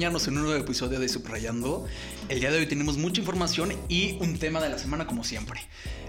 acompañarnos 0.00 0.28
en 0.28 0.38
un 0.38 0.44
nuevo 0.44 0.58
episodio 0.58 0.98
de 0.98 1.10
Subrayando. 1.10 1.86
El 2.30 2.40
día 2.40 2.50
de 2.50 2.56
hoy 2.56 2.66
tenemos 2.66 2.96
mucha 2.96 3.20
información 3.20 3.74
y 3.90 4.16
un 4.20 4.38
tema 4.38 4.58
de 4.62 4.70
la 4.70 4.78
semana 4.78 5.06
como 5.06 5.24
siempre. 5.24 5.60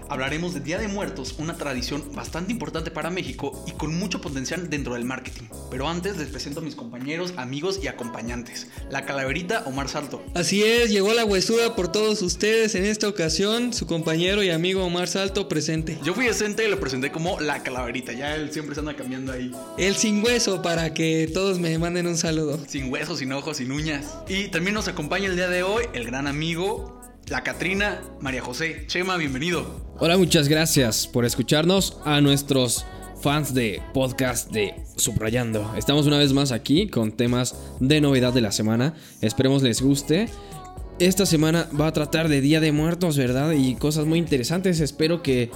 Hablaremos 0.08 0.52
de 0.54 0.60
Día 0.60 0.78
de 0.78 0.88
Muertos, 0.88 1.36
una 1.38 1.56
tradición 1.56 2.14
bastante 2.14 2.52
importante 2.52 2.90
para 2.90 3.10
México 3.10 3.64
y 3.66 3.72
con 3.72 3.94
mucho 3.98 4.20
potencial 4.20 4.68
dentro 4.68 4.94
del 4.94 5.04
marketing. 5.04 5.44
Pero 5.70 5.88
antes 5.88 6.16
les 6.16 6.28
presento 6.28 6.60
a 6.60 6.62
mis 6.62 6.74
compañeros, 6.74 7.34
amigos 7.36 7.80
y 7.82 7.86
acompañantes. 7.86 8.66
La 8.90 9.04
calaverita 9.04 9.62
Omar 9.66 9.88
Salto. 9.88 10.22
Así 10.34 10.62
es, 10.62 10.90
llegó 10.90 11.12
la 11.14 11.24
huesuda 11.24 11.76
por 11.76 11.90
todos 11.90 12.20
ustedes 12.22 12.74
en 12.74 12.84
esta 12.84 13.08
ocasión, 13.08 13.72
su 13.72 13.86
compañero 13.86 14.42
y 14.42 14.50
amigo 14.50 14.84
Omar 14.84 15.08
Salto 15.08 15.48
presente. 15.48 15.98
Yo 16.02 16.14
fui 16.14 16.26
decente 16.26 16.64
y 16.66 16.70
lo 16.70 16.80
presenté 16.80 17.10
como 17.10 17.40
la 17.40 17.62
calaverita, 17.62 18.12
ya 18.12 18.34
él 18.34 18.52
siempre 18.52 18.74
se 18.74 18.80
anda 18.80 18.96
cambiando 18.96 19.32
ahí. 19.32 19.50
El 19.78 19.96
sin 19.96 20.22
hueso 20.24 20.62
para 20.62 20.92
que 20.94 21.30
todos 21.32 21.58
me 21.58 21.78
manden 21.78 22.06
un 22.06 22.16
saludo. 22.16 22.58
Sin 22.68 22.90
huesos, 22.92 23.18
sin 23.18 23.32
ojos, 23.32 23.58
sin 23.58 23.70
uñas. 23.70 23.81
Y 24.28 24.48
también 24.48 24.74
nos 24.74 24.86
acompaña 24.86 25.26
el 25.26 25.34
día 25.34 25.48
de 25.48 25.64
hoy 25.64 25.84
el 25.92 26.04
gran 26.04 26.28
amigo 26.28 27.00
la 27.26 27.42
Catrina 27.42 28.00
María 28.20 28.40
José. 28.40 28.84
Chema, 28.86 29.16
bienvenido. 29.16 29.94
Hola, 29.98 30.16
muchas 30.16 30.48
gracias 30.48 31.08
por 31.08 31.24
escucharnos 31.24 31.98
a 32.04 32.20
nuestros 32.20 32.86
fans 33.22 33.54
de 33.54 33.82
podcast 33.92 34.52
de 34.52 34.74
Subrayando. 34.96 35.74
Estamos 35.76 36.06
una 36.06 36.18
vez 36.18 36.32
más 36.32 36.52
aquí 36.52 36.88
con 36.88 37.12
temas 37.12 37.56
de 37.80 38.00
novedad 38.00 38.32
de 38.32 38.40
la 38.40 38.52
semana. 38.52 38.94
Esperemos 39.20 39.62
les 39.62 39.82
guste. 39.82 40.28
Esta 41.00 41.26
semana 41.26 41.68
va 41.78 41.88
a 41.88 41.92
tratar 41.92 42.28
de 42.28 42.40
Día 42.40 42.60
de 42.60 42.70
Muertos, 42.70 43.16
¿verdad? 43.16 43.50
Y 43.50 43.74
cosas 43.74 44.06
muy 44.06 44.20
interesantes. 44.20 44.78
Espero 44.78 45.22
que 45.22 45.50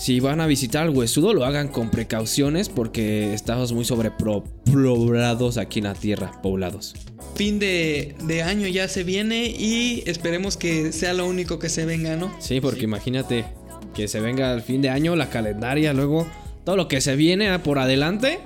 si 0.00 0.18
van 0.18 0.40
a 0.40 0.46
visitar 0.46 0.84
al 0.84 0.90
huesudo 0.90 1.34
lo 1.34 1.44
hagan 1.44 1.68
con 1.68 1.90
precauciones 1.90 2.70
porque 2.70 3.34
estamos 3.34 3.72
muy 3.72 3.84
sobrepoblados 3.84 5.58
aquí 5.58 5.80
en 5.80 5.84
la 5.84 5.94
tierra, 5.94 6.32
poblados 6.42 6.94
fin 7.40 7.58
de, 7.58 8.42
año 8.44 8.66
ya 8.66 8.86
se 8.86 9.02
viene 9.02 9.46
y 9.46 10.02
esperemos 10.04 10.58
que 10.58 10.92
sea 10.92 11.14
lo 11.14 11.26
único 11.26 11.58
que 11.58 11.70
se 11.70 11.86
venga, 11.86 12.14
¿no? 12.14 12.34
Sí, 12.38 12.60
porque 12.60 12.84
imagínate 12.84 13.46
que 13.94 14.08
se 14.08 14.20
venga 14.20 14.52
el 14.52 14.60
fin 14.60 14.82
de 14.82 14.90
año, 14.90 15.16
la 15.16 15.30
calendaria, 15.30 15.94
luego 15.94 16.26
todo 16.64 16.76
lo 16.76 16.86
que 16.86 17.00
se 17.00 17.16
viene 17.16 17.58
por 17.60 17.78
adelante 17.78 18.40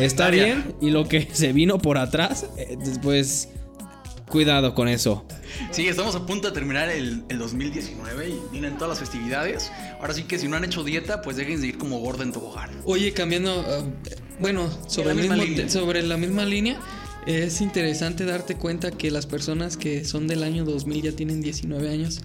está 0.00 0.30
bien 0.30 0.74
y 0.80 0.90
lo 0.90 1.06
que 1.06 1.28
se 1.32 1.52
vino 1.52 1.78
por 1.78 1.96
atrás, 1.96 2.46
pues 3.02 3.50
cuidado 4.28 4.74
con 4.74 4.88
eso. 4.88 5.24
Sí, 5.70 5.88
estamos 5.88 6.14
a 6.14 6.26
punto 6.26 6.48
de 6.48 6.54
terminar 6.54 6.88
el, 6.88 7.26
2019 7.28 8.28
y 8.28 8.38
vienen 8.52 8.74
todas 8.74 8.90
las 8.90 8.98
festividades. 8.98 9.70
Ahora 10.00 10.14
sí 10.14 10.24
que 10.24 10.38
si 10.38 10.48
no 10.48 10.56
han 10.56 10.64
hecho 10.64 10.84
dieta, 10.84 11.22
pues 11.22 11.36
dejen 11.36 11.60
de 11.60 11.68
ir 11.68 11.78
como 11.78 11.98
gordo 11.98 12.22
en 12.22 12.34
hogar. 12.36 12.70
Oye, 12.84 13.12
cambiando, 13.12 13.64
ah, 13.66 13.84
bueno, 14.40 14.70
sobre, 14.88 15.68
sobre 15.68 16.02
la 16.02 16.16
misma 16.16 16.44
línea 16.44 16.78
es 17.26 17.60
interesante 17.60 18.24
darte 18.24 18.56
cuenta 18.56 18.90
que 18.90 19.10
las 19.10 19.26
personas 19.26 19.76
que 19.76 20.04
son 20.04 20.26
del 20.26 20.42
año 20.42 20.64
2000 20.64 21.02
ya 21.02 21.12
tienen 21.12 21.42
19 21.42 21.88
años. 21.88 22.20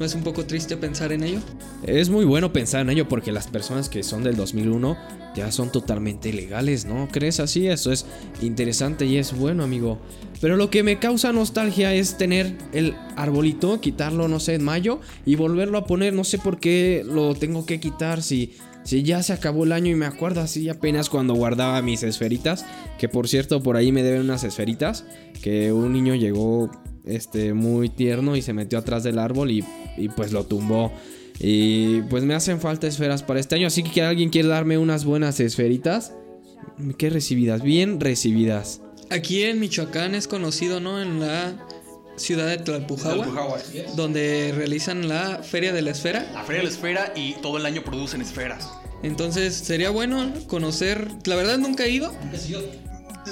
¿No 0.00 0.06
es 0.06 0.14
un 0.14 0.22
poco 0.22 0.46
triste 0.46 0.78
pensar 0.78 1.12
en 1.12 1.22
ello? 1.22 1.40
Es 1.86 2.08
muy 2.08 2.24
bueno 2.24 2.54
pensar 2.54 2.80
en 2.80 2.88
ello 2.88 3.06
porque 3.06 3.32
las 3.32 3.48
personas 3.48 3.90
que 3.90 4.02
son 4.02 4.24
del 4.24 4.34
2001 4.34 4.96
ya 5.36 5.52
son 5.52 5.70
totalmente 5.70 6.32
legales, 6.32 6.86
¿no? 6.86 7.06
¿Crees 7.12 7.38
así? 7.38 7.68
Eso 7.68 7.92
es 7.92 8.06
interesante 8.40 9.04
y 9.04 9.18
es 9.18 9.36
bueno, 9.36 9.62
amigo. 9.62 9.98
Pero 10.40 10.56
lo 10.56 10.70
que 10.70 10.82
me 10.82 10.98
causa 10.98 11.34
nostalgia 11.34 11.92
es 11.92 12.16
tener 12.16 12.56
el 12.72 12.94
arbolito, 13.14 13.78
quitarlo, 13.82 14.26
no 14.26 14.40
sé, 14.40 14.54
en 14.54 14.64
mayo 14.64 15.00
y 15.26 15.34
volverlo 15.34 15.76
a 15.76 15.84
poner. 15.84 16.14
No 16.14 16.24
sé 16.24 16.38
por 16.38 16.58
qué 16.58 17.04
lo 17.06 17.34
tengo 17.34 17.66
que 17.66 17.78
quitar 17.78 18.22
si 18.22 18.54
si 18.82 19.02
ya 19.02 19.22
se 19.22 19.34
acabó 19.34 19.64
el 19.64 19.72
año 19.72 19.90
y 19.90 19.94
me 19.94 20.06
acuerdo 20.06 20.40
así 20.40 20.70
apenas 20.70 21.10
cuando 21.10 21.34
guardaba 21.34 21.82
mis 21.82 22.02
esferitas, 22.02 22.64
que 22.98 23.10
por 23.10 23.28
cierto 23.28 23.62
por 23.62 23.76
ahí 23.76 23.92
me 23.92 24.02
deben 24.02 24.22
unas 24.22 24.44
esferitas, 24.44 25.04
que 25.42 25.70
un 25.70 25.92
niño 25.92 26.14
llegó 26.14 26.70
este 27.14 27.54
muy 27.54 27.88
tierno 27.88 28.36
y 28.36 28.42
se 28.42 28.52
metió 28.52 28.78
atrás 28.78 29.02
del 29.02 29.18
árbol 29.18 29.50
y, 29.50 29.64
pues 30.16 30.32
lo 30.32 30.44
tumbó. 30.44 30.92
Y 31.38 32.02
pues 32.02 32.24
me 32.24 32.34
hacen 32.34 32.60
falta 32.60 32.86
esferas 32.86 33.22
para 33.22 33.40
este 33.40 33.54
año, 33.54 33.66
así 33.66 33.82
que 33.82 34.02
alguien 34.02 34.30
quiere 34.30 34.48
darme 34.48 34.76
unas 34.78 35.04
buenas 35.04 35.40
esferitas, 35.40 36.12
¿qué 36.98 37.08
recibidas? 37.08 37.62
Bien 37.62 37.98
recibidas. 37.98 38.82
Aquí 39.10 39.42
en 39.42 39.58
Michoacán 39.58 40.14
es 40.14 40.28
conocido, 40.28 40.80
¿no? 40.80 41.00
En 41.00 41.18
la 41.20 41.54
ciudad 42.16 42.46
de 42.46 42.58
Tlalpujahua, 42.58 43.58
donde 43.96 44.52
realizan 44.54 45.08
la 45.08 45.42
Feria 45.42 45.72
de 45.72 45.82
la 45.82 45.90
Esfera. 45.90 46.30
La 46.34 46.44
Feria 46.44 46.60
de 46.60 46.68
la 46.68 46.74
Esfera 46.74 47.12
y 47.16 47.32
todo 47.34 47.56
el 47.56 47.66
año 47.66 47.82
producen 47.82 48.20
esferas. 48.20 48.68
Entonces 49.02 49.54
sería 49.54 49.90
bueno 49.90 50.32
conocer, 50.46 51.08
la 51.24 51.36
verdad 51.36 51.58
nunca 51.58 51.84
he 51.86 51.90
ido. 51.90 52.14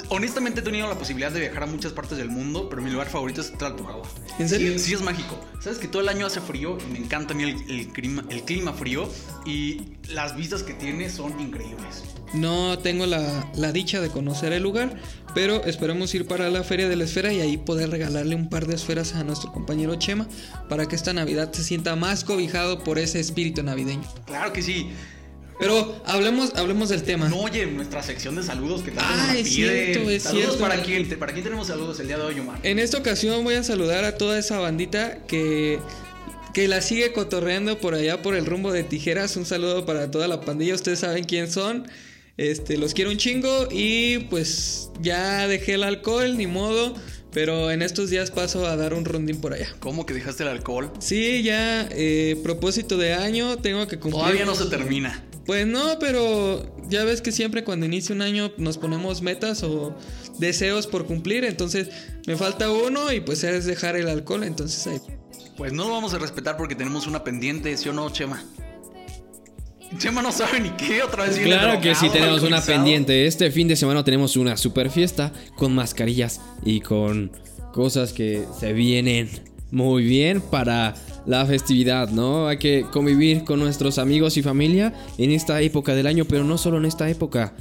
Honestamente 0.09 0.61
he 0.61 0.63
tenido 0.63 0.87
la 0.87 0.97
posibilidad 0.97 1.31
de 1.31 1.39
viajar 1.39 1.63
a 1.63 1.65
muchas 1.65 1.91
partes 1.91 2.17
del 2.17 2.29
mundo, 2.29 2.69
pero 2.69 2.81
mi 2.81 2.89
lugar 2.89 3.09
favorito 3.09 3.41
es 3.41 3.51
Tlalpujahua. 3.57 4.07
¿En 4.39 4.49
serio? 4.49 4.77
Sí, 4.79 4.93
es 4.93 5.01
mágico. 5.01 5.39
Sabes 5.59 5.79
que 5.79 5.87
todo 5.87 6.01
el 6.01 6.09
año 6.09 6.25
hace 6.25 6.41
frío 6.41 6.77
y 6.87 6.91
me 6.91 6.99
encanta 6.99 7.33
a 7.33 7.37
mí 7.37 7.43
el, 7.43 7.87
clima, 7.89 8.23
el 8.29 8.43
clima 8.43 8.73
frío 8.73 9.09
y 9.45 9.81
las 10.09 10.35
vistas 10.35 10.63
que 10.63 10.73
tiene 10.73 11.09
son 11.09 11.39
increíbles. 11.39 12.03
No 12.33 12.77
tengo 12.79 13.05
la, 13.05 13.49
la 13.55 13.71
dicha 13.71 14.01
de 14.01 14.09
conocer 14.09 14.53
el 14.53 14.63
lugar, 14.63 14.95
pero 15.33 15.63
esperamos 15.65 16.13
ir 16.13 16.27
para 16.27 16.49
la 16.49 16.63
Feria 16.63 16.87
de 16.87 16.95
la 16.95 17.05
Esfera 17.05 17.33
y 17.33 17.41
ahí 17.41 17.57
poder 17.57 17.89
regalarle 17.89 18.35
un 18.35 18.49
par 18.49 18.67
de 18.67 18.75
esferas 18.75 19.15
a 19.15 19.23
nuestro 19.23 19.51
compañero 19.51 19.95
Chema 19.95 20.27
para 20.69 20.87
que 20.87 20.95
esta 20.95 21.13
Navidad 21.13 21.51
se 21.51 21.63
sienta 21.63 21.95
más 21.95 22.23
cobijado 22.23 22.83
por 22.83 22.99
ese 22.99 23.19
espíritu 23.19 23.63
navideño. 23.63 24.03
Claro 24.25 24.53
que 24.53 24.61
sí. 24.61 24.91
Pero 25.59 26.01
hablemos, 26.05 26.55
hablemos 26.55 26.89
del 26.89 27.03
tema. 27.03 27.27
No, 27.27 27.41
oye, 27.41 27.65
nuestra 27.65 28.01
sección 28.01 28.35
de 28.35 28.43
saludos 28.43 28.81
que 28.81 28.91
tanto 28.91 29.11
ah, 29.13 29.37
es 29.37 29.49
cierto, 29.49 30.09
es 30.09 30.23
saludos 30.23 30.55
cierto. 30.55 30.59
para 30.59 30.81
quién, 30.81 31.19
para 31.19 31.33
quién 31.33 31.43
tenemos 31.43 31.67
saludos 31.67 31.99
el 31.99 32.07
día 32.07 32.17
de 32.17 32.23
hoy, 32.23 32.39
Omar. 32.39 32.59
En 32.63 32.79
esta 32.79 32.97
ocasión 32.97 33.43
voy 33.43 33.55
a 33.55 33.63
saludar 33.63 34.05
a 34.05 34.17
toda 34.17 34.39
esa 34.39 34.57
bandita 34.59 35.19
que 35.27 35.79
que 36.53 36.67
la 36.67 36.81
sigue 36.81 37.13
cotorreando 37.13 37.77
por 37.79 37.93
allá 37.93 38.21
por 38.21 38.35
el 38.35 38.45
rumbo 38.45 38.71
de 38.71 38.83
tijeras. 38.83 39.35
Un 39.37 39.45
saludo 39.45 39.85
para 39.85 40.11
toda 40.11 40.27
la 40.27 40.41
pandilla. 40.41 40.75
Ustedes 40.75 40.99
saben 40.99 41.23
quién 41.23 41.51
son. 41.51 41.87
Este, 42.37 42.77
los 42.77 42.93
quiero 42.93 43.11
un 43.11 43.17
chingo 43.17 43.67
y 43.69 44.19
pues 44.29 44.89
ya 45.01 45.47
dejé 45.47 45.73
el 45.73 45.83
alcohol, 45.83 46.37
ni 46.37 46.47
modo. 46.47 46.95
Pero 47.31 47.69
en 47.69 47.83
estos 47.83 48.09
días 48.09 48.31
paso 48.31 48.65
a 48.65 48.75
dar 48.75 48.93
un 48.95 49.05
rondín 49.05 49.39
por 49.39 49.53
allá. 49.53 49.67
¿Cómo 49.79 50.05
que 50.05 50.15
dejaste 50.15 50.43
el 50.43 50.49
alcohol? 50.49 50.91
Sí, 50.99 51.43
ya, 51.43 51.87
eh, 51.91 52.39
propósito 52.41 52.97
de 52.97 53.13
año, 53.13 53.57
tengo 53.57 53.87
que 53.87 53.99
cumplir. 53.99 54.23
Todavía 54.23 54.45
no 54.45 54.55
se 54.55 54.65
termina. 54.65 55.23
Pues 55.49 55.65
no, 55.65 55.97
pero 55.97 56.63
ya 56.89 57.03
ves 57.05 57.23
que 57.23 57.31
siempre 57.31 57.63
cuando 57.63 57.87
inicia 57.87 58.13
un 58.13 58.21
año 58.21 58.51
nos 58.57 58.77
ponemos 58.77 59.23
metas 59.23 59.63
o 59.63 59.95
deseos 60.37 60.85
por 60.85 61.07
cumplir. 61.07 61.43
Entonces 61.43 61.89
me 62.27 62.37
falta 62.37 62.71
uno 62.71 63.11
y 63.11 63.19
pues 63.19 63.43
es 63.43 63.65
dejar 63.65 63.95
el 63.95 64.09
alcohol. 64.09 64.43
Entonces 64.43 64.85
ahí. 64.85 64.99
Pues 65.57 65.73
no 65.73 65.87
lo 65.87 65.93
vamos 65.93 66.13
a 66.13 66.19
respetar 66.19 66.55
porque 66.55 66.75
tenemos 66.75 67.07
una 67.07 67.23
pendiente, 67.23 67.75
¿sí 67.77 67.89
o 67.89 67.93
no, 67.93 68.11
Chema? 68.11 68.45
Chema 69.97 70.21
no 70.21 70.31
sabe 70.31 70.59
ni 70.59 70.69
qué 70.69 71.01
otra 71.01 71.25
vez. 71.25 71.39
Claro 71.39 71.81
que 71.81 71.95
sí 71.95 72.11
tenemos 72.11 72.43
una 72.43 72.61
pendiente. 72.61 73.25
Este 73.25 73.49
fin 73.49 73.67
de 73.67 73.75
semana 73.75 74.03
tenemos 74.03 74.37
una 74.37 74.55
super 74.55 74.91
fiesta 74.91 75.33
con 75.55 75.73
mascarillas 75.73 76.41
y 76.63 76.81
con 76.81 77.31
cosas 77.73 78.13
que 78.13 78.45
se 78.59 78.73
vienen 78.73 79.27
muy 79.71 80.03
bien 80.03 80.41
para 80.41 80.93
la 81.25 81.45
festividad, 81.45 82.09
¿no? 82.09 82.47
Hay 82.47 82.57
que 82.57 82.85
convivir 82.91 83.43
con 83.43 83.59
nuestros 83.59 83.97
amigos 83.97 84.37
y 84.37 84.41
familia 84.41 84.93
en 85.17 85.31
esta 85.31 85.61
época 85.61 85.95
del 85.95 86.07
año, 86.07 86.25
pero 86.25 86.43
no 86.43 86.57
solo 86.57 86.77
en 86.77 86.85
esta 86.85 87.09
época. 87.09 87.53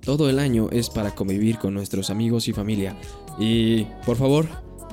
Todo 0.00 0.28
el 0.28 0.38
año 0.38 0.68
es 0.70 0.90
para 0.90 1.14
convivir 1.14 1.58
con 1.58 1.72
nuestros 1.72 2.10
amigos 2.10 2.48
y 2.48 2.52
familia. 2.52 2.96
Y 3.38 3.84
por 4.04 4.16
favor, 4.16 4.46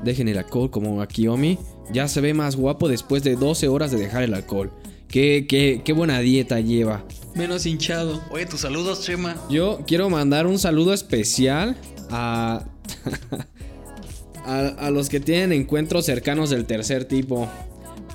dejen 0.04 0.28
el 0.28 0.38
alcohol 0.38 0.72
como 0.72 1.02
Akiomi. 1.02 1.58
Ya 1.92 2.08
se 2.08 2.22
ve 2.22 2.34
más 2.34 2.56
guapo 2.56 2.88
después 2.88 3.24
de 3.24 3.36
12 3.36 3.68
horas 3.68 3.92
de 3.92 3.98
dejar 3.98 4.24
el 4.24 4.34
alcohol. 4.34 4.72
Qué, 5.10 5.45
qué, 5.48 5.81
qué 5.84 5.92
buena 5.92 6.19
dieta 6.19 6.62
lleva. 6.62 7.04
Menos 7.36 7.66
hinchado. 7.66 8.22
Oye, 8.31 8.45
tus 8.45 8.62
saludos, 8.62 9.04
Chema. 9.04 9.36
Yo 9.50 9.81
quiero 9.86 10.10
mandar 10.10 10.48
un 10.48 10.57
saludo 10.57 10.94
especial 10.94 11.75
a, 12.10 12.66
a, 14.45 14.90
los 14.92 15.10
que 15.10 15.19
tienen 15.19 15.51
encuentros 15.51 16.06
cercanos 16.06 16.50
del 16.50 16.66
tercer 16.66 17.06
tipo. 17.06 17.50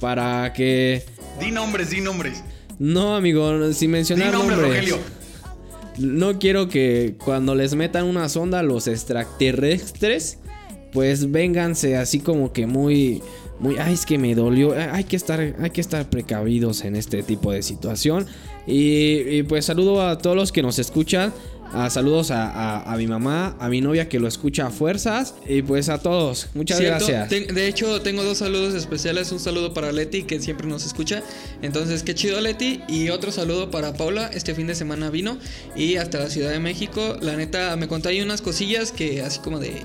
Para 0.01 0.53
que. 0.53 1.05
Di 1.41 1.51
nombres, 1.51 1.91
di 1.91 2.01
nombres. 2.01 2.43
No, 2.79 3.17
amigo, 3.17 3.73
sin 3.73 3.91
mencionar 3.91 4.33
di 4.33 4.39
nombres. 4.39 4.59
Rogelio. 4.59 4.99
No 5.99 6.39
quiero 6.39 6.69
que 6.69 7.17
cuando 7.25 7.55
les 7.55 7.75
metan 7.75 8.05
una 8.05 8.29
sonda 8.29 8.63
los 8.63 8.87
extraterrestres, 8.87 10.39
pues 10.93 11.31
vénganse 11.31 11.97
así 11.97 12.21
como 12.21 12.53
que 12.53 12.67
muy 12.67 13.23
muy, 13.59 13.79
ay, 13.79 13.95
es 13.95 14.05
que 14.05 14.19
me 14.19 14.35
dolió. 14.35 14.75
Hay 14.93 15.05
que 15.05 15.17
estar, 15.17 15.41
hay 15.41 15.71
que 15.71 15.81
estar 15.81 16.09
precavidos 16.11 16.85
en 16.85 16.97
este 16.97 17.23
tipo 17.23 17.53
de 17.53 17.63
situación. 17.63 18.27
Y, 18.67 19.43
pues 19.45 19.65
saludo 19.65 20.07
a 20.07 20.19
todos 20.19 20.37
los 20.37 20.53
que 20.53 20.63
nos 20.63 20.79
escuchan. 20.79 21.33
A 21.73 21.91
saludos 21.91 22.31
a, 22.31 22.95
mi 22.97 23.07
mamá, 23.07 23.57
a 23.59 23.69
mi 23.69 23.81
novia 23.81 24.09
que 24.09 24.19
lo 24.19 24.29
escucha 24.29 24.67
a 24.67 24.71
fuerzas. 24.71 25.35
Y 25.49 25.63
pues 25.63 25.89
a 25.89 25.99
todos. 25.99 26.49
Muchas 26.55 26.81
gracias. 26.81 27.29
de 27.31 27.69
hecho, 27.69 28.01
tengo 28.03 28.25
dos 28.25 28.39
saludos 28.39 28.75
especiales. 28.75 29.33
Un 29.33 29.41
saludo 29.41 29.75
para 29.75 29.93
Leti, 29.93 30.23
que 30.25 30.41
siempre 30.41 30.67
nos 30.67 30.87
escucha. 30.87 31.23
Entonces, 31.63 32.03
qué 32.03 32.15
chido, 32.15 32.41
Leti. 32.41 32.83
Y 32.89 33.11
otro 33.11 33.33
saludo 33.33 33.71
para 33.71 33.95
Paula. 33.95 34.31
Este 34.33 34.55
fin 34.55 34.67
de 34.67 34.75
semana 34.75 35.11
vino. 35.11 35.39
Y 35.75 35.97
hasta 35.97 36.19
la 36.19 36.31
Ciudad 36.31 36.51
de 36.51 36.61
México. 36.61 37.17
La 37.21 37.37
neta, 37.37 37.77
me 37.77 37.89
contó 37.89 38.09
ahí 38.09 38.21
unas 38.21 38.43
cosillas 38.43 38.93
que 38.93 39.23
así 39.23 39.41
como 39.41 39.59
de 39.59 39.83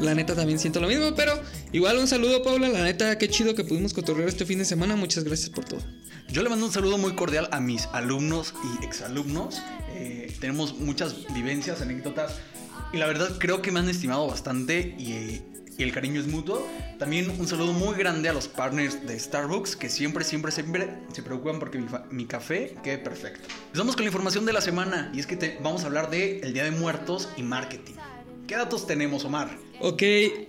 la 0.00 0.14
neta 0.14 0.34
también 0.34 0.58
siento 0.58 0.80
lo 0.80 0.88
mismo, 0.88 1.14
pero 1.14 1.38
igual 1.72 1.98
un 1.98 2.08
saludo 2.08 2.42
Paula, 2.42 2.68
la 2.68 2.82
neta 2.82 3.18
qué 3.18 3.28
chido 3.28 3.54
que 3.54 3.64
pudimos 3.64 3.92
cotorrear 3.92 4.28
este 4.28 4.46
fin 4.46 4.58
de 4.58 4.64
semana, 4.64 4.96
muchas 4.96 5.24
gracias 5.24 5.50
por 5.50 5.64
todo. 5.64 5.80
Yo 6.32 6.44
le 6.44 6.48
mando 6.48 6.64
un 6.64 6.72
saludo 6.72 6.96
muy 6.96 7.14
cordial 7.14 7.48
a 7.50 7.58
mis 7.58 7.86
alumnos 7.86 8.54
y 8.62 8.84
exalumnos. 8.84 9.60
Eh, 9.94 10.32
tenemos 10.38 10.78
muchas 10.78 11.26
vivencias, 11.34 11.82
anécdotas 11.82 12.36
y 12.92 12.98
la 12.98 13.08
verdad 13.08 13.36
creo 13.38 13.62
que 13.62 13.72
me 13.72 13.80
han 13.80 13.88
estimado 13.88 14.28
bastante 14.28 14.94
y, 14.96 15.42
y, 15.76 15.82
el 15.82 15.90
cariño 15.90 16.20
es 16.20 16.28
mutuo. 16.28 16.64
También 17.00 17.28
un 17.30 17.48
saludo 17.48 17.72
muy 17.72 17.96
grande 17.96 18.28
a 18.28 18.32
los 18.32 18.46
partners 18.46 19.04
de 19.08 19.18
Starbucks 19.18 19.74
que 19.74 19.88
siempre, 19.88 20.22
siempre, 20.22 20.52
siempre 20.52 20.98
se 21.12 21.24
preocupan 21.24 21.58
porque 21.58 21.78
mi, 21.78 21.88
mi 22.12 22.26
café 22.26 22.76
quede 22.84 22.98
perfecto. 22.98 23.48
Empezamos 23.66 23.96
con 23.96 24.04
la 24.04 24.10
información 24.10 24.46
de 24.46 24.52
la 24.52 24.60
semana 24.60 25.10
y 25.12 25.18
es 25.18 25.26
que 25.26 25.36
te, 25.36 25.58
vamos 25.60 25.82
a 25.82 25.86
hablar 25.86 26.10
de 26.10 26.38
el 26.40 26.52
Día 26.52 26.62
de 26.62 26.70
Muertos 26.70 27.28
y 27.36 27.42
marketing. 27.42 27.94
¿Qué 28.46 28.56
datos 28.56 28.86
tenemos, 28.86 29.24
Omar? 29.24 29.56
Ok, 29.82 30.02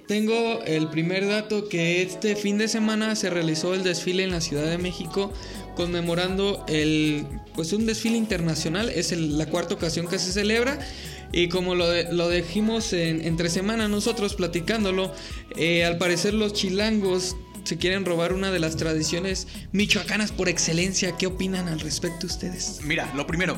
tengo 0.07 0.61
el 0.63 0.89
primer 0.89 1.25
dato 1.27 1.69
que 1.69 2.01
este 2.01 2.35
fin 2.35 2.57
de 2.57 2.67
semana 2.67 3.15
se 3.15 3.29
realizó 3.29 3.73
el 3.75 3.83
desfile 3.83 4.23
en 4.23 4.31
la 4.31 4.41
Ciudad 4.41 4.65
de 4.65 4.77
México 4.77 5.31
conmemorando 5.75 6.65
el 6.67 7.25
pues 7.55 7.73
un 7.73 7.85
desfile 7.85 8.17
internacional, 8.17 8.89
es 8.89 9.11
el, 9.11 9.37
la 9.37 9.45
cuarta 9.47 9.73
ocasión 9.73 10.07
que 10.07 10.19
se 10.19 10.31
celebra 10.31 10.79
y 11.31 11.49
como 11.49 11.75
lo, 11.75 11.89
de, 11.89 12.11
lo 12.11 12.29
dijimos 12.29 12.93
en, 12.93 13.21
entre 13.21 13.49
semana 13.49 13.87
nosotros 13.87 14.35
platicándolo, 14.35 15.13
eh, 15.55 15.85
al 15.85 15.97
parecer 15.97 16.33
los 16.33 16.53
chilangos 16.53 17.35
se 17.63 17.77
quieren 17.77 18.05
robar 18.05 18.33
una 18.33 18.51
de 18.51 18.59
las 18.59 18.75
tradiciones 18.75 19.47
michoacanas 19.71 20.31
por 20.31 20.49
excelencia. 20.49 21.15
¿Qué 21.17 21.27
opinan 21.27 21.67
al 21.67 21.79
respecto 21.79 22.25
ustedes? 22.25 22.79
Mira, 22.83 23.11
lo 23.15 23.27
primero, 23.27 23.57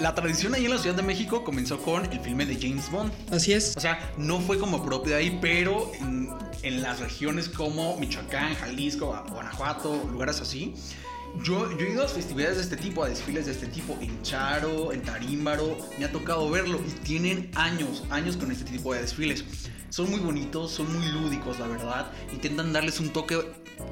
la 0.00 0.14
tradición 0.14 0.54
ahí 0.54 0.64
en 0.64 0.70
la 0.70 0.78
Ciudad 0.78 0.96
de 0.96 1.02
México 1.02 1.44
comenzó 1.44 1.78
con 1.78 2.04
el 2.12 2.20
filme 2.20 2.46
de 2.46 2.56
James 2.56 2.90
Bond. 2.90 3.12
Así 3.30 3.52
es. 3.52 3.76
O 3.76 3.80
sea, 3.80 4.12
no 4.16 4.40
fue 4.40 4.58
como 4.58 4.84
propio 4.84 5.12
de 5.12 5.18
ahí, 5.18 5.38
pero 5.40 5.90
en, 6.00 6.28
en 6.62 6.82
las 6.82 7.00
regiones 7.00 7.48
como 7.48 7.96
Michoacán, 7.98 8.54
Jalisco, 8.54 9.24
Guanajuato, 9.30 10.08
lugares 10.10 10.40
así. 10.40 10.74
Yo, 11.42 11.70
yo, 11.76 11.86
he 11.86 11.92
ido 11.92 12.04
a 12.04 12.08
festividades 12.08 12.56
de 12.56 12.62
este 12.62 12.76
tipo, 12.76 13.04
a 13.04 13.08
desfiles 13.08 13.46
de 13.46 13.52
este 13.52 13.66
tipo, 13.66 13.98
en 14.00 14.22
Charo, 14.22 14.92
en 14.92 15.02
Tarímbaro, 15.02 15.76
me 15.98 16.04
ha 16.04 16.12
tocado 16.12 16.48
verlo 16.50 16.80
y 16.86 16.90
tienen 17.04 17.50
años, 17.54 18.04
años 18.10 18.36
con 18.36 18.50
este 18.50 18.70
tipo 18.70 18.94
de 18.94 19.02
desfiles. 19.02 19.44
Son 19.90 20.10
muy 20.10 20.20
bonitos, 20.20 20.70
son 20.70 20.92
muy 20.92 21.06
lúdicos, 21.12 21.58
la 21.58 21.66
verdad. 21.66 22.10
Intentan 22.32 22.72
darles 22.72 23.00
un 23.00 23.10
toque 23.10 23.38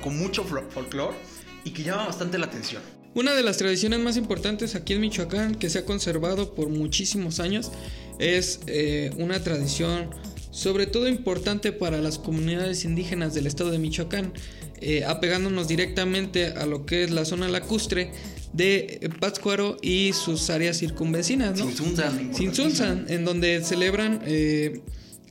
con 0.02 0.16
mucho 0.18 0.44
folclore 0.44 1.16
y 1.64 1.70
que 1.70 1.82
llama 1.82 2.06
bastante 2.06 2.38
la 2.38 2.46
atención. 2.46 2.82
Una 3.14 3.34
de 3.34 3.42
las 3.42 3.58
tradiciones 3.58 4.00
más 4.00 4.16
importantes 4.16 4.74
aquí 4.74 4.94
en 4.94 5.02
Michoacán, 5.02 5.54
que 5.54 5.68
se 5.68 5.80
ha 5.80 5.84
conservado 5.84 6.54
por 6.54 6.70
muchísimos 6.70 7.40
años, 7.40 7.70
es 8.18 8.60
eh, 8.66 9.10
una 9.18 9.42
tradición 9.42 10.08
sobre 10.50 10.86
todo 10.86 11.08
importante 11.08 11.72
para 11.72 12.00
las 12.00 12.18
comunidades 12.18 12.84
indígenas 12.84 13.34
del 13.34 13.46
estado 13.46 13.70
de 13.70 13.78
Michoacán, 13.78 14.32
eh, 14.82 15.04
apegándonos 15.04 15.68
directamente 15.68 16.46
a 16.46 16.66
lo 16.66 16.84
que 16.86 17.04
es 17.04 17.10
la 17.10 17.24
zona 17.24 17.48
lacustre 17.48 18.10
de 18.52 19.10
Pátzcuaro 19.20 19.76
y 19.80 20.12
sus 20.12 20.50
áreas 20.50 20.78
circunvecinas. 20.78 21.58
¿no? 21.58 21.66
Sinsunzan. 21.66 22.34
Sinsunzan, 22.34 23.06
en 23.08 23.24
donde 23.24 23.62
celebran 23.64 24.22
eh, 24.26 24.80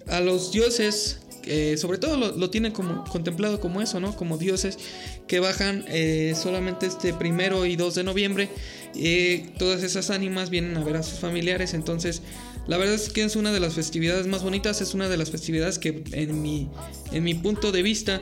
a 0.08 0.20
los 0.22 0.52
dioses 0.52 1.22
eh, 1.46 1.76
sobre 1.78 1.98
todo 1.98 2.18
lo, 2.18 2.38
lo, 2.38 2.50
tienen 2.50 2.72
como 2.72 3.04
contemplado 3.06 3.60
como 3.60 3.82
eso, 3.82 4.00
¿no? 4.00 4.16
Como 4.16 4.38
dioses 4.38 4.78
que 5.28 5.40
bajan 5.40 5.86
eh, 5.88 6.36
solamente 6.40 6.86
este 6.86 7.14
primero 7.14 7.66
y 7.66 7.76
2 7.76 7.96
de 7.96 8.04
noviembre. 8.04 8.50
Eh, 8.96 9.50
todas 9.58 9.82
esas 9.84 10.10
ánimas 10.12 10.50
vienen 10.50 10.78
a 10.78 10.84
ver 10.84 10.98
a 10.98 11.04
sus 11.04 11.20
familiares. 11.20 11.74
Entonces, 11.74 12.22
la 12.68 12.78
verdad 12.78 12.96
es 12.96 13.10
que 13.10 13.24
es 13.24 13.36
una 13.36 13.52
de 13.52 13.60
las 13.60 13.74
festividades 13.74 14.28
más 14.28 14.44
bonitas. 14.44 14.82
Es 14.82 14.94
una 14.94 15.10
de 15.10 15.18
las 15.18 15.32
festividades 15.32 15.80
que, 15.80 16.04
en 16.12 16.42
mi, 16.42 16.70
en 17.12 17.24
mi 17.24 17.34
punto 17.34 17.72
de 17.72 17.82
vista, 17.82 18.22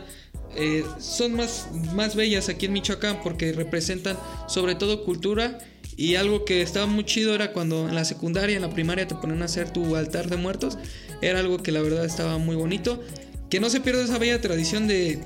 eh, 0.56 0.84
son 1.00 1.34
más, 1.34 1.68
más 1.94 2.16
bellas 2.16 2.50
aquí 2.50 2.66
en 2.66 2.74
Michoacán 2.74 3.22
porque 3.22 3.52
representan 3.52 4.18
sobre 4.48 4.76
todo 4.76 5.04
cultura. 5.04 5.58
Y 5.98 6.16
algo 6.16 6.46
que 6.46 6.62
estaba 6.62 6.86
muy 6.86 7.04
chido 7.04 7.36
era 7.36 7.52
cuando 7.52 7.90
en 7.90 7.96
la 7.96 8.06
secundaria, 8.06 8.56
en 8.56 8.62
la 8.62 8.70
primaria 8.70 9.06
te 9.06 9.16
ponen 9.16 9.42
a 9.42 9.46
hacer 9.46 9.72
tu 9.72 9.98
altar 9.98 10.30
de 10.30 10.38
muertos. 10.38 10.78
Era 11.22 11.40
algo 11.40 11.58
que 11.58 11.74
la 11.74 11.82
verdad 11.82 12.06
estaba 12.06 12.38
muy 12.38 12.56
bonito. 12.56 13.04
Que 13.50 13.60
no 13.60 13.70
se 13.70 13.82
pierda 13.82 14.04
esa 14.04 14.18
bella 14.18 14.40
tradición 14.40 14.88
de 14.88 15.20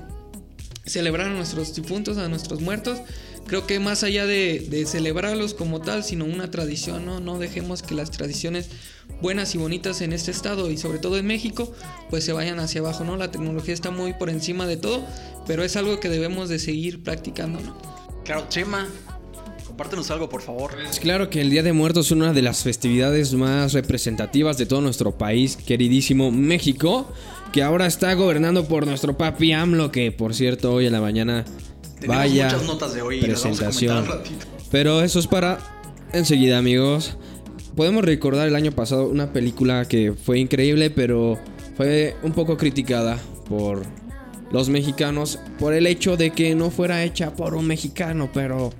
celebrar 0.84 1.28
a 1.28 1.32
nuestros 1.32 1.74
difuntos, 1.74 2.18
a 2.18 2.28
nuestros 2.28 2.60
muertos. 2.60 2.98
Creo 3.46 3.66
que 3.66 3.78
más 3.78 4.02
allá 4.02 4.26
de, 4.26 4.60
de 4.60 4.86
celebrarlos 4.86 5.54
como 5.54 5.80
tal, 5.80 6.02
sino 6.02 6.24
una 6.24 6.50
tradición, 6.50 7.04
¿no? 7.04 7.20
No 7.20 7.38
dejemos 7.38 7.82
que 7.82 7.94
las 7.94 8.10
tradiciones 8.10 8.70
buenas 9.20 9.54
y 9.54 9.58
bonitas 9.58 10.00
en 10.00 10.12
este 10.12 10.30
estado 10.30 10.70
y 10.70 10.76
sobre 10.76 10.98
todo 10.98 11.18
en 11.18 11.26
México, 11.26 11.72
pues 12.10 12.24
se 12.24 12.32
vayan 12.32 12.58
hacia 12.58 12.80
abajo, 12.80 13.04
¿no? 13.04 13.16
La 13.16 13.30
tecnología 13.30 13.74
está 13.74 13.90
muy 13.90 14.14
por 14.14 14.30
encima 14.30 14.66
de 14.66 14.76
todo, 14.76 15.04
pero 15.46 15.62
es 15.62 15.76
algo 15.76 16.00
que 16.00 16.08
debemos 16.08 16.48
de 16.48 16.58
seguir 16.58 17.02
practicando, 17.02 17.60
¿no? 17.60 17.76
Claro, 18.24 18.46
Chema, 18.48 18.88
compártenos 19.66 20.10
algo, 20.10 20.28
por 20.28 20.42
favor. 20.42 20.72
Es 20.88 20.98
claro 20.98 21.30
que 21.30 21.40
el 21.40 21.50
Día 21.50 21.62
de 21.62 21.72
Muertos 21.72 22.06
es 22.06 22.12
una 22.12 22.32
de 22.32 22.42
las 22.42 22.62
festividades 22.62 23.34
más 23.34 23.72
representativas 23.72 24.56
de 24.56 24.66
todo 24.66 24.80
nuestro 24.80 25.16
país, 25.18 25.56
queridísimo 25.56 26.30
México, 26.30 27.12
que 27.52 27.62
ahora 27.62 27.86
está 27.86 28.14
gobernando 28.14 28.66
por 28.66 28.86
nuestro 28.86 29.16
papi 29.16 29.52
AMLO, 29.52 29.92
que 29.92 30.12
por 30.12 30.34
cierto 30.34 30.72
hoy 30.72 30.86
en 30.86 30.92
la 30.92 31.00
mañana 31.00 31.44
Tenemos 32.00 32.16
vaya 32.16 32.44
muchas 32.44 32.66
notas 32.66 32.94
de 32.94 33.02
hoy 33.02 33.16
y 33.16 33.20
las 33.22 33.42
vamos 33.42 33.60
a 33.60 33.66
presentación. 33.66 34.04
Pero 34.70 35.02
eso 35.02 35.18
es 35.18 35.26
para 35.26 35.58
enseguida, 36.12 36.58
amigos. 36.58 37.16
Podemos 37.76 38.04
recordar 38.04 38.48
el 38.48 38.54
año 38.54 38.72
pasado 38.72 39.08
una 39.08 39.32
película 39.32 39.86
que 39.86 40.12
fue 40.12 40.38
increíble, 40.38 40.90
pero 40.90 41.38
fue 41.76 42.16
un 42.22 42.32
poco 42.32 42.56
criticada 42.56 43.18
por 43.48 43.82
los 44.52 44.68
mexicanos 44.68 45.40
por 45.58 45.74
el 45.74 45.86
hecho 45.86 46.16
de 46.16 46.30
que 46.30 46.54
no 46.54 46.70
fuera 46.70 47.02
hecha 47.02 47.34
por 47.34 47.54
un 47.54 47.66
mexicano, 47.66 48.30
pero 48.32 48.70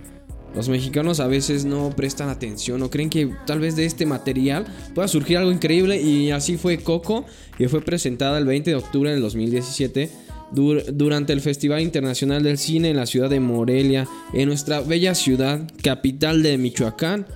los 0.55 0.69
mexicanos 0.69 1.19
a 1.19 1.27
veces 1.27 1.65
no 1.65 1.91
prestan 1.97 2.29
atención 2.29 2.81
o 2.83 2.91
creen 2.91 3.11
que 3.11 3.29
tal 3.47 3.59
vez 3.59 3.75
de 3.75 3.85
este 3.85 4.07
material 4.07 4.65
pueda 4.95 5.09
surgir 5.09 5.37
algo 5.37 5.51
increíble 5.51 6.01
y 6.01 6.31
así 6.31 6.57
fue 6.57 6.79
Coco, 6.79 7.25
que 7.59 7.69
fue 7.69 7.81
presentada 7.81 8.39
el 8.39 8.45
20 8.45 8.71
de 8.71 8.77
octubre 8.77 9.11
del 9.11 9.21
2017 9.21 10.24
dur- 10.53 10.85
durante 10.93 11.33
el 11.33 11.41
Festival 11.41 11.81
Internacional 11.83 12.43
del 12.43 12.59
Cine 12.59 12.91
en 12.91 12.97
la 12.97 13.07
ciudad 13.07 13.31
de 13.31 13.41
Morelia, 13.41 14.07
en 14.33 14.49
nuestra 14.49 14.81
bella 14.81 15.15
ciudad, 15.15 15.61
capital 15.83 16.43
de 16.43 16.59
Michoacán, 16.59 17.27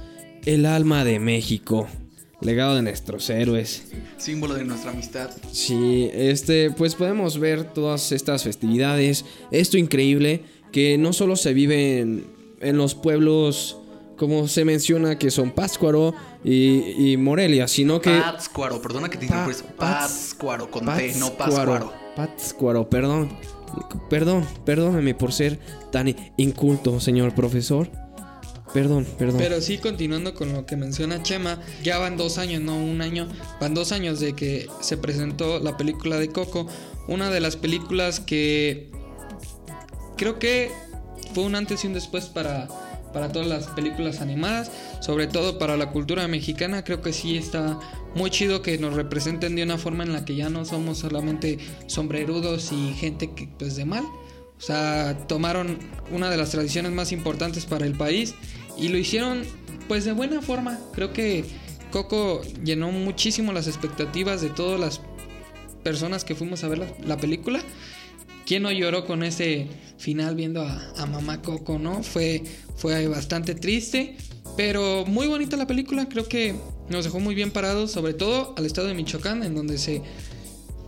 el 0.45 0.67
alma 0.67 1.05
de 1.05 1.19
México, 1.21 1.89
legado 2.41 2.77
de 2.77 2.83
nuestros 2.83 3.29
héroes. 3.31 3.85
Símbolo 4.17 4.55
de 4.55 4.65
nuestra 4.65 4.91
amistad. 4.93 5.31
Sí, 5.53 6.09
este, 6.13 6.71
pues 6.71 6.95
podemos 6.95 7.39
ver 7.39 7.65
todas 7.73 8.13
estas 8.13 8.45
festividades, 8.45 9.25
esto 9.51 9.77
increíble 9.79 10.43
que 10.73 10.99
no 10.99 11.13
solo 11.13 11.35
se 11.37 11.53
vive 11.55 11.99
en, 12.01 12.25
en 12.61 12.77
los 12.77 12.95
pueblos 12.95 13.79
como 14.17 14.49
se 14.49 14.65
menciona 14.65 15.17
que 15.17 15.31
son 15.31 15.53
Pátzcuaro 15.53 16.13
y, 16.45 17.13
y 17.13 17.17
Morelia, 17.17 17.69
sino 17.69 18.01
que 18.01 18.11
Pátzcuaro, 18.11 18.83
perdona 18.83 19.09
que 19.09 19.17
te 19.19 19.29
Pa- 19.29 19.47
interrumpa. 19.47 19.77
Pátzcuaro, 19.77 20.71
con 20.71 20.85
T, 20.87 21.15
no 21.19 21.35
Pátzcuaro. 21.35 21.93
Pátzcuaro, 22.19 22.91
perdón. 22.91 23.31
Perdón, 24.11 24.45
perdóname 24.65 25.15
por 25.15 25.33
ser 25.33 25.61
tan 25.93 26.17
inculto, 26.37 26.99
señor 26.99 27.33
profesor. 27.33 27.89
Perdón, 28.75 29.07
perdón. 29.17 29.37
Pero 29.39 29.61
sí, 29.61 29.79
continuando 29.79 30.35
con 30.35 30.53
lo 30.53 30.67
que 30.67 30.75
menciona 30.75 31.23
Chema, 31.23 31.61
ya 31.85 31.99
van 31.99 32.17
dos 32.17 32.39
años, 32.39 32.61
no 32.61 32.77
un 32.77 33.03
año, 33.03 33.29
van 33.61 33.73
dos 33.73 33.93
años 33.93 34.19
de 34.19 34.33
que 34.35 34.67
se 34.81 34.97
presentó 34.97 35.61
la 35.61 35.77
película 35.77 36.19
de 36.19 36.33
Coco, 36.33 36.67
una 37.07 37.31
de 37.31 37.39
las 37.39 37.55
películas 37.55 38.19
que 38.19 38.91
creo 40.17 40.41
que 40.41 40.73
fue 41.35 41.45
un 41.45 41.55
antes 41.55 41.85
y 41.85 41.87
un 41.87 41.93
después 41.93 42.27
para, 42.27 42.67
para 43.13 43.31
todas 43.31 43.47
las 43.47 43.69
películas 43.69 44.21
animadas, 44.21 44.73
sobre 44.99 45.29
todo 45.29 45.57
para 45.57 45.77
la 45.77 45.93
cultura 45.93 46.27
mexicana, 46.27 46.83
creo 46.83 47.01
que 47.01 47.13
sí 47.13 47.37
está 47.37 47.79
muy 48.15 48.31
chido 48.31 48.63
que 48.63 48.79
nos 48.79 48.95
representen 48.95 49.57
de 49.57 49.63
una 49.63 49.79
forma 49.79 50.05
en 50.05 50.13
la 50.13 50.25
que 50.25 50.35
ya 50.35 50.49
no 50.49 50.65
somos 50.65 50.99
solamente 50.99 51.59
sombrerudos 51.87 52.73
y 52.73 52.95
gente 52.95 53.33
que 53.33 53.49
pues 53.59 53.77
de 53.77 53.85
mal. 53.85 54.05
O 54.05 54.61
sea, 54.61 55.27
tomaron 55.29 55.79
una 56.11 56.31
de 56.31 56.37
las 56.37 56.51
tradiciones 56.51 56.93
más 56.93 57.13
importantes 57.13 57.65
para 57.65 57.87
el 57.87 57.93
país 57.93 58.35
y 58.77 58.89
lo 58.89 58.99
hicieron 58.99 59.43
pues 59.87 60.05
de 60.05 60.13
buena 60.13 60.43
forma. 60.43 60.79
Creo 60.93 61.13
que 61.13 61.45
Coco 61.91 62.43
llenó 62.65 62.91
muchísimo 62.91 63.53
las 63.53 63.69
expectativas 63.69 64.41
de 64.41 64.51
todas 64.51 64.81
las 64.81 65.01
personas 65.83 66.25
que 66.25 66.35
fuimos 66.35 66.65
a 66.65 66.69
ver 66.69 66.79
la, 66.79 66.87
la 67.05 67.17
película. 67.17 67.61
¿Quién 68.47 68.63
no 68.63 68.73
lloró 68.73 69.05
con 69.05 69.23
ese 69.23 69.69
final 69.99 70.35
viendo 70.35 70.63
a, 70.63 70.93
a 70.97 71.07
mamá 71.07 71.43
Coco, 71.43 71.79
no? 71.79 72.03
Fue, 72.03 72.43
fue 72.77 73.07
bastante 73.07 73.55
triste, 73.55 74.17
pero 74.57 75.05
muy 75.07 75.27
bonita 75.29 75.57
la 75.57 75.67
película. 75.67 76.09
Creo 76.09 76.27
que 76.29 76.55
nos 76.91 77.05
dejó 77.05 77.21
muy 77.21 77.35
bien 77.35 77.51
parados, 77.51 77.93
sobre 77.93 78.15
todo 78.15 78.55
al 78.57 78.67
estado 78.67 78.89
de 78.89 78.95
Michoacán, 78.95 79.43
en 79.43 79.55
donde 79.55 79.79
se, 79.79 80.03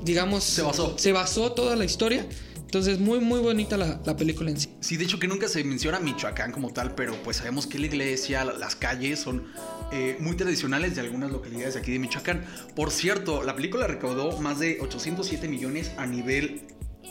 digamos, 0.02 0.44
Se 0.44 0.62
basó. 0.62 0.96
se 0.98 1.12
basó 1.12 1.52
toda 1.52 1.76
la 1.76 1.84
historia. 1.84 2.26
Entonces, 2.56 3.00
muy, 3.00 3.18
muy 3.18 3.40
bonita 3.40 3.76
la, 3.76 4.00
la, 4.04 4.16
película 4.16 4.48
en 4.48 4.60
sí. 4.60 4.68
Sí, 4.80 4.96
de 4.96 5.02
hecho 5.02 5.18
que 5.18 5.26
nunca 5.26 5.48
se 5.48 5.64
menciona 5.64 5.98
Michoacán 5.98 6.52
como 6.52 6.72
tal, 6.72 6.94
pero 6.94 7.20
pues 7.24 7.38
sabemos 7.38 7.66
que 7.66 7.80
la 7.80 7.86
iglesia, 7.86 8.44
las 8.44 8.76
calles 8.76 9.18
son 9.18 9.48
eh, 9.90 10.16
muy 10.20 10.36
tradicionales 10.36 10.94
de 10.94 11.00
algunas 11.00 11.32
localidades 11.32 11.74
de 11.74 11.80
aquí 11.80 11.90
de 11.90 11.98
Michoacán. 11.98 12.44
Por 12.76 12.92
cierto, 12.92 13.42
la 13.42 13.56
película 13.56 13.88
recaudó 13.88 14.38
más 14.40 14.60
de 14.60 14.78
807 14.80 15.48
millones 15.48 15.90
a 15.96 16.06
nivel 16.06 16.62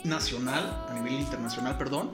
nacional, 0.04 0.86
a 0.88 0.94
nivel 0.94 1.20
internacional, 1.20 1.78
perdón, 1.78 2.12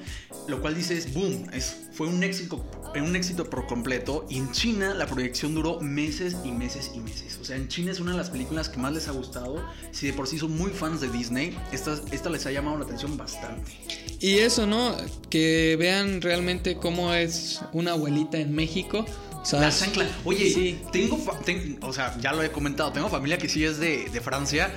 lo 0.48 0.60
cual 0.60 0.74
dice 0.74 0.96
es 0.96 1.12
boom, 1.12 1.48
es, 1.52 1.88
fue 1.92 2.08
un 2.08 2.22
éxito, 2.22 2.64
un 2.94 3.16
éxito 3.16 3.48
por 3.48 3.66
completo. 3.66 4.26
Y 4.28 4.38
en 4.38 4.52
China 4.52 4.94
la 4.94 5.06
proyección 5.06 5.54
duró 5.54 5.80
meses 5.80 6.36
y 6.44 6.50
meses 6.50 6.92
y 6.94 7.00
meses. 7.00 7.38
O 7.40 7.44
sea, 7.44 7.56
en 7.56 7.68
China 7.68 7.92
es 7.92 8.00
una 8.00 8.12
de 8.12 8.18
las 8.18 8.30
películas 8.30 8.68
que 8.68 8.78
más 8.78 8.92
les 8.92 9.08
ha 9.08 9.12
gustado. 9.12 9.64
Si 9.92 10.06
de 10.06 10.12
por 10.12 10.26
sí 10.26 10.38
son 10.38 10.56
muy 10.56 10.70
fans 10.70 11.00
de 11.00 11.08
Disney, 11.08 11.56
esta, 11.72 11.98
esta 12.12 12.30
les 12.30 12.46
ha 12.46 12.52
llamado 12.52 12.78
la 12.78 12.84
atención 12.84 13.16
bastante. 13.16 13.72
Y 14.20 14.38
eso, 14.38 14.66
¿no? 14.66 14.96
Que 15.30 15.76
vean 15.78 16.20
realmente 16.22 16.76
cómo 16.76 17.12
es 17.12 17.60
una 17.72 17.92
abuelita 17.92 18.38
en 18.38 18.54
México. 18.54 19.04
La 19.52 19.70
chancla. 19.70 20.08
Oye, 20.24 20.50
sí. 20.52 20.80
tengo, 20.90 21.18
o 21.82 21.92
sea, 21.92 22.18
ya 22.18 22.32
lo 22.32 22.42
he 22.42 22.50
comentado, 22.50 22.90
tengo 22.92 23.08
familia 23.08 23.38
que 23.38 23.48
sí 23.48 23.64
es 23.64 23.78
de, 23.78 24.08
de 24.10 24.20
Francia 24.20 24.72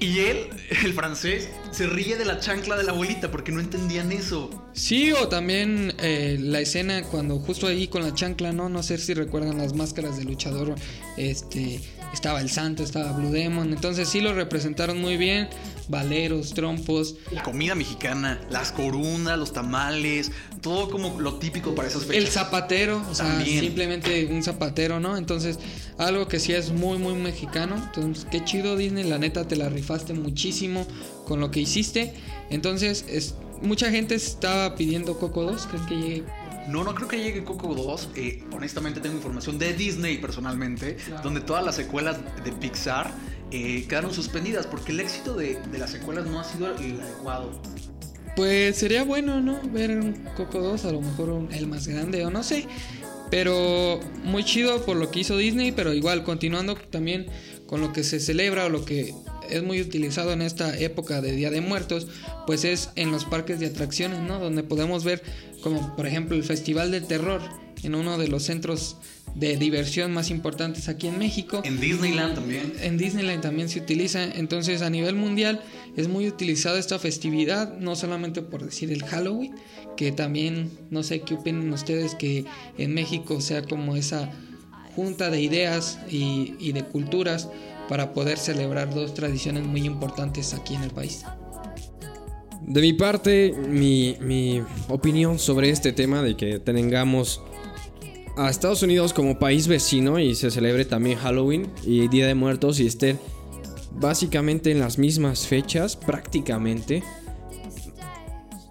y 0.00 0.20
él, 0.20 0.48
el 0.84 0.92
francés, 0.94 1.48
se 1.76 1.86
ríe 1.86 2.16
de 2.16 2.24
la 2.24 2.40
chancla 2.40 2.74
de 2.74 2.84
la 2.84 2.92
abuelita 2.92 3.30
porque 3.30 3.52
no 3.52 3.60
entendían 3.60 4.10
eso. 4.10 4.48
Sí, 4.72 5.12
o 5.12 5.28
también 5.28 5.92
eh, 5.98 6.38
la 6.40 6.60
escena 6.60 7.02
cuando 7.02 7.38
justo 7.38 7.66
ahí 7.66 7.86
con 7.86 8.02
la 8.02 8.14
chancla, 8.14 8.52
¿no? 8.52 8.70
No 8.70 8.82
sé 8.82 8.96
si 8.96 9.12
recuerdan 9.12 9.58
las 9.58 9.74
máscaras 9.74 10.16
de 10.16 10.24
luchador. 10.24 10.74
Este, 11.18 11.80
estaba 12.14 12.40
el 12.40 12.48
santo, 12.48 12.82
estaba 12.82 13.12
Blue 13.12 13.30
Demon. 13.30 13.74
Entonces 13.74 14.08
sí 14.08 14.22
lo 14.22 14.32
representaron 14.32 14.98
muy 14.98 15.18
bien. 15.18 15.50
Valeros, 15.88 16.54
trompos. 16.54 17.16
La 17.30 17.42
comida 17.42 17.74
mexicana, 17.74 18.40
las 18.50 18.72
corundas, 18.72 19.38
los 19.38 19.52
tamales, 19.52 20.32
todo 20.62 20.90
como 20.90 21.20
lo 21.20 21.34
típico 21.34 21.74
para 21.74 21.88
esas 21.88 22.06
fechas. 22.06 22.24
El 22.24 22.28
zapatero, 22.28 23.04
o 23.10 23.14
sea, 23.14 23.44
simplemente 23.44 24.26
un 24.26 24.42
zapatero, 24.42 24.98
¿no? 24.98 25.16
Entonces, 25.18 25.58
algo 25.98 26.26
que 26.26 26.40
sí 26.40 26.54
es 26.54 26.70
muy, 26.70 26.96
muy 26.96 27.14
mexicano. 27.14 27.76
Entonces, 27.76 28.26
qué 28.30 28.42
chido 28.44 28.76
Disney, 28.76 29.04
la 29.04 29.18
neta 29.18 29.46
te 29.46 29.56
la 29.56 29.68
rifaste 29.68 30.14
muchísimo 30.14 30.86
con 31.26 31.40
lo 31.40 31.50
que 31.50 31.60
hiciste. 31.60 32.14
Entonces, 32.48 33.04
es, 33.08 33.34
mucha 33.60 33.90
gente 33.90 34.14
estaba 34.14 34.74
pidiendo 34.74 35.18
Coco 35.18 35.42
2, 35.42 35.66
¿crees 35.66 35.86
que 35.86 35.94
llegue? 35.96 36.24
No, 36.68 36.82
no 36.82 36.94
creo 36.94 37.08
que 37.08 37.18
llegue 37.18 37.44
Coco 37.44 37.74
2. 37.74 38.10
Eh, 38.16 38.44
honestamente 38.52 39.00
tengo 39.00 39.16
información 39.16 39.58
de 39.58 39.74
Disney 39.74 40.18
personalmente, 40.18 40.96
donde 41.22 41.40
todas 41.40 41.64
las 41.64 41.76
secuelas 41.76 42.18
de 42.44 42.52
Pixar 42.52 43.12
eh, 43.50 43.84
quedaron 43.88 44.12
suspendidas 44.12 44.66
porque 44.66 44.92
el 44.92 45.00
éxito 45.00 45.34
de, 45.34 45.58
las 45.78 45.90
secuelas 45.90 46.26
no 46.26 46.40
ha 46.40 46.44
sido 46.44 46.74
el 46.76 47.00
adecuado. 47.00 47.60
Pues 48.34 48.76
sería 48.76 49.04
bueno, 49.04 49.40
¿no? 49.40 49.60
Ver 49.70 49.98
un 49.98 50.12
Coco 50.36 50.60
2, 50.60 50.84
a 50.84 50.92
lo 50.92 51.00
mejor 51.00 51.48
el 51.52 51.66
más 51.66 51.86
grande 51.86 52.24
o 52.24 52.30
no 52.30 52.42
sé. 52.42 52.66
Pero 53.30 54.00
muy 54.24 54.44
chido 54.44 54.84
por 54.84 54.96
lo 54.96 55.10
que 55.10 55.20
hizo 55.20 55.36
Disney, 55.36 55.72
pero 55.72 55.92
igual 55.92 56.22
continuando 56.22 56.76
también 56.76 57.26
con 57.66 57.80
lo 57.80 57.92
que 57.92 58.04
se 58.04 58.20
celebra 58.20 58.66
o 58.66 58.68
lo 58.68 58.84
que 58.84 59.14
es 59.50 59.62
muy 59.62 59.80
utilizado 59.80 60.32
en 60.32 60.42
esta 60.42 60.78
época 60.78 61.20
de 61.20 61.32
Día 61.32 61.50
de 61.50 61.60
Muertos, 61.60 62.06
pues 62.46 62.64
es 62.64 62.90
en 62.96 63.10
los 63.10 63.24
parques 63.24 63.60
de 63.60 63.66
atracciones, 63.66 64.20
¿no? 64.20 64.38
Donde 64.38 64.62
podemos 64.62 65.04
ver 65.04 65.22
como 65.62 65.96
por 65.96 66.06
ejemplo 66.06 66.36
el 66.36 66.44
Festival 66.44 66.90
del 66.90 67.06
Terror 67.06 67.40
en 67.82 67.94
uno 67.94 68.18
de 68.18 68.28
los 68.28 68.44
centros 68.44 68.96
de 69.34 69.56
diversión 69.58 70.12
más 70.12 70.30
importantes 70.30 70.88
aquí 70.88 71.08
en 71.08 71.18
México. 71.18 71.60
En 71.64 71.78
Disneyland 71.78 72.34
también. 72.34 72.72
En 72.80 72.96
Disneyland 72.96 73.42
también 73.42 73.68
se 73.68 73.80
utiliza. 73.80 74.24
Entonces 74.24 74.80
a 74.80 74.88
nivel 74.88 75.14
mundial 75.14 75.60
es 75.96 76.08
muy 76.08 76.26
utilizada 76.26 76.78
esta 76.78 76.98
festividad, 76.98 77.76
no 77.78 77.96
solamente 77.96 78.40
por 78.40 78.64
decir 78.64 78.90
el 78.90 79.04
Halloween, 79.04 79.54
que 79.96 80.10
también 80.10 80.70
no 80.90 81.02
sé 81.02 81.20
qué 81.20 81.34
opinan 81.34 81.70
ustedes 81.72 82.14
que 82.14 82.46
en 82.78 82.94
México 82.94 83.40
sea 83.40 83.62
como 83.62 83.96
esa 83.96 84.30
junta 84.94 85.28
de 85.28 85.42
ideas 85.42 85.98
y, 86.08 86.72
de 86.72 86.82
culturas 86.84 87.48
para 87.88 88.12
poder 88.12 88.38
celebrar 88.38 88.92
dos 88.94 89.14
tradiciones 89.14 89.64
muy 89.64 89.84
importantes 89.84 90.54
aquí 90.54 90.74
en 90.74 90.82
el 90.82 90.90
país. 90.90 91.24
De 92.62 92.80
mi 92.80 92.92
parte, 92.92 93.54
mi, 93.68 94.16
mi 94.20 94.62
opinión 94.88 95.38
sobre 95.38 95.70
este 95.70 95.92
tema 95.92 96.22
de 96.22 96.36
que 96.36 96.58
tengamos 96.58 97.40
a 98.36 98.50
Estados 98.50 98.82
Unidos 98.82 99.12
como 99.12 99.38
país 99.38 99.66
vecino 99.66 100.18
y 100.18 100.34
se 100.34 100.50
celebre 100.50 100.84
también 100.84 101.18
Halloween 101.18 101.70
y 101.84 102.08
Día 102.08 102.26
de 102.26 102.34
Muertos 102.34 102.80
y 102.80 102.86
estén 102.86 103.18
básicamente 103.92 104.70
en 104.70 104.80
las 104.80 104.98
mismas 104.98 105.46
fechas, 105.46 105.96
prácticamente. 105.96 107.02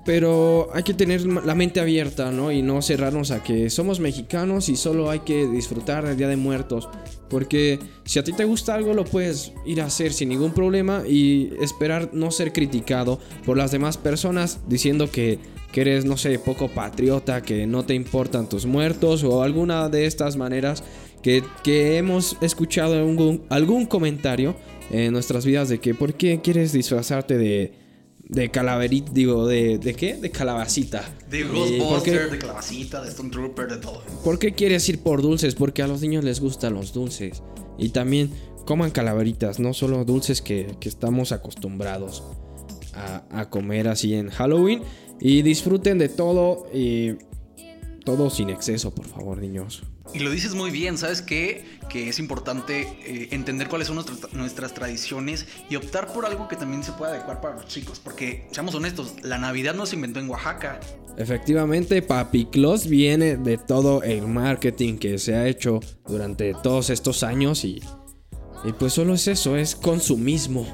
Pero 0.05 0.69
hay 0.73 0.83
que 0.83 0.93
tener 0.93 1.25
la 1.25 1.55
mente 1.55 1.79
abierta, 1.79 2.31
¿no? 2.31 2.51
Y 2.51 2.61
no 2.61 2.81
cerrarnos 2.83 3.31
a 3.31 3.41
que 3.41 3.71
somos 3.71 3.99
mexicanos 3.99 4.69
y 4.69 4.75
solo 4.75 5.09
hay 5.09 5.21
que 5.21 5.47
disfrutar 5.47 6.05
del 6.05 6.15
Día 6.15 6.27
de 6.27 6.37
Muertos. 6.37 6.87
Porque 7.27 7.79
si 8.05 8.19
a 8.19 8.23
ti 8.23 8.31
te 8.31 8.45
gusta 8.45 8.75
algo 8.75 8.93
lo 8.93 9.03
puedes 9.03 9.51
ir 9.65 9.81
a 9.81 9.85
hacer 9.85 10.13
sin 10.13 10.29
ningún 10.29 10.53
problema 10.53 11.03
y 11.07 11.53
esperar 11.59 12.11
no 12.13 12.29
ser 12.29 12.53
criticado 12.53 13.19
por 13.45 13.57
las 13.57 13.71
demás 13.71 13.97
personas 13.97 14.59
diciendo 14.67 15.09
que 15.09 15.39
que 15.75 15.81
eres, 15.81 16.05
no 16.05 16.15
sé, 16.15 16.39
poco 16.39 16.69
patriota, 16.69 17.41
que 17.41 17.67
no 17.67 17.83
te 17.83 17.95
importan 17.95 18.47
tus 18.47 18.65
muertos 18.65 19.25
o 19.25 19.43
alguna 19.43 19.89
de 19.89 20.05
estas 20.05 20.37
maneras 20.37 20.85
que, 21.21 21.97
hemos 21.97 22.37
escuchado 22.39 22.93
algún, 22.93 23.43
algún 23.49 23.85
comentario 23.85 24.55
en 24.89 25.11
nuestras 25.11 25.45
vidas 25.45 25.67
de 25.67 25.79
que 25.79 25.93
por 25.93 26.13
qué 26.13 26.39
quieres 26.41 26.71
disfrazarte 26.71 27.37
de, 27.37 27.73
de 28.27 28.49
calaverita, 28.49 29.11
digo, 29.13 29.47
de, 29.47 29.77
de 29.77 29.93
qué? 29.93 30.15
De 30.15 30.31
calabacita. 30.31 31.03
De 31.29 31.43
Ghostbuster, 31.43 32.31
de 32.31 32.39
calabacita, 32.39 33.01
de 33.01 33.09
Stone 33.09 33.29
Trooper, 33.29 33.67
de 33.67 33.77
todo. 33.77 34.01
¿Por 34.23 34.39
qué 34.39 34.53
quieres 34.53 34.87
ir 34.89 34.99
por 34.99 35.21
dulces? 35.21 35.55
Porque 35.55 35.83
a 35.83 35.87
los 35.87 36.01
niños 36.01 36.23
les 36.23 36.39
gustan 36.39 36.73
los 36.73 36.93
dulces. 36.93 37.43
Y 37.77 37.89
también 37.89 38.31
coman 38.65 38.91
calaveritas, 38.91 39.59
no 39.59 39.73
solo 39.73 40.05
dulces 40.05 40.41
que, 40.41 40.75
estamos 40.81 41.31
acostumbrados 41.31 42.23
a, 42.93 43.23
a 43.29 43.49
comer 43.49 43.87
así 43.87 44.15
en 44.15 44.29
Halloween. 44.29 44.81
Y 45.19 45.43
disfruten 45.43 45.97
de 45.97 46.09
todo 46.09 46.67
y 46.73 47.13
todo 48.03 48.29
sin 48.29 48.49
exceso, 48.49 48.93
por 48.93 49.05
favor, 49.05 49.37
niños. 49.37 49.83
Y 50.13 50.19
lo 50.19 50.29
dices 50.29 50.53
muy 50.53 50.71
bien, 50.71 50.97
¿sabes 50.97 51.21
qué? 51.21 51.65
Que 51.89 52.09
es 52.09 52.19
importante 52.19 52.81
eh, 53.05 53.29
entender 53.31 53.67
cuáles 53.67 53.87
son 53.87 53.97
nuestras, 54.33 54.73
tradiciones 54.73 55.45
y 55.69 55.75
optar 55.75 56.11
por 56.13 56.25
algo 56.25 56.47
que 56.47 56.55
también 56.55 56.83
se 56.83 56.91
pueda 56.93 57.13
adecuar 57.13 57.41
para 57.41 57.55
los 57.55 57.67
chicos. 57.67 57.99
Porque, 57.99 58.47
seamos 58.51 58.75
honestos, 58.75 59.15
la 59.23 59.37
Navidad 59.37 59.73
no 59.73 59.85
se 59.85 59.95
inventó 59.95 60.19
en 60.19 60.29
Oaxaca. 60.29 60.79
Efectivamente, 61.17 62.01
Papi 62.01 62.45
Claus 62.45 62.87
viene 62.87 63.37
de 63.37 63.57
todo 63.57 64.03
el 64.03 64.27
marketing 64.27 64.97
que 64.97 65.17
se 65.17 65.35
ha 65.35 65.47
hecho 65.47 65.79
durante 66.07 66.53
todos 66.53 66.89
estos 66.89 67.23
años 67.23 67.63
y, 67.65 67.81
y 68.63 68.73
pues 68.73 68.93
solo 68.93 69.13
es 69.15 69.27
eso, 69.27 69.57
es 69.57 69.75
consumismo. 69.75 70.65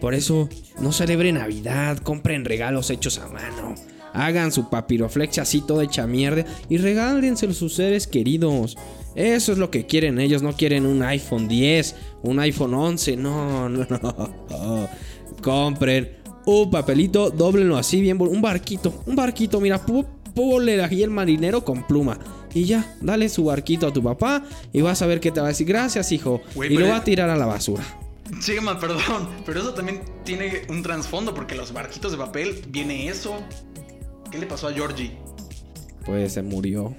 Por 0.00 0.14
eso, 0.14 0.48
no 0.80 0.92
celebren 0.92 1.36
Navidad, 1.36 1.98
compren 1.98 2.44
regalos 2.44 2.90
hechos 2.90 3.18
a 3.18 3.28
mano. 3.28 3.74
Hagan 4.14 4.52
su 4.52 4.70
papiroflexia 4.70 5.42
así 5.42 5.60
toda 5.60 5.84
hecha 5.84 6.06
mierda 6.06 6.44
y 6.68 6.78
regálenselo 6.78 7.52
a 7.52 7.54
sus 7.54 7.74
seres 7.74 8.06
queridos. 8.06 8.76
Eso 9.14 9.52
es 9.52 9.58
lo 9.58 9.70
que 9.70 9.86
quieren 9.86 10.18
ellos, 10.18 10.42
no 10.42 10.54
quieren 10.54 10.86
un 10.86 11.02
iPhone 11.02 11.46
10, 11.46 11.94
un 12.22 12.38
iPhone 12.40 12.74
11, 12.74 13.16
no, 13.16 13.68
no, 13.68 13.86
no. 13.90 14.88
Compren 15.42 16.24
un 16.46 16.70
papelito, 16.70 17.30
doblenlo 17.30 17.76
así 17.76 18.00
bien, 18.00 18.20
un 18.20 18.40
barquito, 18.40 19.02
un 19.06 19.16
barquito, 19.16 19.60
mira, 19.60 19.80
ponle 20.34 20.82
aquí 20.82 21.02
el 21.02 21.10
marinero 21.10 21.64
con 21.64 21.86
pluma. 21.86 22.18
Y 22.52 22.64
ya, 22.64 22.96
dale 23.00 23.28
su 23.28 23.44
barquito 23.44 23.86
a 23.86 23.92
tu 23.92 24.02
papá 24.02 24.44
y 24.72 24.80
vas 24.80 25.02
a 25.02 25.06
ver 25.06 25.20
qué 25.20 25.32
te 25.32 25.40
va 25.40 25.46
a 25.46 25.48
decir. 25.48 25.66
Gracias, 25.66 26.12
hijo. 26.12 26.40
y 26.56 26.76
lo 26.76 26.88
va 26.88 26.96
a 26.96 27.04
tirar 27.04 27.28
a 27.28 27.36
la 27.36 27.46
basura. 27.46 27.84
Chema, 28.40 28.78
perdón, 28.78 29.28
pero 29.44 29.60
eso 29.60 29.74
también 29.74 30.02
tiene 30.24 30.62
un 30.68 30.82
trasfondo 30.82 31.34
porque 31.34 31.54
los 31.54 31.72
barquitos 31.72 32.12
de 32.12 32.18
papel 32.18 32.62
viene 32.68 33.08
eso. 33.08 33.36
¿Qué 34.34 34.40
le 34.40 34.46
pasó 34.46 34.66
a 34.66 34.72
Georgie? 34.72 35.12
Pues 36.04 36.32
se 36.32 36.42
murió. 36.42 36.96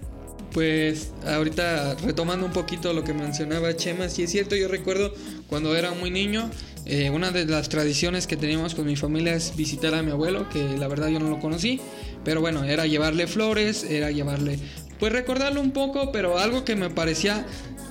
Pues 0.53 1.11
ahorita 1.27 1.95
retomando 1.95 2.45
un 2.45 2.53
poquito 2.53 2.93
lo 2.93 3.03
que 3.03 3.13
mencionaba 3.13 3.75
Chema, 3.75 4.07
sí 4.07 4.23
es 4.23 4.31
cierto, 4.31 4.55
yo 4.55 4.69
recuerdo 4.69 5.13
cuando 5.47 5.75
era 5.75 5.91
muy 5.91 6.11
niño, 6.11 6.49
eh, 6.85 7.09
una 7.09 7.31
de 7.31 7.43
las 7.43 7.67
tradiciones 7.67 8.25
que 8.25 8.37
teníamos 8.37 8.73
con 8.73 8.85
mi 8.85 8.95
familia 8.95 9.35
es 9.35 9.53
visitar 9.57 9.93
a 9.95 10.01
mi 10.01 10.11
abuelo, 10.11 10.47
que 10.47 10.77
la 10.77 10.87
verdad 10.87 11.09
yo 11.09 11.19
no 11.19 11.29
lo 11.29 11.41
conocí, 11.41 11.81
pero 12.23 12.39
bueno, 12.39 12.63
era 12.63 12.85
llevarle 12.85 13.27
flores, 13.27 13.83
era 13.83 14.11
llevarle, 14.11 14.57
pues 14.97 15.11
recordarlo 15.11 15.59
un 15.59 15.71
poco, 15.71 16.13
pero 16.13 16.39
algo 16.39 16.63
que 16.63 16.77
me 16.77 16.89
parecía 16.89 17.45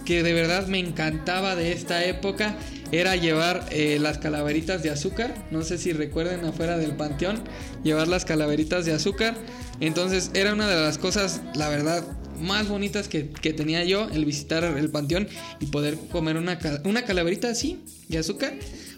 que 0.05 0.23
de 0.23 0.33
verdad 0.33 0.67
me 0.67 0.79
encantaba 0.79 1.57
de 1.57 1.73
esta 1.73 2.05
época 2.05 2.57
era 2.93 3.17
llevar 3.17 3.67
eh, 3.71 3.99
las 4.01 4.19
calaveritas 4.19 4.83
de 4.83 4.91
azúcar. 4.91 5.35
No 5.51 5.63
sé 5.63 5.79
si 5.79 5.93
recuerden 5.93 6.45
afuera 6.45 6.79
del 6.79 6.97
panteón, 6.97 7.43
llevar 7.83 8.09
las 8.09 8.25
calaveritas 8.25 8.85
de 8.85 8.93
azúcar. 8.93 9.35
Entonces 9.81 10.31
era 10.35 10.53
una 10.53 10.69
de 10.69 10.81
las 10.81 10.99
cosas, 10.99 11.43
la 11.55 11.69
verdad, 11.69 12.05
más 12.41 12.69
bonitas 12.69 13.09
que, 13.09 13.23
tenía 13.23 13.85
yo, 13.85 14.09
el 14.11 14.25
visitar 14.25 14.65
el 14.65 14.91
panteón 14.91 15.29
y 15.61 15.67
poder 15.67 15.97
comer 16.11 16.37
una, 16.37 16.59
una 16.85 17.05
calaverita 17.05 17.49
así 17.49 17.83
de 18.09 18.19
azúcar. 18.19 18.55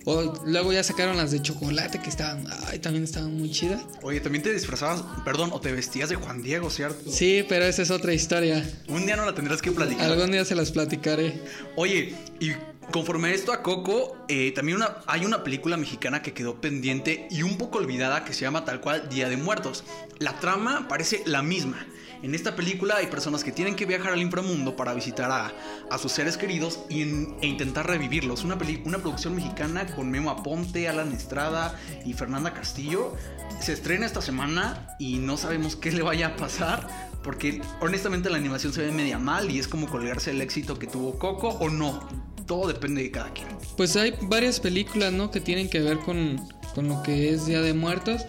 O 0.09 0.23
luego 0.47 0.73
ya 0.73 0.85
sacaron 0.85 1.17
las 1.17 1.33
de 1.33 1.43
chocolate 1.43 1.99
que 1.99 2.09
estaban, 2.09 2.47
ay, 2.69 2.79
también 2.79 3.03
estaban 3.03 3.37
muy 3.37 3.51
chidas. 3.51 3.83
Oye, 4.03 4.21
también 4.21 4.45
te 4.45 4.53
disfrazabas, 4.53 5.03
perdón, 5.25 5.51
o 5.53 5.61
te 5.61 5.73
vestías 5.73 6.09
de 6.09 6.15
Juan 6.15 6.43
Diego, 6.43 6.71
¿cierto? 6.71 7.11
Sí, 7.11 7.45
pero 7.49 7.65
esa 7.65 7.83
es 7.83 7.91
otra 7.91 8.15
historia. 8.15 8.65
Un 8.87 9.05
día 9.05 9.17
no 9.17 9.25
la 9.27 9.35
tendrás 9.35 9.61
que 9.61 9.73
platicar. 9.73 10.09
Algún 10.09 10.31
día 10.31 10.45
se 10.45 10.55
las 10.55 10.71
platicaré. 10.71 11.41
Oye, 11.75 12.15
y 12.39 12.53
conforme 12.93 13.35
esto 13.35 13.53
a 13.53 13.63
Coco, 13.63 14.17
eh, 14.29 14.53
también 14.53 14.79
hay 15.07 15.25
una 15.25 15.45
película 15.45 15.77
mexicana 15.77 16.23
que 16.23 16.33
quedó 16.33 16.61
pendiente 16.61 17.29
y 17.31 17.43
un 17.43 17.59
poco 17.59 17.79
olvidada 17.79 18.25
que 18.25 18.33
se 18.33 18.43
llama 18.43 18.65
tal 18.65 18.81
cual 18.81 19.09
Día 19.09 19.29
de 19.29 19.37
Muertos. 19.37 19.85
La 20.19 20.39
trama 20.39 20.87
parece 20.89 21.23
la 21.27 21.43
misma. 21.43 21.87
En 22.23 22.35
esta 22.35 22.57
película 22.57 22.97
hay 22.97 23.07
personas 23.07 23.45
que 23.45 23.53
tienen 23.53 23.77
que 23.77 23.85
viajar 23.85 24.13
al 24.13 24.23
inframundo 24.23 24.75
para 24.75 24.95
visitar 24.95 25.31
a, 25.31 25.99
sus 25.99 26.13
seres 26.13 26.37
queridos 26.37 26.81
y 26.89 27.03
e 27.03 27.47
intentar 27.47 27.87
revivirlos. 27.87 28.43
Una, 28.43 28.57
una 28.85 28.99
producción 28.99 29.35
mexicana 29.37 29.87
con 29.95 30.11
Memo 30.11 30.31
Aponte, 30.31 30.89
Alan 30.89 31.13
Estrada 31.13 31.79
y 32.05 32.15
Fernanda 32.15 32.55
Castillo. 32.55 33.15
Se 33.61 33.73
estrena 33.73 34.07
esta 34.07 34.23
semana 34.23 34.97
y 34.99 35.19
no 35.19 35.37
sabemos 35.37 35.77
qué 35.77 35.93
le 35.93 36.03
vaya 36.03 36.29
a 36.29 36.37
pasar. 36.37 36.89
Porque 37.27 37.61
honestamente 37.81 38.31
la 38.31 38.39
animación 38.39 38.73
se 38.73 38.81
ve 38.81 38.91
media 38.93 39.19
mal 39.19 39.51
y 39.51 39.59
es 39.59 39.69
como 39.69 39.87
colgarse 39.89 40.31
el 40.31 40.41
éxito 40.41 40.79
que 40.79 40.87
tuvo 40.87 41.19
Coco 41.19 41.49
o 41.49 41.69
no. 41.69 42.09
Todo 42.47 42.69
depende 42.69 43.03
de 43.03 43.11
cada 43.11 43.31
quien. 43.35 43.49
Pues 43.77 43.97
hay 43.97 44.15
varias 44.23 44.61
películas, 44.61 45.13
¿no? 45.13 45.31
Que 45.31 45.41
tienen 45.41 45.69
que 45.69 45.81
ver 45.81 45.99
con, 45.99 46.41
con 46.75 46.89
lo 46.89 47.03
que 47.03 47.31
es 47.31 47.45
Día 47.45 47.61
de 47.61 47.75
Muertos. 47.75 48.23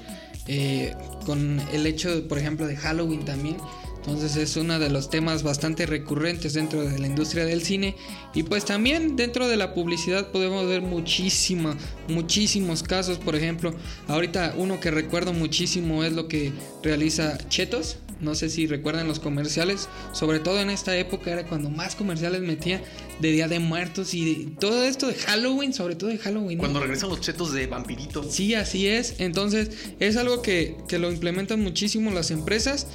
eh, 0.47 0.93
con 1.25 1.59
el 1.73 1.85
hecho, 1.85 2.27
por 2.27 2.37
ejemplo, 2.37 2.65
de 2.65 2.75
Halloween 2.75 3.23
también. 3.25 3.57
Entonces 3.97 4.37
es 4.37 4.55
uno 4.55 4.79
de 4.79 4.89
los 4.89 5.09
temas 5.09 5.43
bastante 5.43 5.85
recurrentes 5.85 6.53
dentro 6.53 6.81
de 6.81 6.97
la 6.97 7.07
industria 7.07 7.43
del 7.43 7.61
cine. 7.61 7.95
Y 8.33 8.43
pues 8.43 8.63
también 8.63 9.17
dentro 9.17 9.49
de 9.49 9.57
la 9.57 9.73
publicidad 9.73 10.31
podemos 10.31 10.65
ver 10.65 10.81
muchísima, 10.81 11.75
muchísimos 12.07 12.81
casos. 12.83 13.17
Por 13.17 13.35
ejemplo, 13.35 13.75
ahorita 14.07 14.55
uno 14.57 14.79
que 14.79 14.91
recuerdo 14.91 15.33
muchísimo 15.33 16.05
es 16.05 16.13
lo 16.13 16.29
que 16.29 16.53
realiza 16.81 17.37
Chetos. 17.49 17.97
No 18.19 18.33
sé 18.35 18.49
si 18.49 18.65
recuerdan 18.67 19.07
los 19.07 19.19
comerciales. 19.19 19.87
Sobre 20.13 20.39
todo 20.39 20.59
en 20.59 20.69
esta 20.69 20.95
época 20.97 21.31
era 21.31 21.45
cuando 21.47 21.69
más 21.69 21.95
comerciales 21.95 22.41
metía 22.41 22.81
de 23.21 23.31
Día 23.31 23.47
de 23.47 23.59
Muertos 23.59 24.13
y 24.13 24.25
de- 24.45 24.51
todo 24.59 24.83
esto 24.83 25.07
de 25.07 25.13
Halloween, 25.15 25.73
sobre 25.73 25.95
todo 25.95 26.09
de 26.09 26.17
Halloween. 26.17 26.57
Cuando 26.57 26.79
regresan 26.79 27.09
los 27.09 27.21
chetos 27.21 27.53
de 27.53 27.67
vampirito. 27.67 28.23
Sí, 28.29 28.55
así 28.55 28.87
es. 28.87 29.15
Entonces, 29.19 29.69
es 29.99 30.17
algo 30.17 30.41
que, 30.41 30.75
que 30.87 30.97
lo 30.99 31.11
implementan 31.11 31.61
muchísimo 31.61 32.11
las 32.11 32.31
empresas. 32.31 32.87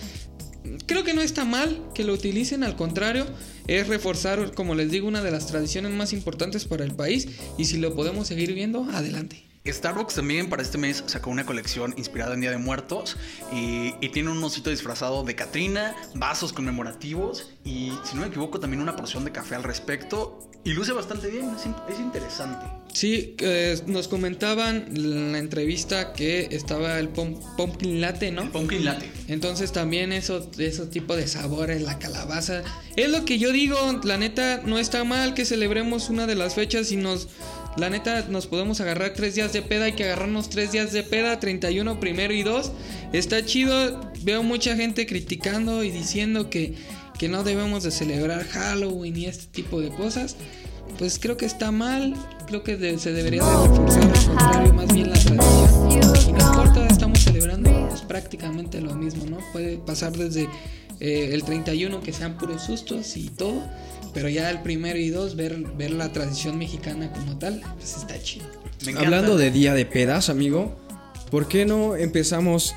Creo 0.86 1.04
que 1.04 1.12
no 1.14 1.22
está 1.22 1.44
mal 1.44 1.82
que 1.94 2.04
lo 2.04 2.12
utilicen, 2.14 2.62
al 2.64 2.76
contrario, 2.76 3.26
es 3.66 3.86
reforzar, 3.88 4.54
como 4.54 4.74
les 4.74 4.90
digo, 4.90 5.06
una 5.08 5.22
de 5.22 5.30
las 5.30 5.46
tradiciones 5.46 5.92
más 5.92 6.12
importantes 6.12 6.64
para 6.64 6.84
el 6.84 6.94
país. 6.94 7.28
Y 7.58 7.64
si 7.66 7.78
lo 7.78 7.94
podemos 7.94 8.28
seguir 8.28 8.54
viendo, 8.54 8.84
adelante. 8.92 9.44
Starbucks 9.64 10.14
también 10.16 10.48
para 10.48 10.60
este 10.62 10.76
mes 10.76 11.04
sacó 11.06 11.30
una 11.30 11.46
colección 11.46 11.94
inspirada 11.96 12.34
en 12.34 12.40
Día 12.40 12.50
de 12.50 12.58
Muertos 12.58 13.16
y, 13.52 13.94
y 14.00 14.08
tiene 14.08 14.30
un 14.30 14.42
osito 14.42 14.70
disfrazado 14.70 15.22
de 15.22 15.36
Catrina, 15.36 15.94
vasos 16.14 16.52
conmemorativos 16.52 17.50
y, 17.64 17.92
si 18.04 18.16
no 18.16 18.22
me 18.22 18.26
equivoco, 18.26 18.58
también 18.58 18.82
una 18.82 18.96
porción 18.96 19.24
de 19.24 19.30
café 19.30 19.54
al 19.54 19.62
respecto. 19.62 20.48
Y 20.64 20.74
luce 20.74 20.92
bastante 20.92 21.28
bien, 21.28 21.50
es, 21.58 21.66
in- 21.66 21.74
es 21.88 21.98
interesante. 22.00 22.66
Sí, 22.92 23.34
eh, 23.38 23.80
nos 23.86 24.06
comentaban 24.08 24.84
en 24.96 25.32
la 25.32 25.38
entrevista 25.38 26.12
que 26.12 26.48
estaba 26.52 26.98
el 26.98 27.08
pum- 27.08 27.40
pumpkin 27.56 28.00
latte, 28.00 28.30
¿no? 28.30 28.42
El 28.42 28.50
pumpkin 28.50 28.84
latte. 28.84 29.10
Entonces 29.28 29.72
también 29.72 30.12
eso, 30.12 30.48
esos 30.58 30.90
tipos 30.90 31.16
de 31.16 31.26
sabores, 31.26 31.82
la 31.82 31.98
calabaza. 31.98 32.62
Es 32.96 33.10
lo 33.10 33.24
que 33.24 33.38
yo 33.38 33.50
digo, 33.52 33.76
la 34.04 34.18
neta, 34.18 34.60
no 34.64 34.78
está 34.78 35.02
mal 35.04 35.34
que 35.34 35.44
celebremos 35.44 36.10
una 36.10 36.26
de 36.26 36.34
las 36.34 36.54
fechas 36.56 36.90
y 36.92 36.96
nos... 36.96 37.28
La 37.78 37.88
neta, 37.88 38.26
nos 38.28 38.46
podemos 38.46 38.80
agarrar 38.82 39.14
tres 39.14 39.34
días 39.34 39.52
de 39.52 39.62
peda, 39.62 39.86
hay 39.86 39.92
que 39.92 40.04
agarrarnos 40.04 40.50
tres 40.50 40.72
días 40.72 40.92
de 40.92 41.02
peda, 41.02 41.40
31 41.40 41.98
primero 42.00 42.34
y 42.34 42.42
2. 42.42 42.70
Está 43.14 43.44
chido, 43.44 44.00
veo 44.22 44.42
mucha 44.42 44.76
gente 44.76 45.06
criticando 45.06 45.82
y 45.82 45.90
diciendo 45.90 46.50
que, 46.50 46.74
que 47.18 47.28
no 47.30 47.42
debemos 47.44 47.82
de 47.82 47.90
celebrar 47.90 48.44
Halloween 48.44 49.16
y 49.16 49.24
este 49.26 49.46
tipo 49.46 49.80
de 49.80 49.88
cosas. 49.88 50.36
Pues 50.98 51.18
creo 51.18 51.38
que 51.38 51.46
está 51.46 51.70
mal, 51.72 52.14
creo 52.46 52.62
que 52.62 52.76
de- 52.76 52.98
se 52.98 53.12
debería 53.12 53.42
de 53.42 53.66
reforzar 53.68 54.02
al 54.02 54.12
contrario, 54.26 54.74
más 54.74 54.92
bien 54.92 55.08
la 55.10 55.18
tradición. 55.18 56.26
Y 56.28 56.32
no 56.32 56.40
importa, 56.40 56.86
estamos 56.88 57.20
celebrando 57.20 57.88
pues, 57.88 58.02
prácticamente 58.02 58.82
lo 58.82 58.94
mismo, 58.94 59.24
¿no? 59.24 59.38
Puede 59.52 59.78
pasar 59.78 60.12
desde 60.12 60.42
eh, 61.00 61.30
el 61.32 61.42
31 61.42 62.02
que 62.02 62.12
sean 62.12 62.36
puros 62.36 62.62
sustos 62.64 63.16
y 63.16 63.30
todo, 63.30 63.62
pero 64.14 64.28
ya 64.28 64.50
el 64.50 64.62
primero 64.62 64.98
y 64.98 65.08
dos, 65.10 65.36
ver, 65.36 65.58
ver 65.76 65.90
la 65.92 66.12
tradición 66.12 66.58
mexicana 66.58 67.12
como 67.12 67.38
tal, 67.38 67.60
pues 67.76 67.96
está 67.96 68.20
chido. 68.22 68.46
Me. 68.86 68.92
Hablando 68.98 69.36
de 69.36 69.50
día 69.50 69.74
de 69.74 69.86
pedas, 69.86 70.28
amigo, 70.28 70.76
¿por 71.30 71.48
qué 71.48 71.64
no 71.64 71.96
empezamos 71.96 72.74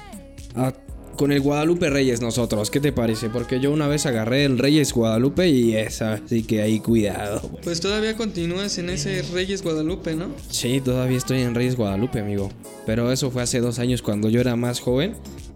a- 0.56 0.74
con 1.18 1.32
el 1.32 1.40
Guadalupe 1.40 1.90
Reyes 1.90 2.20
nosotros? 2.22 2.70
¿Qué 2.70 2.80
te 2.82 2.92
parece? 2.92 3.30
Porque 3.30 3.60
yo 3.62 3.72
una 3.72 3.88
vez 3.88 4.06
agarré 4.06 4.44
el 4.46 4.58
Reyes 4.60 4.92
Guadalupe 4.94 5.48
y 5.48 5.74
esa, 5.76 6.14
así 6.16 6.44
que 6.44 6.62
ahí 6.62 6.80
cuidado. 6.82 7.40
güey. 7.50 7.64
Pues 7.64 7.80
todavía 7.80 8.16
continúas 8.18 8.78
en 8.78 8.90
ese 8.90 9.22
Reyes 9.34 9.64
Guadalupe, 9.64 10.14
¿no? 10.16 10.28
Sí, 10.50 10.82
todavía 10.84 11.18
estoy 11.18 11.40
en 11.42 11.56
Reyes 11.56 11.76
Guadalupe, 11.78 12.20
amigo. 12.20 12.52
Pero 12.86 13.12
eso 13.14 13.32
fue 13.32 13.42
hace 13.44 13.62
dos 13.62 13.80
años 13.80 14.02
cuando 14.02 14.30
yo 14.30 14.42
era 14.42 14.56
más 14.58 14.80
joven 14.82 15.16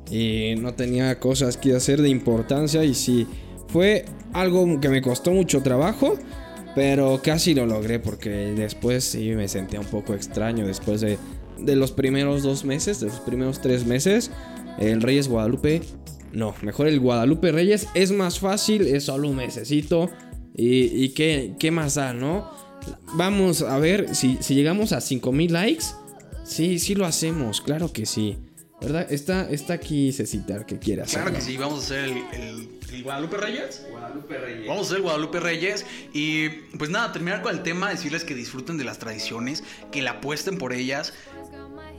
y 0.09 0.55
no 0.57 0.73
tenía 0.73 1.19
cosas 1.19 1.57
que 1.57 1.75
hacer 1.75 2.01
de 2.01 2.09
importancia 2.09 2.83
y 2.85 2.93
sí, 2.95 3.27
fue 3.71 4.05
algo 4.33 4.79
que 4.79 4.89
me 4.89 5.01
costó 5.01 5.31
mucho 5.31 5.61
trabajo, 5.61 6.17
pero 6.75 7.19
casi 7.23 7.53
lo 7.53 7.65
logré 7.65 7.99
porque 7.99 8.29
después 8.29 9.03
sí 9.03 9.29
me 9.31 9.47
sentía 9.47 9.79
un 9.79 9.85
poco 9.87 10.13
extraño 10.13 10.65
después 10.67 11.01
de, 11.01 11.17
de 11.59 11.75
los 11.75 11.91
primeros 11.91 12.43
dos 12.43 12.63
meses, 12.65 12.99
de 12.99 13.07
los 13.07 13.19
primeros 13.21 13.61
tres 13.61 13.85
meses. 13.85 14.31
El 14.77 15.01
Reyes 15.01 15.27
Guadalupe, 15.27 15.81
no, 16.31 16.55
mejor 16.61 16.87
el 16.87 16.99
Guadalupe 16.99 17.51
Reyes 17.51 17.87
es 17.95 18.11
más 18.11 18.39
fácil, 18.39 18.83
es 18.87 19.05
solo 19.05 19.27
un 19.27 19.35
mesecito 19.35 20.09
y, 20.55 20.83
y 21.03 21.09
qué, 21.09 21.53
qué 21.59 21.71
más 21.71 21.95
da, 21.95 22.13
¿no? 22.13 22.49
Vamos 23.15 23.61
a 23.61 23.77
ver 23.77 24.15
si, 24.15 24.37
si 24.39 24.55
llegamos 24.55 24.93
a 24.93 25.01
5000 25.01 25.51
likes. 25.53 25.85
Sí, 26.43 26.79
sí 26.79 26.95
lo 26.95 27.05
hacemos, 27.05 27.61
claro 27.61 27.91
que 27.91 28.05
sí. 28.05 28.37
¿Verdad? 28.81 29.11
Está, 29.11 29.49
está 29.49 29.73
aquí 29.73 30.13
Cecitar 30.13 30.65
que 30.65 30.79
quiere 30.79 31.01
hacerlo. 31.01 31.25
Claro 31.31 31.37
que 31.37 31.45
sí, 31.51 31.57
vamos 31.57 31.79
a 31.81 31.83
hacer 31.83 32.05
el, 32.05 32.17
el- 32.41 32.69
el 32.93 33.03
Guadalupe 33.03 33.37
Reyes. 33.37 33.85
Guadalupe 33.89 34.37
Reyes. 34.37 34.67
Vamos 34.67 34.83
a 34.83 34.85
hacer 34.85 34.97
el 34.97 35.03
Guadalupe 35.03 35.39
Reyes. 35.39 35.85
Y 36.13 36.49
pues 36.77 36.89
nada, 36.89 37.11
terminar 37.11 37.41
con 37.41 37.55
el 37.55 37.63
tema, 37.63 37.89
decirles 37.89 38.23
que 38.23 38.35
disfruten 38.35 38.77
de 38.77 38.83
las 38.83 38.99
tradiciones, 38.99 39.63
que 39.91 40.01
la 40.01 40.11
apuesten 40.11 40.57
por 40.57 40.73
ellas, 40.73 41.13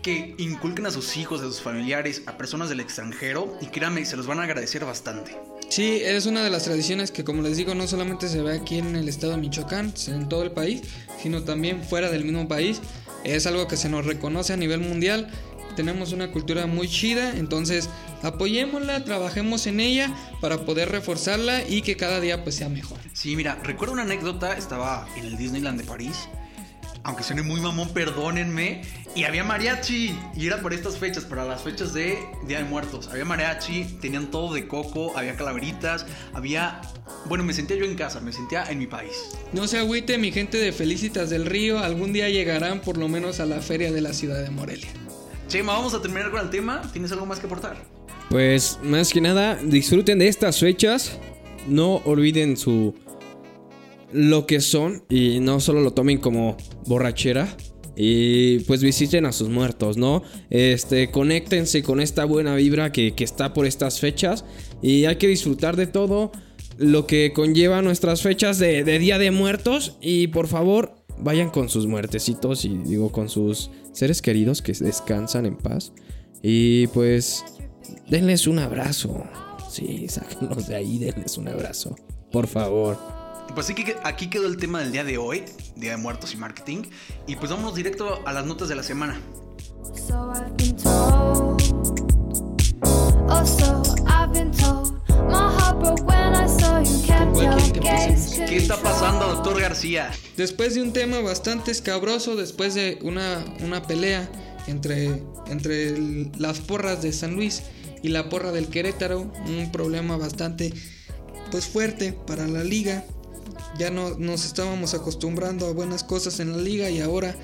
que 0.03 0.35
inculquen 0.39 0.87
a 0.87 0.91
sus 0.91 1.17
hijos, 1.17 1.41
a 1.41 1.45
sus 1.45 1.61
familiares, 1.61 2.23
a 2.27 2.37
personas 2.37 2.69
del 2.69 2.81
extranjero. 2.81 3.57
Y 3.61 3.67
créanme, 3.67 4.05
se 4.05 4.17
los 4.17 4.27
van 4.27 4.41
a 4.41 4.45
agradecer 4.45 4.85
bastante. 4.85 5.37
Sí, 5.69 6.01
es 6.03 6.27
una 6.27 6.43
de 6.43 6.51
las 6.51 6.65
tradiciones 6.65 7.13
que, 7.13 7.23
como 7.23 7.43
les 7.43 7.57
digo, 7.57 7.75
no 7.75 7.87
solamente 7.87 8.29
se 8.29 8.43
ve 8.43 8.57
aquí 8.57 8.79
en 8.79 8.97
el 8.97 9.09
estado 9.09 9.33
de 9.33 9.39
Michoacán, 9.39 9.95
en 10.09 10.29
todo 10.29 10.43
el 10.43 10.51
país, 10.51 10.83
sino 11.23 11.45
también 11.45 11.85
fuera 11.85 12.11
del 12.11 12.25
mismo 12.25 12.49
país. 12.49 12.81
Es 13.23 13.47
algo 13.47 13.69
que 13.69 13.77
se 13.77 13.89
nos 13.89 14.07
reconoce 14.07 14.53
a 14.53 14.57
nivel 14.57 14.81
mundial. 14.81 15.31
Tenemos 15.77 16.13
una 16.13 16.31
cultura 16.31 16.67
muy 16.67 16.89
chida, 16.89 17.37
entonces 17.37 17.89
apoyémosla, 18.23 19.05
trabajemos 19.05 19.67
en 19.67 19.81
ella 19.81 20.15
para 20.41 20.65
poder 20.65 20.91
reforzarla 20.91 21.67
y 21.67 21.83
que 21.83 21.97
cada 21.97 22.21
día 22.21 22.43
pues 22.43 22.57
sea 22.57 22.69
mejor. 22.69 22.99
Sí, 23.13 23.37
mira, 23.37 23.59
recuerdo 23.63 23.95
una 23.95 24.03
anécdota, 24.03 24.55
estaba 24.55 25.07
en 25.17 25.27
el 25.27 25.37
Disneyland 25.37 25.81
de 25.81 25.87
París. 25.87 26.29
Aunque 27.03 27.23
suene 27.23 27.43
muy 27.43 27.61
mamón, 27.61 27.89
perdónenme. 27.95 28.83
Y 29.17 29.25
había 29.25 29.43
mariachi. 29.43 30.15
Y 30.37 30.47
era 30.47 30.61
por 30.61 30.73
estas 30.73 30.99
fechas, 30.99 31.25
para 31.25 31.45
las 31.45 31.63
fechas 31.63 31.95
de 31.95 32.19
Día 32.47 32.59
de 32.59 32.65
Muertos. 32.65 33.09
Había 33.09 33.25
mariachi, 33.25 33.85
tenían 34.01 34.31
todo 34.31 34.53
de 34.55 34.69
coco, 34.69 35.17
había 35.17 35.35
calaveritas, 35.37 36.07
había... 36.35 36.81
Bueno, 37.27 37.43
me 37.45 37.53
sentía 37.53 37.77
yo 37.77 37.85
en 37.85 37.97
casa, 37.97 38.21
me 38.21 38.33
sentía 38.33 38.65
en 38.65 38.79
mi 38.79 38.87
país. 38.87 39.13
No 39.53 39.67
se 39.67 39.79
agüite 39.79 40.19
mi 40.19 40.31
gente 40.31 40.59
de 40.59 40.73
Felicitas 40.73 41.31
del 41.31 41.47
Río, 41.47 41.81
algún 41.81 42.13
día 42.13 42.29
llegarán 42.29 42.81
por 42.81 42.99
lo 42.99 43.09
menos 43.09 43.41
a 43.41 43.47
la 43.47 43.61
feria 43.61 43.91
de 43.93 44.01
la 44.01 44.13
ciudad 44.13 44.43
de 44.43 44.51
Morelia. 44.51 44.89
Chema, 45.51 45.73
vamos 45.73 45.95
a 45.95 46.01
terminar 46.01 46.31
con 46.31 46.41
el 46.41 46.49
tema. 46.49 46.81
¿Tienes 46.93 47.11
algo 47.11 47.27
más 47.27 47.41
que 47.41 47.47
aportar? 47.47 47.77
Pues 48.29 48.79
más 48.85 49.13
que 49.13 49.21
nada, 49.21 49.57
disfruten 49.61 50.21
de 50.21 50.29
estas 50.29 50.61
fechas. 50.61 51.19
No 51.67 51.97
olviden 52.05 52.57
su 52.57 52.95
lo 54.13 54.47
que 54.47 54.61
son 54.61 55.03
y 55.09 55.41
no 55.41 55.59
solo 55.59 55.81
lo 55.81 55.93
tomen 55.93 56.19
como 56.19 56.57
borrachera. 56.87 57.49
Y 57.97 58.61
pues 58.61 58.81
visiten 58.81 59.27
a 59.27 59.33
sus 59.33 59.49
muertos, 59.49 59.97
¿no? 59.97 60.23
Este, 60.51 61.11
conéctense 61.11 61.83
con 61.83 61.99
esta 61.99 62.25
buena 62.27 62.55
vibra 62.55 62.93
que, 62.93 63.17
que 63.17 63.25
está 63.25 63.53
por 63.53 63.67
estas 63.67 63.99
fechas. 63.99 64.45
Y 64.81 65.07
hay 65.07 65.17
que 65.17 65.27
disfrutar 65.27 65.75
de 65.75 65.89
todo 65.89 66.31
lo 66.79 67.09
que 67.09 67.33
conlleva 67.35 67.83
nuestras 67.83 68.23
fechas 68.23 68.61
de, 68.61 68.85
de 68.85 69.01
Día 69.01 69.19
de 69.19 69.33
Muertos. 69.33 69.99
Y 70.01 70.29
por 70.29 70.47
favor, 70.47 70.95
vayan 71.19 71.51
con 71.51 71.69
sus 71.69 71.89
muertecitos 71.89 72.65
y 72.65 72.69
digo 72.69 73.11
con 73.11 73.29
sus 73.29 73.71
seres 73.93 74.23
queridos 74.23 74.63
que 74.63 74.73
descansan 74.73 75.47
en 75.47 75.57
paz. 75.57 75.93
Y 76.43 76.87
pues 76.89 77.45
denles 78.09 78.47
un 78.47 78.59
abrazo. 78.59 79.25
Sí, 79.71 80.07
sáquenlos 80.09 80.67
de 80.67 80.77
ahí, 80.77 80.99
denles 80.99 81.39
un 81.39 81.49
abrazo. 81.49 81.97
Por 82.33 82.47
favor. 82.47 82.99
Pues 83.55 83.67
sí 83.67 83.75
que 83.75 83.97
aquí 84.05 84.29
quedó 84.29 84.47
el 84.47 84.57
tema 84.57 84.81
del 84.81 84.93
día 84.93 85.03
de 85.03 85.19
hoy, 85.19 85.45
Día 85.75 85.93
de 85.93 85.97
Muertos 85.97 86.35
y 86.35 86.37
Marketing. 86.37 86.85
Y 87.27 87.37
pues 87.37 87.51
vámonos 87.51 87.75
directo 87.75 88.21
a 88.25 88.33
las 88.33 88.47
notas 88.47 88.69
de 88.69 88.77
la 88.77 88.83
semana. 88.83 89.21
So 89.93 90.33
I've 90.33 90.57
been 90.57 90.77
told. 90.77 91.61
Oh, 93.29 93.45
so 93.45 93.83
I've 94.07 94.33
been 94.33 94.53
told. 94.53 95.00
My 95.29 95.51
heart 95.59 95.79
broke 95.81 96.03
when 96.07 96.35
I 96.35 96.47
saw 96.49 96.81
you 96.81 97.03
kept 97.07 97.33
¿Cuál 97.33 97.45
your 97.47 97.55
quieren 97.57 97.73
que 97.73 97.81
gaze. 97.81 98.05
empecemos? 98.13 98.51
¿Qué 98.51 98.57
está 98.57 98.77
pasando, 98.83 99.27
doctor 99.29 99.61
García? 99.61 100.11
Después 100.37 100.75
de 100.75 100.83
un 100.83 100.93
tema 100.93 101.21
bastante 101.21 101.71
escabroso, 101.71 102.37
después 102.37 102.75
de 102.75 102.99
una, 103.03 103.45
una 103.65 103.83
pelea 103.83 104.29
entre, 104.67 105.23
entre 105.47 105.89
el- 105.89 106.31
las 106.39 106.61
porras 106.61 107.03
de 107.03 107.13
San 107.13 107.35
Luis 107.37 107.63
y 108.03 108.09
la 108.09 108.29
porra 108.29 108.53
del 108.53 108.69
Querétaro, 108.69 109.31
un 109.47 109.71
problema 109.73 110.17
bastante 110.17 110.73
pues 111.51 111.67
fuerte 111.67 112.13
para 112.13 112.47
la 112.47 112.63
liga. 112.65 113.05
Ya 113.79 113.91
no 113.91 114.17
nos 114.19 114.45
estábamos 114.45 114.95
acostumbrando 114.95 115.67
a 115.67 115.73
buenas 115.73 116.05
cosas 116.05 116.41
en 116.41 116.53
la 116.53 116.59
liga 116.59 116.91
y 116.91 117.01
ahora 117.01 117.35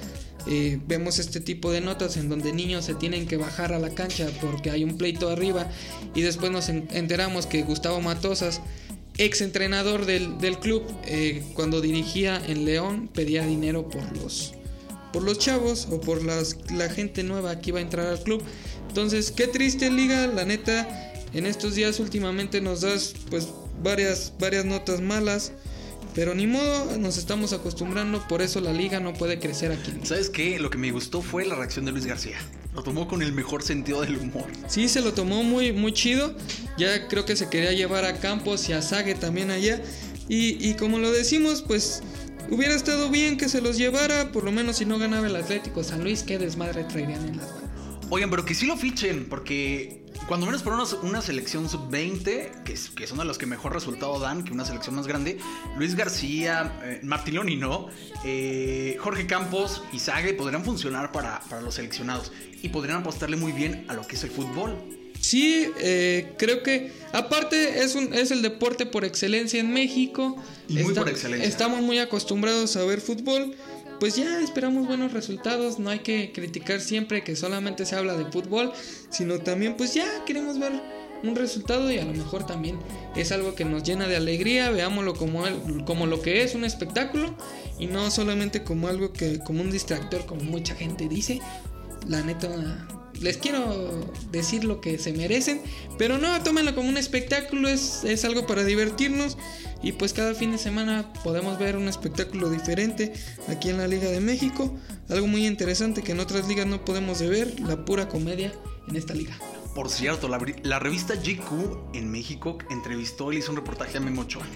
eh, 0.49 0.79
vemos 0.87 1.19
este 1.19 1.41
tipo 1.41 1.73
de 1.73 1.81
notas 1.81 2.17
en 2.17 2.29
donde 2.29 2.53
niños 2.53 2.85
se 2.85 2.95
tienen 2.95 3.27
que 3.27 3.37
bajar 3.37 3.73
a 3.73 3.79
la 3.79 3.91
cancha 3.91 4.29
porque 4.41 4.71
hay 4.71 4.85
un 4.85 4.97
pleito 4.97 5.29
arriba 5.29 5.69
y 6.15 6.23
después 6.23 6.51
nos 6.53 6.69
en- 6.69 6.89
enteramos 6.93 7.47
que 7.47 7.63
Gustavo 7.63 8.01
Matosas, 8.01 8.61
ex 9.19 9.41
entrenador 9.41 10.07
del, 10.07 10.39
del 10.39 10.59
club, 10.59 10.83
eh, 11.07 11.43
cuando 11.55 11.81
dirigía 11.81 12.41
en 12.47 12.65
León 12.65 13.09
pedía 13.13 13.45
dinero 13.47 13.89
por 13.89 14.17
los, 14.17 14.53
por 15.13 15.23
los 15.23 15.39
chavos 15.39 15.89
o 15.91 16.01
por 16.01 16.23
las, 16.25 16.59
la 16.71 16.89
gente 16.91 17.23
nueva 17.23 17.61
que 17.61 17.71
iba 17.71 17.79
a 17.79 17.83
entrar 17.83 18.07
al 18.07 18.21
club. 18.23 18.43
Entonces, 18.89 19.31
qué 19.31 19.47
triste 19.47 19.91
liga, 19.91 20.27
la 20.27 20.45
neta, 20.45 20.89
en 21.35 21.45
estos 21.47 21.75
días 21.75 21.99
últimamente 22.01 22.61
nos 22.61 22.83
das 22.83 23.15
pues 23.31 23.49
varias, 23.83 24.33
varias 24.39 24.65
notas 24.65 25.01
malas. 25.01 25.53
Pero 26.17 26.35
ni 26.35 26.47
modo, 26.47 26.97
nos 26.97 27.19
estamos 27.19 27.53
acostumbrando, 27.53 28.27
por 28.27 28.41
eso 28.41 28.63
la 28.63 28.73
liga 28.73 29.01
no 29.01 29.13
puede 29.13 29.39
crecer 29.39 29.71
aquí. 29.71 29.93
¿Sabes 30.03 30.31
qué? 30.31 30.59
Lo 30.59 30.71
que 30.71 30.79
me 30.79 30.91
gustó 30.91 31.21
fue 31.21 31.45
la 31.45 31.55
reacción 31.55 31.85
de 31.85 31.93
Luis 31.93 32.07
García. 32.07 32.39
Lo 32.75 32.83
tomó 32.83 33.07
con 33.07 33.21
el 33.21 33.35
mejor 33.35 33.63
sentido 33.63 34.01
del 34.01 34.17
humor. 34.17 34.47
Sí, 34.67 34.89
se 34.89 35.03
lo 35.03 35.13
tomó 35.13 35.43
muy, 35.43 35.75
muy 35.75 35.93
chido. 35.93 36.35
Ya 36.79 37.07
creo 37.09 37.27
que 37.27 37.37
se 37.37 37.51
quería 37.51 37.73
llevar 37.73 38.07
a 38.07 38.19
Campos 38.19 38.67
y 38.71 38.73
a 38.73 38.81
Sague 38.81 39.15
también 39.15 39.51
allá. 39.51 39.83
Y, 40.27 40.57
y 40.67 40.73
como 40.73 40.99
lo 40.99 41.13
decimos, 41.13 41.61
pues 41.61 42.03
hubiera 42.51 42.75
estado 42.75 43.11
bien 43.11 43.37
que 43.37 43.51
se 43.51 43.61
los 43.61 43.77
llevara. 43.77 44.33
Por 44.33 44.45
lo 44.45 44.53
menos 44.53 44.79
si 44.79 44.87
no 44.87 44.99
ganaba 44.99 45.27
el 45.27 45.37
Atlético 45.37 45.85
San 45.85 46.03
Luis, 46.03 46.23
qué 46.23 46.39
desmadre 46.39 46.85
traerían 46.85 47.29
en 47.29 47.37
las 47.37 47.51
manos. 47.53 47.71
Oigan, 48.09 48.31
pero 48.31 48.47
que 48.47 48.55
sí 48.55 48.65
lo 48.65 48.79
fichen, 48.79 49.27
porque 49.29 50.06
cuando 50.29 50.47
menos 50.47 50.63
para 50.63 50.77
una, 50.77 50.85
una 51.03 51.23
selección 51.23 51.69
sub-20, 51.69 52.63
que, 52.65 52.73
es- 52.73 52.91
que 52.91 53.07
son 53.07 53.19
de 53.19 53.25
los 53.25 53.39
que 53.39 53.47
mejor 53.47 53.73
resultado 53.73 54.19
dan, 54.19 54.45
que 54.45 54.53
una 54.53 54.65
selección 54.65 54.95
más 54.97 55.07
grande, 55.07 55.39
Luis 55.79 55.95
García, 55.95 56.81
eh, 56.85 57.01
Martiloni 57.03 57.57
no, 57.57 57.89
eh, 58.25 58.97
Jorge 59.01 59.27
Campos 59.27 59.83
y 59.93 59.99
Sague 59.99 60.35
podrían 60.35 60.65
funcionar 60.65 61.13
para, 61.13 61.41
para 61.49 61.61
los 61.63 61.75
seleccionados 61.77 62.33
y 62.63 62.69
podrían 62.71 62.99
apostarle 62.99 63.37
muy 63.37 63.53
bien 63.53 63.85
a 63.89 63.95
lo 63.95 64.07
que 64.07 64.17
es 64.17 64.25
el 64.25 64.31
fútbol. 64.31 64.77
Sí, 65.21 65.69
eh, 65.79 66.35
creo 66.39 66.63
que 66.63 66.93
aparte 67.13 67.83
es, 67.83 67.95
un, 67.95 68.13
es 68.15 68.31
el 68.31 68.43
deporte 68.43 68.87
por 68.87 69.05
excelencia 69.05 69.59
en 69.59 69.73
México. 69.73 70.37
Y 70.69 70.75
muy 70.75 70.95
por 70.95 71.09
excelencia. 71.09 71.49
Estamos 71.49 71.81
muy 71.83 71.99
acostumbrados 71.99 72.77
a 72.77 72.85
ver 72.85 73.01
fútbol. 73.01 73.55
Pues 73.99 74.15
ya 74.17 74.41
esperamos 74.41 74.87
buenos 74.87 75.13
resultados. 75.13 75.79
No 75.79 75.91
hay 75.91 76.01
que 76.01 76.33
criticar 76.33 76.81
siempre 76.81 77.25
que 77.25 77.35
solamente 77.35 77.87
se 77.87 77.97
habla 77.97 78.17
de 78.17 78.27
fútbol, 78.27 78.73
sino 79.11 79.39
también 79.39 79.77
pues 79.77 79.95
ya 79.95 80.07
queremos 80.27 80.59
ver 80.59 80.73
un 81.23 81.35
resultado 81.35 81.91
y 81.91 81.99
a 81.99 82.05
lo 82.05 82.13
mejor 82.13 82.45
también 82.47 82.79
es 83.17 83.33
algo 83.33 83.55
que 83.55 83.65
nos 83.65 83.83
llena 83.85 84.07
de 84.07 84.17
alegría. 84.17 84.71
Veámoslo 84.71 85.15
como, 85.15 85.47
el- 85.47 85.85
como 85.87 86.07
lo 86.07 86.21
que 86.21 86.43
es 86.43 86.55
un 86.55 86.65
espectáculo 86.65 87.35
y 87.79 87.87
no 87.87 88.11
solamente 88.11 88.63
como 88.65 88.89
algo 88.89 89.13
que 89.13 89.39
como 89.39 89.63
un 89.63 89.71
distractor 89.71 90.27
como 90.27 90.43
mucha 90.43 90.75
gente 90.75 91.09
dice. 91.09 91.41
La 92.07 92.23
neta, 92.23 92.49
les 93.21 93.37
quiero 93.37 94.11
decir 94.31 94.65
lo 94.65 94.81
que 94.81 94.99
se 94.99 95.13
merecen, 95.13 95.61
pero 95.99 96.19
no, 96.19 96.43
tómenlo 96.43 96.75
como 96.75 96.89
un 96.89 96.97
espectáculo, 96.97 97.69
es, 97.69 98.05
es 98.05 98.25
algo 98.25 98.47
para 98.47 98.65
divertirnos 98.65 99.37
y 99.83 99.93
pues 99.93 100.13
cada 100.13 100.35
fin 100.35 100.53
de 100.53 100.59
semana 100.59 101.13
podemos 101.23 101.59
ver 101.59 101.77
un 101.77 101.89
espectáculo 101.89 102.51
diferente 102.51 103.13
aquí 103.49 103.71
en 103.71 103.79
la 103.79 103.87
Liga 103.87 104.09
de 104.09 104.21
México, 104.21 104.75
algo 105.09 105.27
muy 105.27 105.47
interesante 105.47 106.03
que 106.03 106.13
en 106.13 106.21
otras 106.21 106.49
ligas 106.49 106.67
no 106.67 106.85
podemos 106.85 107.19
de 107.19 107.29
ver, 107.29 107.61
la 107.61 107.85
pura 107.85 108.09
comedia 108.09 108.53
en 108.89 108.97
esta 108.97 109.15
liga. 109.15 109.37
Por 109.75 109.91
cierto, 109.91 110.29
la, 110.29 110.79
revista 110.79 111.15
GQ 111.17 111.95
en 111.95 112.11
México 112.11 112.57
entrevistó 112.71 113.33
y 113.33 113.37
hizo 113.37 113.51
un 113.51 113.57
reportaje 113.57 113.99
a 113.99 114.01
Memo 114.01 114.23
Ochoa. 114.23 114.47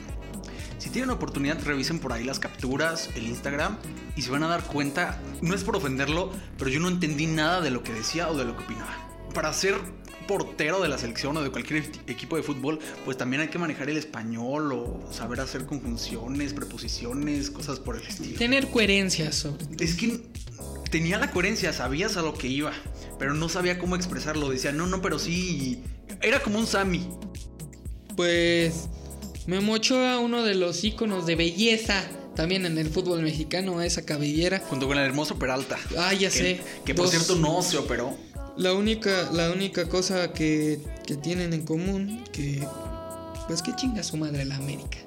Si 0.80 0.88
tienen 0.90 1.10
oportunidad, 1.10 1.62
revisen 1.62 1.98
por 2.00 2.12
ahí 2.12 2.24
las 2.24 2.40
capturas, 2.40 3.10
el 3.14 3.26
Instagram, 3.26 3.76
y 4.16 4.22
se 4.22 4.30
van 4.30 4.42
a 4.42 4.48
dar 4.48 4.64
cuenta, 4.64 5.20
no 5.42 5.54
es 5.54 5.62
por 5.62 5.76
ofenderlo, 5.76 6.32
pero 6.58 6.70
yo 6.70 6.80
no 6.80 6.88
entendí 6.88 7.26
nada 7.26 7.60
de 7.60 7.70
lo 7.70 7.82
que 7.82 7.92
decía 7.92 8.28
o 8.30 8.36
de 8.36 8.44
lo 8.46 8.56
que 8.56 8.64
opinaba. 8.64 8.96
Para 9.34 9.52
ser 9.52 9.76
portero 10.26 10.80
de 10.80 10.88
la 10.88 10.96
selección 10.96 11.36
o 11.36 11.42
de 11.42 11.50
cualquier 11.50 11.84
equi- 11.84 12.00
equipo 12.06 12.36
de 12.36 12.42
fútbol, 12.42 12.78
pues 13.04 13.18
también 13.18 13.42
hay 13.42 13.48
que 13.48 13.58
manejar 13.58 13.90
el 13.90 13.98
español 13.98 14.72
o 14.72 15.06
saber 15.12 15.40
hacer 15.40 15.66
conjunciones, 15.66 16.54
preposiciones, 16.54 17.50
cosas 17.50 17.78
por 17.78 17.96
el 17.96 18.02
estilo. 18.06 18.38
Tener 18.38 18.68
coherencia 18.70 19.32
sobre... 19.32 19.84
Es 19.84 19.94
que 19.96 20.22
tenía 20.90 21.18
la 21.18 21.30
coherencia, 21.30 21.72
sabías 21.74 22.16
a 22.16 22.22
lo 22.22 22.32
que 22.32 22.46
iba, 22.48 22.72
pero 23.18 23.34
no 23.34 23.48
sabía 23.50 23.78
cómo 23.78 23.96
expresarlo. 23.96 24.48
Decía, 24.48 24.72
no, 24.72 24.86
no, 24.86 25.02
pero 25.02 25.18
sí. 25.18 25.82
Era 26.22 26.42
como 26.42 26.58
un 26.58 26.66
Sammy. 26.66 27.06
Pues 28.16 28.88
Memo 29.46 29.72
Ochoa, 29.74 30.18
uno 30.18 30.42
de 30.42 30.54
los 30.54 30.84
íconos 30.84 31.26
de 31.26 31.36
belleza 31.36 32.04
también 32.34 32.64
en 32.64 32.78
el 32.78 32.88
fútbol 32.88 33.22
mexicano, 33.22 33.82
esa 33.82 34.02
cabellera. 34.04 34.60
Junto 34.68 34.86
con 34.86 34.96
el 34.98 35.04
hermoso 35.04 35.38
Peralta. 35.38 35.78
Ah, 35.98 36.12
ya 36.14 36.30
que, 36.30 36.38
sé. 36.38 36.60
Que 36.84 36.94
por 36.94 37.06
Dos- 37.06 37.14
cierto 37.14 37.34
no 37.36 37.60
se 37.62 37.76
operó. 37.78 38.14
La 38.56 38.72
única, 38.74 39.30
la 39.32 39.50
única 39.50 39.88
cosa 39.88 40.32
que, 40.32 40.80
que 41.06 41.16
tienen 41.16 41.52
en 41.52 41.64
común, 41.64 42.22
que 42.32 42.62
pues 43.46 43.62
que 43.62 43.74
chinga 43.74 44.02
su 44.02 44.16
madre 44.16 44.44
la 44.44 44.56
América. 44.56 44.98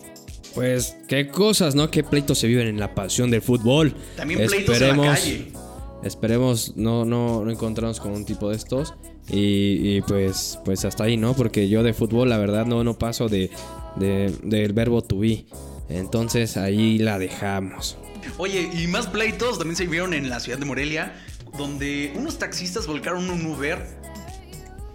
Pues 0.54 0.96
qué 1.08 1.28
cosas, 1.28 1.76
¿no? 1.76 1.90
Qué 1.90 2.04
pleitos 2.04 2.38
se 2.40 2.48
viven 2.48 2.68
en 2.68 2.80
la 2.80 2.94
pasión 2.94 3.32
del 3.32 3.42
fútbol. 3.42 3.96
También 4.16 4.46
pleitos 4.46 4.82
en 4.82 4.98
la 4.98 5.04
calle. 5.04 5.52
Esperemos 6.04 6.74
no, 6.76 7.06
no, 7.06 7.44
no 7.46 7.52
encontrarnos 7.52 8.00
con 8.00 8.12
un 8.12 8.26
tipo 8.26 8.50
de 8.50 8.58
estos. 8.58 8.94
Y, 9.30 9.96
y, 9.98 10.02
pues, 10.02 10.60
pues 10.66 10.84
hasta 10.84 11.06
ahí, 11.06 11.16
¿no? 11.16 11.34
Porque 11.34 11.70
yo 11.70 11.82
de 11.82 11.94
fútbol, 11.94 12.30
la 12.30 12.38
verdad, 12.38 12.66
no, 12.66 12.84
no 12.84 12.98
paso 13.00 13.30
de, 13.30 13.50
de- 13.96 14.34
del 14.44 14.74
verbo 14.74 15.02
to 15.02 15.20
be. 15.20 15.46
Entonces 15.90 16.58
ahí 16.58 16.98
la 16.98 17.20
dejamos. 17.20 17.98
Oye, 18.38 18.70
y 18.74 18.88
más 18.88 19.08
pleitos 19.08 19.58
también 19.58 19.76
se 19.76 19.86
vieron 19.86 20.14
en 20.14 20.30
la 20.30 20.40
ciudad 20.40 20.58
de 20.58 20.66
Morelia, 20.66 21.14
donde 21.58 22.14
unos 22.16 22.40
taxistas 22.40 22.88
volcaron 22.88 23.30
un 23.30 23.46
Uber. 23.46 23.86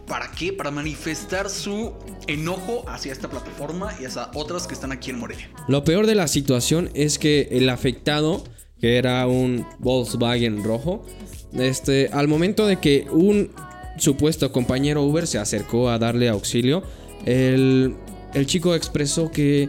¿Para 0.06 0.30
qué? 0.30 0.54
Para 0.54 0.70
manifestar 0.70 1.50
su 1.50 1.92
enojo 2.26 2.84
hacia 2.88 3.12
esta 3.12 3.28
plataforma 3.28 3.92
y 4.00 4.06
hacia 4.06 4.30
otras 4.34 4.66
que 4.66 4.72
están 4.72 4.90
aquí 4.90 5.10
en 5.10 5.18
Morelia. 5.18 5.50
Lo 5.68 5.84
peor 5.84 6.06
de 6.06 6.14
la 6.14 6.28
situación 6.28 6.90
es 6.94 7.18
que 7.18 7.48
el 7.50 7.68
afectado, 7.68 8.42
que 8.80 8.96
era 8.96 9.26
un 9.26 9.66
Volkswagen 9.78 10.64
rojo, 10.64 11.04
este, 11.52 12.08
al 12.12 12.26
momento 12.26 12.66
de 12.66 12.76
que 12.78 13.06
un 13.10 13.50
supuesto 13.98 14.50
compañero 14.50 15.02
Uber 15.02 15.26
se 15.26 15.38
acercó 15.38 15.90
a 15.90 15.98
darle 15.98 16.30
auxilio, 16.30 16.82
el, 17.26 17.94
el 18.34 18.46
chico 18.46 18.74
expresó 18.74 19.30
que 19.30 19.68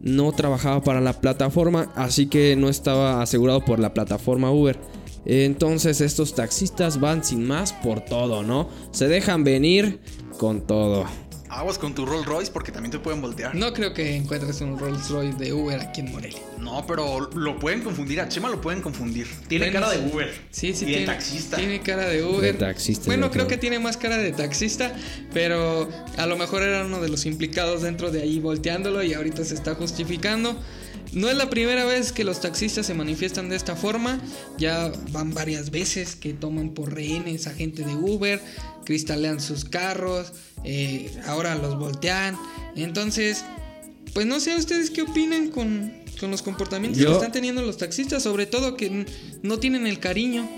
no 0.00 0.32
trabajaba 0.32 0.82
para 0.82 1.00
la 1.00 1.20
plataforma, 1.20 1.92
así 1.94 2.26
que 2.26 2.56
no 2.56 2.68
estaba 2.68 3.22
asegurado 3.22 3.64
por 3.64 3.78
la 3.78 3.94
plataforma 3.94 4.50
Uber. 4.50 4.78
Entonces 5.24 6.00
estos 6.00 6.34
taxistas 6.34 6.98
van 6.98 7.24
sin 7.24 7.46
más 7.46 7.72
por 7.72 8.00
todo, 8.00 8.42
¿no? 8.42 8.68
Se 8.90 9.06
dejan 9.06 9.44
venir 9.44 10.00
con 10.38 10.66
todo. 10.66 11.04
Aguas 11.54 11.76
con 11.78 11.94
tu 11.94 12.06
Rolls 12.06 12.24
Royce 12.24 12.50
porque 12.50 12.72
también 12.72 12.90
te 12.90 12.98
pueden 12.98 13.20
voltear. 13.20 13.54
No 13.54 13.72
creo 13.74 13.92
que 13.92 14.16
encuentres 14.16 14.60
un 14.62 14.78
Rolls 14.78 15.10
Royce 15.10 15.36
de 15.36 15.52
Uber 15.52 15.78
aquí 15.80 16.00
en 16.00 16.10
Morelia. 16.10 16.40
No, 16.58 16.86
pero 16.86 17.28
lo 17.34 17.58
pueden 17.58 17.82
confundir. 17.82 18.20
A 18.22 18.28
Chema 18.28 18.48
lo 18.48 18.60
pueden 18.60 18.80
confundir. 18.80 19.26
Tiene 19.48 19.66
Bueno, 19.70 19.80
cara 19.86 19.92
de. 19.92 20.10
Uber. 20.10 20.32
Sí, 20.50 20.72
sí, 20.72 20.84
Y 20.84 20.88
de 20.88 20.92
tiene, 20.92 21.06
taxista. 21.06 21.56
Tiene 21.58 21.80
cara 21.80 22.06
de 22.08 22.24
Uber. 22.24 22.40
De 22.40 22.54
taxista, 22.54 23.04
Bueno, 23.06 23.30
creo. 23.30 23.46
que 23.48 23.58
tiene 23.58 23.78
más 23.78 23.98
cara 23.98 24.16
de 24.16 24.32
taxista, 24.32 24.94
pero 25.34 25.88
a 26.16 26.26
lo 26.26 26.36
mejor 26.38 26.62
era 26.62 26.86
uno 26.86 27.00
de 27.02 27.10
los 27.10 27.26
implicados 27.26 27.82
dentro 27.82 28.10
de 28.10 28.22
ahí 28.22 28.40
volteándolo 28.40 29.02
y 29.02 29.12
ahorita 29.12 29.44
se 29.44 29.52
está 29.54 29.74
justificando. 29.74 30.56
No 31.12 31.28
es 31.28 31.36
la 31.36 31.50
primera 31.50 31.84
vez 31.84 32.10
que 32.12 32.24
los 32.24 32.40
taxistas 32.40 32.86
se 32.86 32.94
manifiestan 32.94 33.48
de 33.50 33.56
esta 33.56 33.76
forma, 33.76 34.20
ya 34.58 34.90
van 35.10 35.34
varias 35.34 35.70
veces 35.70 36.16
que 36.16 36.32
toman 36.32 36.70
por 36.70 36.94
rehenes 36.94 37.46
a 37.46 37.52
gente 37.54 37.84
de 37.84 37.94
Uber, 37.94 38.40
cristalean 38.84 39.40
sus 39.40 39.64
carros, 39.66 40.32
eh, 40.64 41.10
ahora 41.26 41.54
los 41.54 41.78
voltean. 41.78 42.38
Entonces, 42.76 43.44
pues 44.14 44.26
no 44.26 44.40
sé 44.40 44.56
ustedes 44.56 44.90
qué 44.90 45.02
opinan 45.02 45.48
con, 45.50 45.92
con 46.18 46.30
los 46.30 46.40
comportamientos 46.42 47.00
Yo- 47.02 47.08
que 47.08 47.14
están 47.14 47.32
teniendo 47.32 47.60
los 47.62 47.76
taxistas, 47.76 48.22
sobre 48.22 48.46
todo 48.46 48.76
que 48.78 49.06
no 49.42 49.58
tienen 49.58 49.86
el 49.86 49.98
cariño 49.98 50.48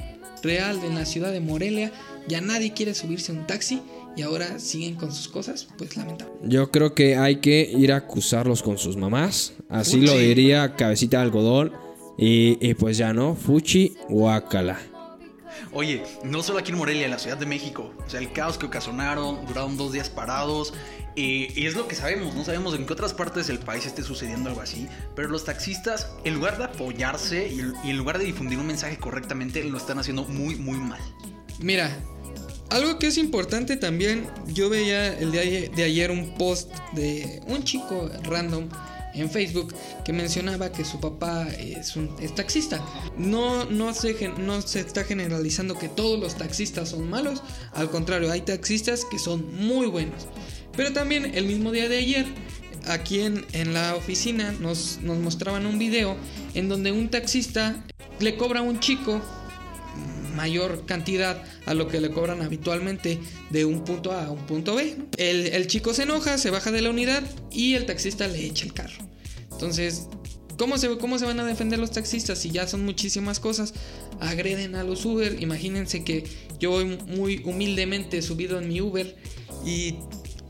real 0.43 0.81
en 0.85 0.95
la 0.95 1.05
ciudad 1.07 1.33
de 1.33 1.41
Morelia, 1.41 1.91
ya 2.29 2.41
nadie 2.41 2.73
quiere 2.75 2.95
subirse 2.95 3.33
a 3.33 3.35
un 3.35 3.47
taxi 3.47 3.81
y 4.17 4.23
ahora 4.23 4.59
siguen 4.59 4.95
con 4.97 5.13
sus 5.13 5.29
cosas, 5.29 5.69
pues 5.77 5.97
lamentable. 5.97 6.33
Yo 6.43 6.71
creo 6.71 6.95
que 6.95 7.17
hay 7.17 7.37
que 7.37 7.63
ir 7.63 7.93
a 7.93 7.97
acusarlos 7.97 8.63
con 8.63 8.79
sus 8.79 8.97
mamás. 8.97 9.55
Así 9.69 9.99
Fuchi. 10.01 10.07
lo 10.07 10.19
diría 10.19 10.77
Cabecita 10.77 11.19
de 11.19 11.23
Algodón. 11.25 11.73
Y, 12.17 12.59
y 12.61 12.75
pues 12.75 12.97
ya 12.97 13.13
no, 13.13 13.35
Fuchi 13.35 13.97
Huacala. 14.09 14.79
Oye, 15.73 16.03
no 16.23 16.43
solo 16.45 16.61
aquí 16.61 16.71
en 16.71 16.79
Morelia, 16.79 17.07
en 17.07 17.11
la 17.11 17.19
Ciudad 17.19 17.37
de 17.37 17.47
México. 17.47 17.93
O 18.07 18.09
sea, 18.09 18.21
el 18.21 18.33
caos 18.33 18.57
que 18.59 18.67
ocasionaron, 18.67 19.45
duraron 19.47 19.77
dos 19.77 19.93
días 19.93 20.11
parados. 20.11 20.73
eh, 21.17 21.53
y 21.57 21.67
es 21.67 21.75
lo 21.75 21.89
que 21.89 21.97
sabemos, 21.97 22.35
no 22.35 22.45
sabemos 22.45 22.75
en 22.77 22.87
qué 22.87 22.93
otras 22.93 23.13
partes 23.15 23.49
del 23.49 23.59
país 23.59 23.85
esté 23.87 24.03
sucediendo 24.03 24.49
algo 24.49 24.61
así. 24.61 24.87
Pero 25.17 25.29
los 25.29 25.45
taxistas, 25.45 26.11
en 26.25 26.35
lugar 26.35 26.59
de 26.59 26.65
apoyarse 26.65 27.49
y, 27.49 27.61
y 27.87 27.91
en 27.91 27.97
lugar 27.97 28.19
de 28.19 28.25
difundir 28.25 28.59
un 28.59 28.67
mensaje 28.69 28.97
correctamente, 28.99 29.65
lo 29.65 29.77
están 29.79 29.99
haciendo 29.99 30.25
muy, 30.25 30.55
muy 30.57 30.79
mal. 30.79 31.01
Mira, 31.61 31.91
algo 32.71 32.99
que 32.99 33.07
es 33.07 33.19
importante 33.19 33.77
también, 33.77 34.27
yo 34.49 34.69
veía 34.71 35.17
el 35.19 35.33
día 35.33 35.43
de 35.43 35.85
ayer 35.85 36.11
un 36.11 36.35
post 36.35 36.73
de 36.93 37.41
un 37.47 37.63
chico 37.63 38.11
random 38.25 38.69
en 39.15 39.31
Facebook 39.31 39.75
que 40.05 40.13
mencionaba 40.13 40.73
que 40.73 40.85
su 40.85 41.01
papá 41.01 41.47
es 41.59 41.97
un 41.97 42.09
taxista. 42.35 42.85
No, 43.17 43.65
no, 43.65 43.95
se, 43.95 44.29
no 44.39 44.61
se 44.63 44.81
está 44.81 45.05
generalizando 45.05 45.79
que 45.79 45.89
todos 45.89 46.19
los 46.19 46.37
taxistas 46.37 46.91
son 46.91 47.09
malos, 47.09 47.43
al 47.73 47.91
contrario, 47.91 48.31
hay 48.31 48.41
taxistas 48.41 49.05
que 49.05 49.19
son 49.19 49.55
muy 49.57 49.87
buenos. 49.87 50.27
Pero 50.77 50.93
también 50.93 51.35
el 51.35 51.47
mismo 51.47 51.71
día 51.71 51.89
de 51.89 51.99
ayer, 51.99 52.27
aquí 52.87 53.21
en, 53.21 53.47
en 53.53 53.73
la 53.73 53.95
oficina, 53.95 54.53
nos, 54.61 54.99
nos 55.03 55.19
mostraban 55.19 55.67
un 55.67 55.79
video 55.79 56.17
en 56.55 56.69
donde 56.69 56.91
un 56.91 57.09
taxista 57.09 57.85
le 58.19 58.37
cobra 58.37 58.61
a 58.61 58.63
un 58.63 58.81
chico 58.81 59.21
mayor 60.35 60.87
cantidad 60.87 61.43
a 61.67 61.75
lo 61.75 61.89
que 61.89 62.01
le 62.01 62.11
cobran 62.11 62.43
habitualmente 62.43 63.19
de 63.51 63.65
un 63.65 63.85
punto 63.85 64.13
A 64.13 64.27
a 64.27 64.31
un 64.31 64.45
punto 64.47 64.75
B. 64.75 64.97
El, 65.17 65.47
el 65.49 65.67
chico 65.67 65.95
se 65.95 66.03
enoja, 66.05 66.39
se 66.39 66.51
baja 66.51 66.71
de 66.71 66.83
la 66.83 66.91
unidad 66.91 67.23
y 67.51 67.75
el 67.75 67.87
taxista 67.87 68.29
le 68.29 68.45
echa 68.45 68.65
el 68.67 68.73
carro. 68.73 69.09
Entonces, 69.53 70.09
¿cómo 70.59 70.79
se, 70.79 70.97
¿cómo 70.99 71.19
se 71.19 71.25
van 71.25 71.41
a 71.41 71.45
defender 71.45 71.79
los 71.79 71.91
taxistas 71.91 72.39
si 72.39 72.51
ya 72.51 72.67
son 72.67 72.85
muchísimas 72.85 73.41
cosas? 73.41 73.75
Agreden 74.21 74.75
a 74.75 74.85
los 74.85 75.05
Uber. 75.05 75.41
Imagínense 75.41 76.05
que 76.05 76.25
yo 76.59 76.71
voy 76.71 76.85
muy 76.85 77.43
humildemente 77.45 78.21
subido 78.23 78.59
en 78.59 78.69
mi 78.69 78.81
Uber 78.81 79.17
y 79.65 79.97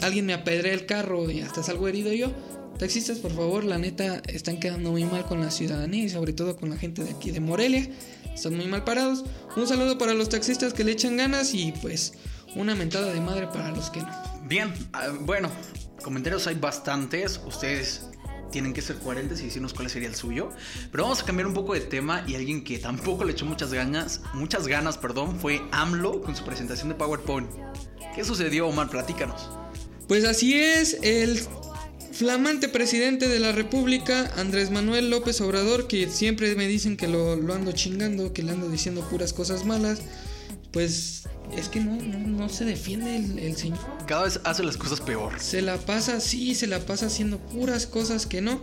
alguien 0.00 0.26
me 0.26 0.34
apedrea 0.34 0.72
el 0.74 0.86
carro 0.86 1.30
y 1.30 1.40
hasta 1.40 1.62
salgo 1.62 1.88
herido 1.88 2.12
yo. 2.12 2.32
Taxistas, 2.78 3.18
por 3.18 3.32
favor, 3.32 3.64
la 3.64 3.78
neta, 3.78 4.20
están 4.26 4.58
quedando 4.58 4.90
muy 4.90 5.04
mal 5.04 5.24
con 5.26 5.40
la 5.40 5.50
ciudadanía 5.50 6.04
y 6.04 6.08
sobre 6.08 6.32
todo 6.32 6.56
con 6.56 6.70
la 6.70 6.76
gente 6.76 7.04
de 7.04 7.10
aquí 7.10 7.30
de 7.30 7.40
Morelia. 7.40 7.88
Están 8.34 8.56
muy 8.56 8.66
mal 8.66 8.82
parados. 8.82 9.24
Un 9.56 9.66
saludo 9.68 9.96
para 9.96 10.12
los 10.12 10.28
taxistas 10.28 10.74
que 10.74 10.82
le 10.82 10.92
echan 10.92 11.16
ganas 11.16 11.54
y 11.54 11.72
pues 11.80 12.14
una 12.56 12.74
mentada 12.74 13.12
de 13.12 13.20
madre 13.20 13.46
para 13.46 13.70
los 13.70 13.90
que 13.90 14.00
no. 14.00 14.08
Bien, 14.48 14.72
ah, 14.92 15.08
bueno, 15.20 15.50
comentarios 16.02 16.48
hay 16.48 16.56
bastantes. 16.56 17.40
Ustedes 17.46 18.06
tienen 18.50 18.72
que 18.72 18.82
ser 18.82 18.96
coherentes 18.96 19.40
y 19.40 19.44
decirnos 19.44 19.72
cuál 19.72 19.88
sería 19.88 20.08
el 20.08 20.16
suyo. 20.16 20.50
Pero 20.90 21.04
vamos 21.04 21.22
a 21.22 21.24
cambiar 21.24 21.46
un 21.46 21.54
poco 21.54 21.74
de 21.74 21.80
tema 21.80 22.24
y 22.26 22.34
alguien 22.34 22.64
que 22.64 22.78
tampoco 22.78 23.24
le 23.24 23.32
echó 23.32 23.46
muchas 23.46 23.72
ganas, 23.72 24.20
muchas 24.32 24.66
ganas, 24.66 24.98
perdón, 24.98 25.38
fue 25.38 25.62
AMLO 25.70 26.22
con 26.22 26.34
su 26.34 26.44
presentación 26.44 26.88
de 26.88 26.96
PowerPoint. 26.96 27.48
¿Qué 28.14 28.24
sucedió, 28.24 28.66
Omar? 28.68 28.90
Platícanos. 28.90 29.48
Pues 30.06 30.24
así 30.24 30.54
es, 30.54 30.98
el 31.02 31.40
flamante 32.14 32.68
presidente 32.68 33.28
de 33.28 33.40
la 33.40 33.52
República, 33.52 34.32
Andrés 34.36 34.70
Manuel 34.70 35.10
López 35.10 35.40
Obrador, 35.40 35.88
que 35.88 36.08
siempre 36.08 36.54
me 36.54 36.68
dicen 36.68 36.96
que 36.96 37.08
lo, 37.08 37.36
lo 37.36 37.54
ando 37.54 37.72
chingando, 37.72 38.32
que 38.32 38.42
le 38.42 38.52
ando 38.52 38.68
diciendo 38.68 39.06
puras 39.10 39.32
cosas 39.32 39.64
malas, 39.64 40.00
pues 40.70 41.24
es 41.56 41.68
que 41.68 41.80
no, 41.80 41.96
no, 41.96 42.18
no 42.18 42.48
se 42.48 42.64
defiende 42.64 43.16
el, 43.16 43.38
el 43.38 43.56
señor. 43.56 43.80
Cada 44.06 44.24
vez 44.24 44.40
hace 44.44 44.62
las 44.62 44.76
cosas 44.76 45.00
peor. 45.00 45.38
Se 45.40 45.60
la 45.60 45.76
pasa, 45.76 46.20
sí, 46.20 46.54
se 46.54 46.66
la 46.66 46.80
pasa 46.80 47.06
haciendo 47.06 47.38
puras 47.38 47.86
cosas 47.86 48.26
que 48.26 48.40
no. 48.40 48.60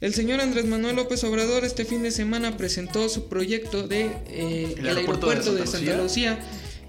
El 0.00 0.14
señor 0.14 0.40
Andrés 0.40 0.66
Manuel 0.66 0.96
López 0.96 1.22
Obrador 1.24 1.64
este 1.64 1.84
fin 1.84 2.02
de 2.02 2.10
semana 2.10 2.56
presentó 2.56 3.08
su 3.08 3.28
proyecto 3.28 3.86
de 3.86 4.06
eh, 4.28 4.74
El 4.76 4.80
el, 4.80 4.88
aeropuerto 4.88 5.30
aeropuerto, 5.30 5.54
de 5.54 5.60
de 5.60 5.66
Santa 5.66 5.86
Santa 5.86 6.02
Lucía, 6.02 6.38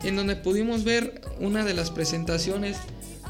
en 0.04 0.16
donde 0.16 0.36
pudimos 0.36 0.84
ver 0.84 1.22
una 1.40 1.64
de 1.64 1.74
las 1.74 1.92
presentaciones 1.92 2.78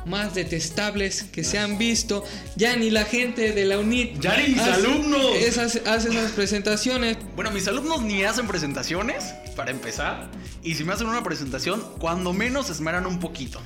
más 0.06 0.36
detestables 0.36 1.24
que 1.24 1.44
se 1.44 1.60
han 1.60 1.78
visto. 1.78 2.24
Ya 2.56 2.76
ni 2.76 2.90
la 2.90 3.06
gente 3.06 3.52
de 3.52 3.66
la 3.66 3.80
UNIT 3.80 4.20
Ya 4.20 4.38
ni 4.38 4.54
mis 4.54 4.60
hace 4.60 4.72
alumnos. 4.72 5.36
Esas, 5.36 5.82
hace 5.86 6.10
esas 6.10 6.32
presentaciones. 6.32 7.18
Bueno, 7.36 7.52
mis 7.52 7.68
alumnos 7.68 8.02
ni 8.04 8.24
hacen 8.24 8.48
presentaciones, 8.48 9.34
para 9.56 9.72
empezar. 9.72 10.30
Y 10.64 10.76
si 10.76 10.84
me 10.84 10.94
hacen 10.94 11.08
una 11.08 11.24
presentación, 11.24 11.84
cuando 12.00 12.34
menos 12.34 12.70
esmeran 12.70 13.06
un 13.06 13.20
poquito. 13.20 13.60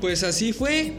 Pues 0.00 0.22
así 0.22 0.52
fue. 0.52 0.94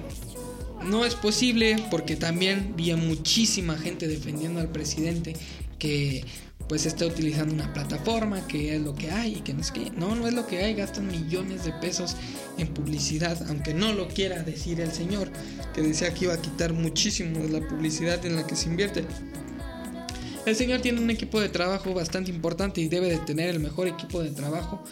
No 0.83 1.03
es 1.03 1.13
posible 1.15 1.75
porque 1.91 2.15
también 2.15 2.73
vi 2.77 2.91
a 2.91 2.97
muchísima 2.97 3.77
gente 3.77 4.07
defendiendo 4.07 4.61
al 4.61 4.69
presidente 4.69 5.35
que 5.77 6.25
pues 6.69 6.85
está 6.85 7.07
utilizando 7.07 7.51
una 7.51 7.73
plataforma, 7.73 8.47
que 8.47 8.75
es 8.75 8.81
lo 8.81 8.93
que 8.93 9.09
hay 9.09 9.37
y 9.37 9.41
que 9.41 9.55
no 9.55 9.61
es 9.61 9.71
que 9.71 9.89
no, 9.89 10.15
no 10.15 10.27
es 10.27 10.35
lo 10.35 10.45
que 10.45 10.59
hay, 10.59 10.75
gastan 10.75 11.07
millones 11.07 11.65
de 11.65 11.73
pesos 11.73 12.15
en 12.59 12.67
publicidad, 12.67 13.43
aunque 13.49 13.73
no 13.73 13.91
lo 13.91 14.07
quiera 14.07 14.43
decir 14.43 14.79
el 14.79 14.91
señor, 14.91 15.31
que 15.73 15.81
decía 15.81 16.13
que 16.13 16.25
iba 16.25 16.35
a 16.35 16.41
quitar 16.41 16.71
muchísimo 16.73 17.39
de 17.39 17.59
la 17.59 17.67
publicidad 17.67 18.23
en 18.23 18.35
la 18.35 18.45
que 18.45 18.55
se 18.55 18.69
invierte. 18.69 19.03
El 20.45 20.55
señor 20.55 20.81
tiene 20.81 21.01
un 21.01 21.09
equipo 21.09 21.41
de 21.41 21.49
trabajo 21.49 21.93
bastante 21.95 22.29
importante 22.29 22.81
y 22.81 22.87
debe 22.87 23.09
de 23.09 23.17
tener 23.17 23.49
el 23.49 23.59
mejor 23.59 23.87
equipo 23.87 24.21
de 24.21 24.29
trabajo 24.29 24.83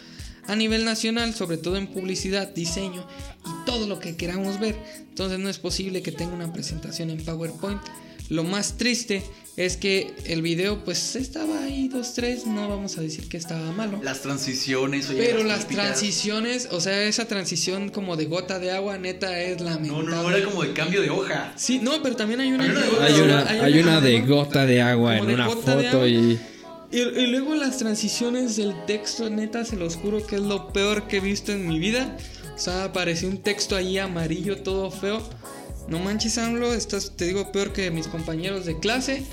a 0.48 0.56
nivel 0.56 0.84
nacional, 0.84 1.32
sobre 1.32 1.58
todo 1.58 1.76
en 1.76 1.86
publicidad, 1.86 2.52
diseño 2.52 3.06
y 3.46 3.66
todo 3.66 3.86
lo 3.86 4.00
que 4.00 4.16
queramos 4.16 4.58
ver. 4.58 4.76
Entonces 5.10 5.38
no 5.38 5.48
es 5.48 5.58
posible 5.58 6.02
que 6.02 6.10
tenga 6.10 6.34
una 6.34 6.52
presentación 6.52 7.10
en 7.10 7.24
PowerPoint. 7.24 7.80
Lo 8.28 8.44
más 8.44 8.76
triste 8.76 9.22
es 9.56 9.76
que 9.76 10.14
el 10.26 10.40
video 10.42 10.84
pues 10.84 11.16
estaba 11.16 11.64
ahí 11.64 11.88
dos 11.88 12.14
tres, 12.14 12.46
no 12.46 12.68
vamos 12.68 12.96
a 12.96 13.00
decir 13.00 13.28
que 13.28 13.36
estaba 13.36 13.72
malo. 13.72 14.00
Las 14.04 14.20
transiciones, 14.20 15.10
oye, 15.10 15.18
Pero 15.24 15.42
las 15.42 15.66
transiciones, 15.66 16.68
o 16.70 16.80
sea, 16.80 17.02
esa 17.04 17.26
transición 17.26 17.88
como 17.88 18.16
de 18.16 18.26
gota 18.26 18.58
de 18.58 18.70
agua, 18.70 18.98
neta, 18.98 19.40
es 19.40 19.58
No, 19.58 19.64
lamentable. 19.64 20.10
no, 20.10 20.22
no, 20.22 20.30
era 20.30 20.44
como 20.44 20.62
de 20.62 20.72
cambio 20.74 21.02
de 21.02 21.10
hoja. 21.10 21.52
Sí, 21.56 21.80
no, 21.82 22.02
pero 22.02 22.14
también 22.16 22.40
hay 22.40 22.52
una, 22.52 22.64
Hay 22.64 22.70
una 22.70 22.80
de 22.80 22.88
gota 22.90 23.04
Hay 23.04 23.12
de 23.14 23.22
una, 23.22 23.40
agua, 23.40 23.64
hay 23.64 23.78
una 23.78 24.00
de 24.00 24.20
gota 24.20 24.66
de 24.66 24.82
agua 24.82 25.16
en 25.18 25.26
de 25.26 25.34
una 25.34 25.50
foto 25.50 26.06
y... 26.06 26.38
Y, 26.90 27.00
y 27.00 27.26
luego 27.26 27.54
las 27.54 27.76
transiciones 27.76 28.56
del 28.56 28.74
texto, 28.86 29.28
neta, 29.28 29.64
se 29.64 29.76
los 29.76 29.96
juro 29.96 30.26
que 30.26 30.36
es 30.36 30.42
lo 30.42 30.72
peor 30.72 31.06
que 31.06 31.18
he 31.18 31.20
visto 31.20 31.52
en 31.52 31.68
mi 31.68 31.78
vida. 31.78 32.16
O 32.54 32.58
sea, 32.58 32.84
apareció 32.84 33.28
un 33.28 33.42
texto 33.42 33.76
ahí 33.76 33.98
amarillo, 33.98 34.62
todo 34.62 34.90
feo. 34.90 35.22
No 35.88 35.98
manches, 35.98 36.36
AMLO, 36.36 36.74
estás, 36.74 37.12
te 37.16 37.24
digo, 37.24 37.50
peor 37.50 37.72
que 37.72 37.90
mis 37.90 38.08
compañeros 38.08 38.66
de 38.66 38.78
clase. 38.78 39.24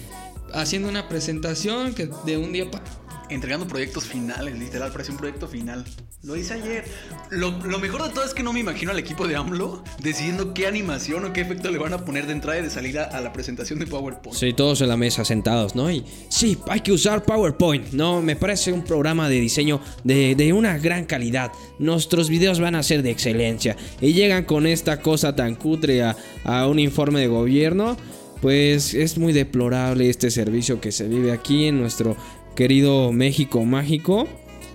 Haciendo 0.53 0.87
una 0.87 1.09
presentación 1.09 1.93
que 1.93 2.09
de 2.25 2.37
un 2.37 2.53
día 2.53 2.71
para... 2.71 2.85
Entregando 3.29 3.67
proyectos 3.67 4.05
finales, 4.05 4.57
literal, 4.57 4.91
parece 4.91 5.11
un 5.11 5.17
proyecto 5.17 5.47
final. 5.47 5.83
Lo 6.23 6.35
hice 6.35 6.53
ayer. 6.53 6.85
Lo, 7.31 7.51
lo 7.65 7.79
mejor 7.79 8.03
de 8.03 8.09
todo 8.09 8.23
es 8.23 8.33
que 8.33 8.43
no 8.43 8.53
me 8.53 8.59
imagino 8.59 8.91
al 8.91 8.99
equipo 8.99 9.27
de 9.27 9.35
AMLO 9.35 9.83
decidiendo 10.01 10.53
qué 10.53 10.67
animación 10.67 11.25
o 11.25 11.33
qué 11.33 11.41
efecto 11.41 11.71
le 11.71 11.77
van 11.77 11.93
a 11.93 12.05
poner 12.05 12.27
de 12.27 12.33
entrada 12.33 12.59
y 12.59 12.63
de 12.63 12.69
salida 12.69 13.03
a 13.03 13.21
la 13.21 13.33
presentación 13.33 13.79
de 13.79 13.87
PowerPoint. 13.87 14.37
Sí, 14.37 14.53
todos 14.53 14.81
en 14.81 14.89
la 14.89 14.97
mesa 14.97 15.25
sentados, 15.25 15.75
¿no? 15.75 15.91
Y 15.91 16.05
sí, 16.29 16.57
hay 16.67 16.81
que 16.81 16.91
usar 16.91 17.23
PowerPoint, 17.23 17.93
¿no? 17.93 18.21
Me 18.21 18.35
parece 18.35 18.71
un 18.71 18.83
programa 18.83 19.27
de 19.27 19.39
diseño 19.39 19.81
de, 20.03 20.35
de 20.35 20.53
una 20.53 20.77
gran 20.77 21.05
calidad. 21.05 21.51
Nuestros 21.79 22.29
videos 22.29 22.59
van 22.59 22.75
a 22.75 22.83
ser 22.83 23.01
de 23.01 23.11
excelencia. 23.11 23.75
Y 24.01 24.13
llegan 24.13 24.45
con 24.45 24.67
esta 24.67 25.01
cosa 25.01 25.35
tan 25.35 25.55
cutre 25.55 26.03
a, 26.03 26.15
a 26.43 26.67
un 26.67 26.79
informe 26.79 27.21
de 27.21 27.27
gobierno. 27.27 27.97
Pues 28.41 28.93
es 28.93 29.17
muy 29.17 29.33
deplorable 29.33 30.07
este 30.07 30.29
servicio 30.29 30.79
que 30.79 30.91
se 30.91 31.07
vive 31.07 31.31
aquí 31.31 31.65
en 31.65 31.79
nuestro 31.79 32.15
querido 32.55 33.11
México 33.11 33.63
mágico. 33.65 34.27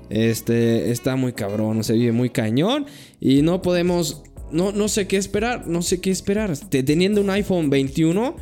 Este 0.08 0.90
está 0.90 1.16
muy 1.16 1.32
cabrón, 1.32 1.84
se 1.84 1.94
vive 1.94 2.12
muy 2.12 2.30
cañón. 2.30 2.86
Y 3.20 3.42
no 3.42 3.62
podemos. 3.62 4.22
No, 4.50 4.72
no 4.72 4.88
sé 4.88 5.06
qué 5.06 5.16
esperar. 5.16 5.66
No 5.68 5.82
sé 5.82 6.00
qué 6.00 6.10
esperar. 6.10 6.56
Te- 6.56 6.82
Teniendo 6.82 7.20
un 7.20 7.30
iPhone 7.30 7.70
21. 7.70 8.36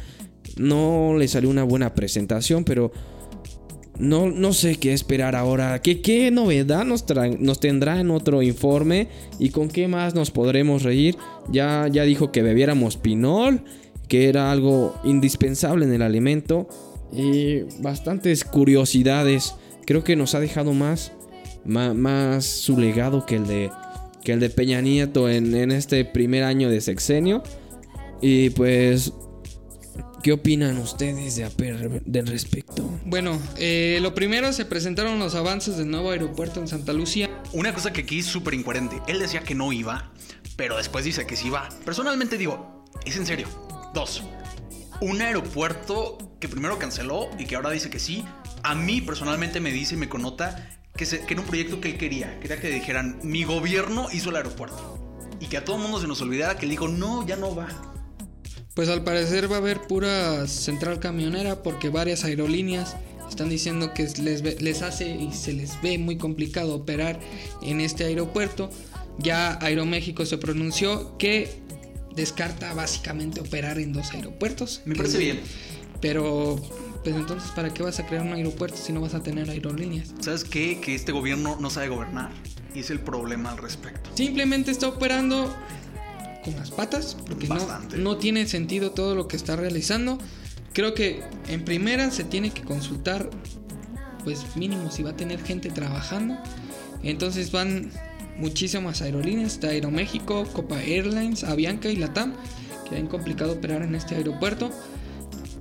No 0.57 1.15
le 1.19 1.29
salió 1.29 1.51
una 1.51 1.63
buena 1.65 1.95
presentación, 1.95 2.65
pero 2.65 2.91
no, 3.99 4.29
no 4.31 4.53
sé 4.53 4.77
qué 4.77 4.93
esperar 4.93 5.37
ahora. 5.37 5.83
¿Qué, 5.83 6.01
qué 6.01 6.31
novedad 6.31 6.85
nos, 6.85 7.05
nos 7.39 7.61
tendrá 7.61 8.01
en 8.01 8.11
otro 8.11 8.43
informe? 8.43 9.09
¿Y 9.39 9.51
con 9.51 9.69
qué 9.69 9.87
más 9.89 10.15
nos 10.15 10.31
podremos 10.31 10.83
reír? 10.83 11.17
Ya, 11.53 11.87
ya 11.93 12.05
dijo 12.05 12.33
que 12.33 12.43
bebiéramos 12.43 12.97
pinol, 12.97 13.63
que 14.09 14.29
era 14.29 14.51
algo 14.51 14.95
indispensable 15.05 15.85
en 15.85 15.93
el 15.93 16.03
alimento. 16.03 16.67
Y 17.13 17.61
bastantes 17.81 18.45
curiosidades. 18.45 19.55
Creo 19.87 20.05
que 20.05 20.17
nos 20.17 20.35
ha 20.35 20.41
dejado 20.41 20.73
más, 20.73 21.13
más, 21.65 22.45
su 22.45 22.79
legado 22.79 23.25
que 23.25 23.37
el 23.37 23.47
de, 23.47 23.71
que 24.23 24.33
el 24.33 24.41
de 24.41 24.51
Peña 24.51 24.81
Nieto 24.81 25.29
en, 25.29 25.55
en 25.55 25.73
este 25.73 26.05
primer 26.05 26.45
año 26.45 26.69
de 26.69 26.81
sexenio. 26.81 27.43
Y 28.21 28.51
pues 28.51 29.13
¿Qué 30.23 30.33
opinan 30.33 30.79
ustedes 30.79 31.37
de 31.37 31.45
Aper 31.45 32.03
del 32.05 32.27
respecto? 32.27 32.83
Bueno, 33.05 33.41
eh, 33.57 33.99
lo 34.03 34.15
primero 34.15 34.53
se 34.53 34.65
presentaron 34.65 35.19
los 35.21 35.37
avances 35.37 35.77
del 35.77 35.91
nuevo 35.91 36.11
aeropuerto 36.11 36.61
en 36.61 36.67
Santa 36.67 36.93
Lucía. 36.93 37.31
Una 37.53 37.73
cosa 37.73 37.93
que 37.93 38.01
aquí 38.01 38.19
es 38.19 38.27
súper 38.27 38.55
incoherente. 38.55 39.01
Él 39.07 39.21
decía 39.21 39.41
que 39.41 39.55
no 39.55 39.73
iba, 39.73 40.13
pero 40.57 40.77
después 40.77 41.05
dice 41.05 41.25
que 41.25 41.37
sí 41.37 41.51
va. 41.51 41.69
Personalmente 41.85 42.37
digo, 42.37 42.85
es 43.07 43.17
en 43.17 43.27
serio. 43.27 43.47
Dos, 43.95 44.25
un 45.01 45.21
aeropuerto 45.21 46.19
que 46.41 46.49
primero 46.49 46.79
canceló 46.79 47.29
y 47.39 47.45
que 47.47 47.57
ahora 47.57 47.71
dice 47.71 47.91
que 47.91 47.99
sí. 47.99 48.25
A 48.63 48.75
mí 48.75 49.01
personalmente 49.01 49.61
me 49.61 49.71
dice 49.73 49.95
y 49.95 49.99
me 49.99 50.09
connota 50.09 50.69
que, 50.97 51.07
se- 51.07 51.21
que 51.25 51.35
era 51.35 51.41
un 51.43 51.47
proyecto 51.47 51.81
que 51.81 51.89
él 51.91 51.99
quería. 51.99 52.39
Quería 52.41 52.61
que 52.61 52.69
dijeran, 52.71 53.19
mi 53.23 53.45
gobierno 53.45 54.09
hizo 54.13 54.31
el 54.31 54.37
aeropuerto. 54.37 54.99
Y 55.41 55.47
que 55.47 55.57
a 55.57 55.65
todo 55.65 55.77
el 55.77 55.83
mundo 55.83 56.01
se 56.01 56.09
nos 56.09 56.21
olvidara 56.21 56.57
que 56.57 56.67
él 56.67 56.71
dijo, 56.71 56.89
no, 56.89 57.25
ya 57.27 57.37
no 57.37 57.55
va. 57.55 57.69
Pues 58.75 58.89
al 58.89 59.05
parecer 59.05 59.51
va 59.51 59.57
a 59.57 59.59
haber 59.59 59.81
pura 59.83 60.47
central 60.47 60.99
camionera 61.01 61.63
porque 61.63 61.89
varias 61.89 62.25
aerolíneas 62.25 62.97
están 63.29 63.49
diciendo 63.49 63.93
que 63.93 64.05
les, 64.23 64.43
les 64.63 64.83
hace 64.83 65.09
y 65.09 65.33
se 65.33 65.53
les 65.53 65.81
ve 65.83 65.99
muy 65.99 66.17
complicado 66.17 66.75
operar 66.75 67.21
en 67.63 67.81
este 67.81 68.05
aeropuerto. 68.05 68.71
Ya 69.19 69.59
Aeroméxico 69.61 70.25
se 70.27 70.39
pronunció 70.39 71.19
que 71.19 71.61
descarta 72.19 72.75
básicamente 72.75 73.41
operar 73.41 73.79
en 73.79 73.93
dos 73.95 74.11
aeropuertos. 74.13 74.83
Me 74.85 74.93
Que- 74.95 74.99
parece 74.99 75.19
bien. 75.19 75.41
Pero, 76.03 76.57
pues 77.03 77.17
entonces, 77.17 77.51
¿para 77.53 77.73
qué 77.73 77.83
vas 77.83 77.99
a 77.99 78.07
crear 78.07 78.23
un 78.25 78.33
aeropuerto 78.35 78.77
si 78.77 78.93
no 78.93 79.01
vas 79.01 79.15
a 79.15 79.23
tener 79.23 79.49
aerolíneas? 79.49 80.13
¿Sabes 80.21 80.45
qué? 80.45 80.81
Que 80.81 80.95
este 80.95 81.13
gobierno 81.13 81.57
no 81.61 81.71
sabe 81.71 81.89
gobernar. 81.89 82.31
Y 82.75 82.81
es 82.81 82.91
el 82.91 83.01
problema 83.01 83.51
al 83.53 83.59
respecto. 83.59 84.11
Simplemente 84.15 84.71
está 84.71 84.89
operando 84.89 85.53
con 86.45 86.55
las 86.57 86.71
patas, 86.71 87.17
porque 87.27 87.49
no, 87.49 87.67
no 87.97 88.17
tiene 88.19 88.47
sentido 88.47 88.91
todo 88.93 89.15
lo 89.15 89.27
que 89.27 89.37
está 89.37 89.57
realizando. 89.57 90.19
Creo 90.73 90.95
que 90.95 91.23
en 91.49 91.65
primera 91.65 92.11
se 92.13 92.23
tiene 92.25 92.51
que 92.51 92.63
consultar, 92.63 93.31
pues 94.23 94.45
mínimo 94.55 94.91
si 94.93 95.03
va 95.03 95.11
a 95.11 95.17
tener 95.17 95.43
gente 95.43 95.71
trabajando. 95.71 96.37
Entonces 97.03 97.51
van 97.51 97.91
muchísimas 98.39 99.03
aerolíneas, 99.03 99.55
está 99.55 99.69
Aeroméxico, 99.69 100.45
Copa 100.53 100.83
Airlines, 100.83 101.45
Avianca 101.45 101.89
y 101.89 101.97
Latam, 101.97 102.35
que 102.89 102.97
han 102.97 103.07
complicado 103.07 103.53
operar 103.53 103.83
en 103.83 103.95
este 103.95 104.15
aeropuerto. 104.15 104.71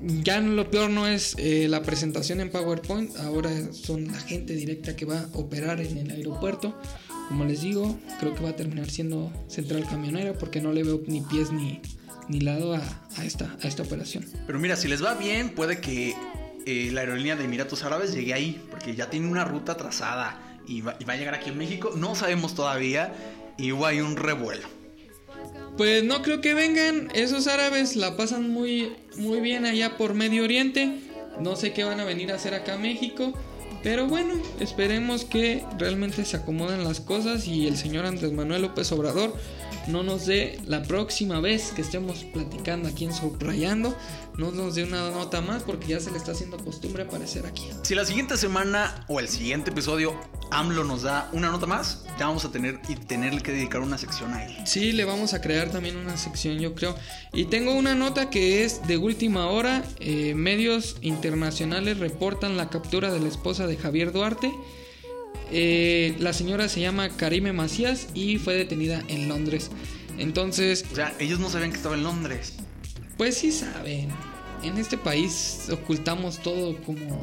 Ya 0.01 0.39
lo 0.39 0.69
peor 0.69 0.89
no 0.89 1.07
es 1.07 1.35
eh, 1.37 1.67
la 1.67 1.81
presentación 1.81 2.39
en 2.39 2.51
PowerPoint, 2.51 3.17
ahora 3.17 3.51
son 3.73 4.07
la 4.07 4.19
gente 4.19 4.53
directa 4.53 4.95
que 4.95 5.05
va 5.05 5.21
a 5.21 5.37
operar 5.37 5.81
en 5.81 5.97
el 5.97 6.11
aeropuerto. 6.11 6.79
Como 7.27 7.43
les 7.43 7.61
digo, 7.61 7.99
creo 8.19 8.33
que 8.33 8.41
va 8.41 8.49
a 8.49 8.55
terminar 8.55 8.89
siendo 8.89 9.33
central 9.47 9.85
camionera 9.89 10.33
porque 10.33 10.61
no 10.61 10.71
le 10.71 10.83
veo 10.83 11.01
ni 11.07 11.21
pies 11.21 11.51
ni, 11.51 11.81
ni 12.29 12.39
lado 12.39 12.73
a, 12.73 12.81
a 13.17 13.25
esta, 13.25 13.57
a 13.61 13.67
esta 13.67 13.83
operación. 13.83 14.23
Pero 14.45 14.59
mira, 14.59 14.77
si 14.77 14.87
les 14.87 15.03
va 15.03 15.15
bien, 15.15 15.49
puede 15.49 15.81
que 15.81 16.15
eh, 16.65 16.89
la 16.93 17.01
aerolínea 17.01 17.35
de 17.35 17.45
Emiratos 17.45 17.83
Árabes 17.83 18.13
llegue 18.13 18.33
ahí. 18.33 18.61
Porque 18.69 18.95
ya 18.95 19.09
tiene 19.09 19.27
una 19.27 19.43
ruta 19.43 19.75
trazada. 19.75 20.39
Y 20.67 20.81
va, 20.81 20.97
a 21.07 21.15
llegar 21.15 21.33
aquí 21.33 21.49
en 21.49 21.57
México. 21.57 21.91
No 21.95 22.15
sabemos 22.15 22.55
todavía. 22.55 23.13
Y 23.57 23.71
hubo 23.71 23.87
un 23.87 24.15
revuelo. 24.17 24.67
Pues 25.77 26.03
no 26.03 26.21
creo 26.21 26.41
que 26.41 26.53
vengan. 26.53 27.09
Esos 27.13 27.47
árabes 27.47 27.95
la 27.95 28.17
pasan 28.17 28.51
muy, 28.51 28.95
muy 29.17 29.39
bien 29.39 29.65
allá 29.65 29.97
por 29.97 30.13
Medio 30.13 30.43
Oriente. 30.43 30.99
No 31.39 31.55
sé 31.55 31.73
qué 31.73 31.83
van 31.83 31.99
a 31.99 32.05
venir 32.05 32.31
a 32.31 32.35
hacer 32.35 32.53
acá 32.53 32.73
a 32.73 32.77
México. 32.77 33.33
Pero 33.83 34.07
bueno, 34.07 34.33
esperemos 34.59 35.23
que 35.23 35.63
realmente 35.77 36.25
se 36.25 36.37
acomoden 36.37 36.83
las 36.83 36.99
cosas 36.99 37.47
y 37.47 37.67
el 37.67 37.77
señor 37.77 38.05
Andrés 38.05 38.31
Manuel 38.33 38.63
López 38.63 38.91
Obrador 38.91 39.35
no 39.87 40.03
nos 40.03 40.25
dé 40.25 40.59
la 40.65 40.83
próxima 40.83 41.39
vez 41.39 41.71
que 41.75 41.81
estemos 41.81 42.23
platicando 42.25 42.89
aquí 42.89 43.05
en 43.05 43.13
Subrayando, 43.13 43.95
no 44.37 44.51
nos 44.51 44.75
dé 44.75 44.83
una 44.83 45.09
nota 45.09 45.41
más 45.41 45.63
porque 45.63 45.87
ya 45.87 45.99
se 45.99 46.11
le 46.11 46.17
está 46.17 46.31
haciendo 46.31 46.57
costumbre 46.57 47.03
aparecer 47.03 47.45
aquí. 47.45 47.69
Si 47.83 47.95
la 47.95 48.05
siguiente 48.05 48.37
semana 48.37 49.05
o 49.07 49.19
el 49.19 49.27
siguiente 49.27 49.71
episodio 49.71 50.13
AMLO 50.51 50.83
nos 50.83 51.03
da 51.03 51.29
una 51.33 51.49
nota 51.49 51.65
más, 51.65 52.05
ya 52.19 52.27
vamos 52.27 52.45
a 52.45 52.51
tener 52.51 52.79
y 52.87 52.95
tener 52.95 53.41
que 53.41 53.51
dedicar 53.51 53.81
una 53.81 53.97
sección 53.97 54.33
a 54.33 54.45
él. 54.45 54.55
Sí, 54.65 54.91
le 54.91 55.05
vamos 55.05 55.33
a 55.33 55.41
crear 55.41 55.69
también 55.69 55.97
una 55.97 56.17
sección, 56.17 56.59
yo 56.59 56.75
creo. 56.75 56.95
Y 57.33 57.45
tengo 57.45 57.73
una 57.73 57.95
nota 57.95 58.29
que 58.29 58.63
es 58.63 58.85
de 58.87 58.97
última 58.97 59.47
hora. 59.47 59.83
Eh, 59.99 60.33
medios 60.35 60.97
internacionales 61.01 61.99
reportan 61.99 62.57
la 62.57 62.69
captura 62.69 63.11
de 63.11 63.19
la 63.19 63.27
esposa 63.27 63.67
de 63.67 63.77
Javier 63.77 64.11
Duarte. 64.11 64.53
Eh, 65.51 66.15
la 66.19 66.33
señora 66.33 66.67
se 66.69 66.81
llama 66.81 67.09
Karime 67.09 67.53
Macías 67.53 68.07
y 68.13 68.37
fue 68.37 68.55
detenida 68.55 69.03
en 69.07 69.27
Londres. 69.29 69.69
Entonces, 70.17 70.85
O 70.91 70.95
sea, 70.95 71.13
ellos 71.19 71.39
no 71.39 71.49
sabían 71.49 71.71
que 71.71 71.77
estaba 71.77 71.95
en 71.95 72.03
Londres. 72.03 72.55
pues 73.17 73.37
sí 73.37 73.51
saben. 73.51 74.09
En 74.63 74.77
este 74.77 74.97
país 74.97 75.67
ocultamos 75.71 76.39
todo 76.39 76.77
como... 76.81 77.21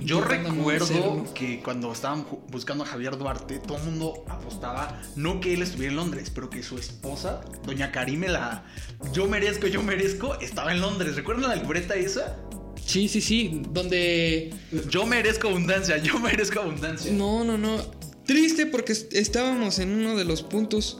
Yo 0.00 0.20
recuerdo 0.20 1.24
que 1.34 1.60
cuando 1.62 1.92
estaban 1.92 2.26
buscando 2.50 2.82
a 2.82 2.86
Javier 2.88 3.16
Duarte, 3.16 3.60
todo 3.60 3.78
el 3.78 3.84
mundo 3.84 4.24
apostaba, 4.28 5.00
no 5.14 5.40
que 5.40 5.54
él 5.54 5.62
estuviera 5.62 5.92
en 5.92 5.96
Londres, 5.96 6.32
pero 6.34 6.50
que 6.50 6.64
su 6.64 6.76
esposa, 6.78 7.42
doña 7.64 7.92
Karime, 7.92 8.26
la 8.26 8.64
yo 9.12 9.28
merezco, 9.28 9.68
yo 9.68 9.84
merezco, 9.84 10.34
estaba 10.40 10.72
en 10.72 10.80
Londres. 10.80 11.14
¿Recuerdan 11.14 11.48
la 11.48 11.54
libreta 11.54 11.94
esa? 11.94 12.36
Sí, 12.86 13.08
sí, 13.08 13.20
sí. 13.20 13.62
Donde 13.72 14.50
Yo 14.90 15.06
merezco 15.06 15.48
abundancia, 15.48 15.96
yo 15.98 16.18
merezco 16.18 16.60
abundancia. 16.60 17.12
No, 17.12 17.44
no, 17.44 17.56
no. 17.58 17.76
Triste 18.26 18.66
porque 18.66 18.92
est- 18.92 19.14
estábamos 19.14 19.78
en 19.78 19.90
uno 19.90 20.16
de 20.16 20.24
los 20.24 20.42
puntos 20.42 20.98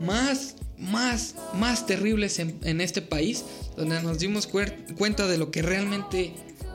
más, 0.00 0.56
más, 0.78 1.34
más 1.54 1.86
terribles 1.86 2.38
en, 2.38 2.58
en 2.62 2.80
este 2.80 3.02
país, 3.02 3.44
donde 3.76 4.00
nos 4.02 4.18
dimos 4.18 4.46
cuenta 4.48 5.26
de 5.26 5.38
lo 5.38 5.50
que 5.50 5.62
realmente 5.62 6.32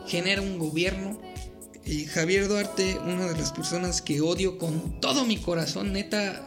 genera 0.07 0.41
un 0.41 0.57
gobierno. 0.59 1.19
Y 1.85 2.05
Javier 2.05 2.47
Duarte, 2.47 2.97
una 3.05 3.27
de 3.27 3.37
las 3.37 3.51
personas 3.51 4.01
que 4.01 4.21
odio 4.21 4.57
con 4.57 5.01
todo 5.01 5.25
mi 5.25 5.35
corazón, 5.37 5.91
neta, 5.91 6.45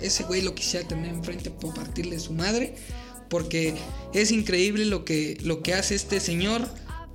ese 0.00 0.22
güey 0.24 0.42
lo 0.42 0.54
quisiera 0.54 0.86
tener 0.86 1.12
enfrente 1.12 1.50
por 1.50 1.74
partirle 1.74 2.20
su 2.20 2.32
madre, 2.32 2.76
porque 3.28 3.74
es 4.14 4.30
increíble 4.30 4.84
lo 4.84 5.04
que, 5.04 5.38
lo 5.42 5.60
que 5.60 5.74
hace 5.74 5.96
este 5.96 6.20
señor, 6.20 6.68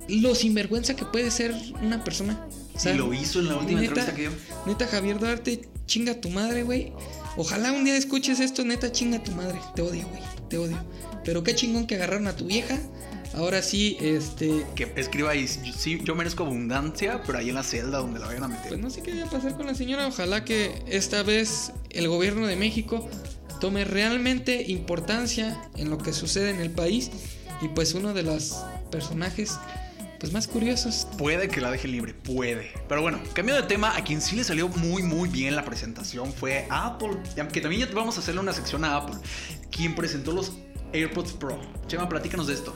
lo 0.08 0.34
sinvergüenza 0.34 0.96
que 0.96 1.04
puede 1.04 1.30
ser 1.30 1.54
una 1.80 2.02
persona. 2.04 2.46
O 2.74 2.78
sea, 2.78 2.94
y 2.94 2.98
lo 2.98 3.12
hizo 3.12 3.40
en 3.40 3.48
la 3.48 3.56
última 3.56 3.80
neta, 3.80 4.00
entrevista 4.00 4.14
que 4.14 4.22
dio. 4.22 4.30
Neta, 4.66 4.86
Javier 4.86 5.18
Duarte, 5.18 5.68
chinga 5.86 6.20
tu 6.20 6.30
madre, 6.30 6.62
güey. 6.62 6.92
Ojalá 7.36 7.72
un 7.72 7.84
día 7.84 7.96
escuches 7.96 8.40
esto, 8.40 8.64
neta, 8.64 8.92
chinga 8.92 9.22
tu 9.22 9.32
madre. 9.32 9.58
Te 9.74 9.82
odio, 9.82 10.06
güey. 10.08 10.22
Te 10.48 10.58
odio. 10.58 10.78
Pero 11.24 11.42
qué 11.42 11.54
chingón 11.54 11.86
que 11.86 11.94
agarraron 11.94 12.26
a 12.26 12.36
tu 12.36 12.46
vieja. 12.46 12.78
Ahora 13.34 13.62
sí, 13.62 13.96
este. 14.00 14.66
Que 14.74 14.92
escriba 14.96 15.30
ahí, 15.30 15.48
sí, 15.48 16.00
yo 16.04 16.14
merezco 16.14 16.44
abundancia, 16.44 17.22
pero 17.24 17.38
ahí 17.38 17.48
en 17.48 17.54
la 17.54 17.62
celda 17.62 17.98
donde 17.98 18.20
la 18.20 18.26
vayan 18.26 18.44
a 18.44 18.48
meter. 18.48 18.68
Pues 18.68 18.80
no 18.80 18.90
sé 18.90 19.02
qué 19.02 19.12
vaya 19.12 19.24
a 19.24 19.30
pasar 19.30 19.56
con 19.56 19.66
la 19.66 19.74
señora. 19.74 20.06
Ojalá 20.06 20.44
que 20.44 20.82
esta 20.86 21.22
vez 21.22 21.72
el 21.90 22.08
gobierno 22.08 22.46
de 22.46 22.56
México 22.56 23.08
tome 23.60 23.84
realmente 23.84 24.64
importancia 24.68 25.62
en 25.76 25.88
lo 25.88 25.98
que 25.98 26.12
sucede 26.12 26.50
en 26.50 26.60
el 26.60 26.70
país. 26.70 27.10
Y 27.62 27.68
pues 27.68 27.94
uno 27.94 28.12
de 28.12 28.24
los 28.24 28.56
personajes 28.90 29.52
pues 30.22 30.32
más 30.32 30.46
curiosos 30.46 31.08
Puede 31.18 31.48
que 31.48 31.60
la 31.60 31.68
deje 31.72 31.88
libre, 31.88 32.14
puede. 32.14 32.70
Pero 32.88 33.02
bueno, 33.02 33.18
cambio 33.32 33.56
de 33.56 33.64
tema, 33.64 33.96
a 33.96 34.04
quien 34.04 34.20
sí 34.20 34.36
le 34.36 34.44
salió 34.44 34.68
muy 34.68 35.02
muy 35.02 35.28
bien 35.28 35.56
la 35.56 35.64
presentación 35.64 36.32
fue 36.32 36.64
Apple. 36.70 37.16
Que 37.52 37.60
también 37.60 37.88
ya 37.88 37.92
vamos 37.92 38.16
a 38.16 38.20
hacerle 38.20 38.40
una 38.40 38.52
sección 38.52 38.84
a 38.84 38.98
Apple. 38.98 39.16
Quien 39.72 39.96
presentó 39.96 40.30
los 40.30 40.52
AirPods 40.92 41.32
Pro. 41.32 41.58
Chema, 41.88 42.08
platícanos 42.08 42.46
de 42.46 42.54
esto. 42.54 42.72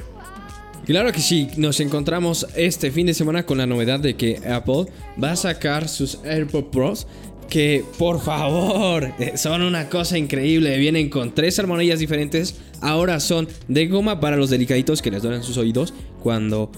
Claro 0.86 1.12
que 1.12 1.20
sí, 1.20 1.46
nos 1.56 1.78
encontramos 1.78 2.48
este 2.56 2.90
fin 2.90 3.06
de 3.06 3.14
semana 3.14 3.46
con 3.46 3.58
la 3.58 3.66
novedad 3.66 4.00
de 4.00 4.16
que 4.16 4.40
Apple 4.48 4.86
va 5.22 5.30
a 5.30 5.36
sacar 5.36 5.88
sus 5.88 6.18
AirPods 6.24 6.68
Pros. 6.72 7.06
Que 7.48 7.84
por 7.96 8.20
favor, 8.20 9.14
eh, 9.20 9.36
son 9.36 9.62
una 9.62 9.88
cosa 9.88 10.18
increíble. 10.18 10.76
Vienen 10.78 11.08
con 11.08 11.32
tres 11.32 11.60
armonías 11.60 12.00
diferentes. 12.00 12.56
Ahora 12.80 13.20
son 13.20 13.46
de 13.68 13.86
goma 13.86 14.18
para 14.18 14.36
los 14.36 14.50
delicaditos 14.50 15.00
que 15.00 15.12
les 15.12 15.22
duelen 15.22 15.44
sus 15.44 15.56
oídos 15.58 15.94
cuando 16.20 16.72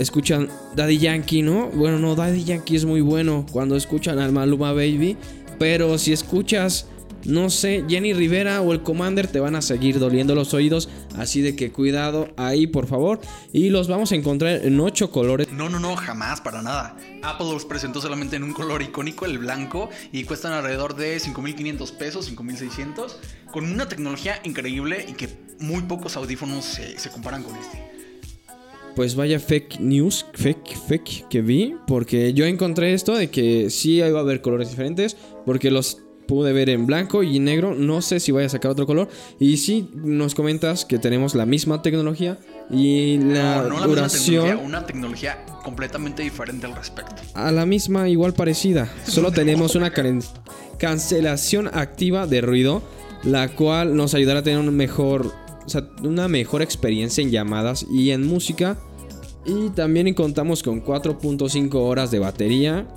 escuchan 0.00 0.48
Daddy 0.74 0.98
Yankee, 0.98 1.42
¿no? 1.42 1.68
Bueno, 1.68 1.98
no, 1.98 2.16
Daddy 2.16 2.44
Yankee 2.44 2.76
es 2.76 2.84
muy 2.84 3.00
bueno 3.00 3.46
cuando 3.52 3.76
escuchan 3.76 4.18
al 4.18 4.32
Maluma 4.32 4.72
Baby. 4.72 5.16
Pero 5.58 5.98
si 5.98 6.12
escuchas 6.12 6.86
no 7.24 7.50
sé, 7.50 7.84
Jenny 7.88 8.14
Rivera 8.14 8.62
o 8.62 8.72
el 8.72 8.82
Commander 8.82 9.26
te 9.26 9.40
van 9.40 9.54
a 9.54 9.62
seguir 9.62 9.98
doliendo 9.98 10.34
los 10.34 10.54
oídos. 10.54 10.88
Así 11.16 11.42
de 11.42 11.54
que 11.54 11.70
cuidado 11.70 12.28
ahí, 12.36 12.66
por 12.66 12.86
favor. 12.86 13.20
Y 13.52 13.68
los 13.70 13.88
vamos 13.88 14.12
a 14.12 14.14
encontrar 14.14 14.64
en 14.64 14.80
8 14.80 15.10
colores. 15.10 15.52
No, 15.52 15.68
no, 15.68 15.78
no, 15.78 15.96
jamás, 15.96 16.40
para 16.40 16.62
nada. 16.62 16.96
Apple 17.22 17.52
los 17.52 17.64
presentó 17.64 18.00
solamente 18.00 18.36
en 18.36 18.42
un 18.42 18.52
color 18.52 18.82
icónico, 18.82 19.26
el 19.26 19.38
blanco, 19.38 19.90
y 20.12 20.24
cuestan 20.24 20.52
alrededor 20.52 20.96
de 20.96 21.18
5.500 21.18 21.92
pesos, 21.96 22.32
5.600, 22.34 23.16
con 23.52 23.70
una 23.70 23.88
tecnología 23.88 24.40
increíble 24.44 25.04
y 25.06 25.12
que 25.12 25.28
muy 25.58 25.82
pocos 25.82 26.16
audífonos 26.16 26.64
se 26.64 27.10
comparan 27.10 27.42
con 27.42 27.54
este. 27.56 27.99
Pues 28.96 29.14
vaya 29.14 29.38
fake 29.38 29.80
news, 29.80 30.26
fake, 30.34 30.76
fake 30.88 31.28
que 31.28 31.42
vi. 31.42 31.74
Porque 31.86 32.32
yo 32.34 32.44
encontré 32.44 32.92
esto 32.92 33.14
de 33.14 33.30
que 33.30 33.70
sí 33.70 33.96
iba 34.02 34.18
a 34.18 34.22
haber 34.22 34.40
colores 34.42 34.70
diferentes. 34.70 35.16
Porque 35.46 35.70
los 35.70 36.02
pude 36.26 36.52
ver 36.52 36.68
en 36.70 36.86
blanco 36.86 37.22
y 37.24 37.40
negro. 37.40 37.74
No 37.74 38.02
sé 38.02 38.20
si 38.20 38.30
vaya 38.30 38.46
a 38.46 38.50
sacar 38.50 38.70
otro 38.70 38.86
color. 38.86 39.08
Y 39.38 39.56
sí 39.56 39.90
nos 39.94 40.34
comentas 40.34 40.84
que 40.84 40.98
tenemos 40.98 41.34
la 41.34 41.44
misma 41.46 41.82
tecnología. 41.82 42.38
Y 42.70 43.18
la 43.18 43.56
No, 43.56 43.62
no 43.62 43.62
la 43.62 43.70
misma 43.70 43.86
duración 43.86 44.44
tecnología, 44.44 44.66
una 44.66 44.86
tecnología 44.86 45.38
completamente 45.64 46.22
diferente 46.22 46.66
al 46.66 46.76
respecto. 46.76 47.16
a 47.34 47.50
la 47.50 47.66
misma, 47.66 48.08
igual 48.08 48.32
parecida. 48.32 48.88
Solo 49.06 49.32
tenemos 49.32 49.74
una 49.74 49.92
cancelación 50.78 51.68
activa 51.72 52.26
de 52.26 52.40
ruido. 52.40 52.82
la 53.24 53.48
cual 53.48 53.96
nos 53.96 54.14
ayudará 54.14 54.38
a 54.40 54.42
tener 54.42 54.58
un 54.60 54.74
mejor, 54.74 55.34
o 55.70 55.72
sea, 55.72 55.88
una 56.02 56.26
mejor 56.26 56.62
experiencia 56.62 57.22
en 57.22 57.30
llamadas 57.30 57.86
y 57.88 58.10
en 58.10 58.26
música. 58.26 58.76
Y 59.46 59.70
también 59.70 60.12
contamos 60.14 60.62
con 60.64 60.84
4.5 60.84 61.74
horas 61.74 62.10
de 62.10 62.18
batería. 62.18 62.88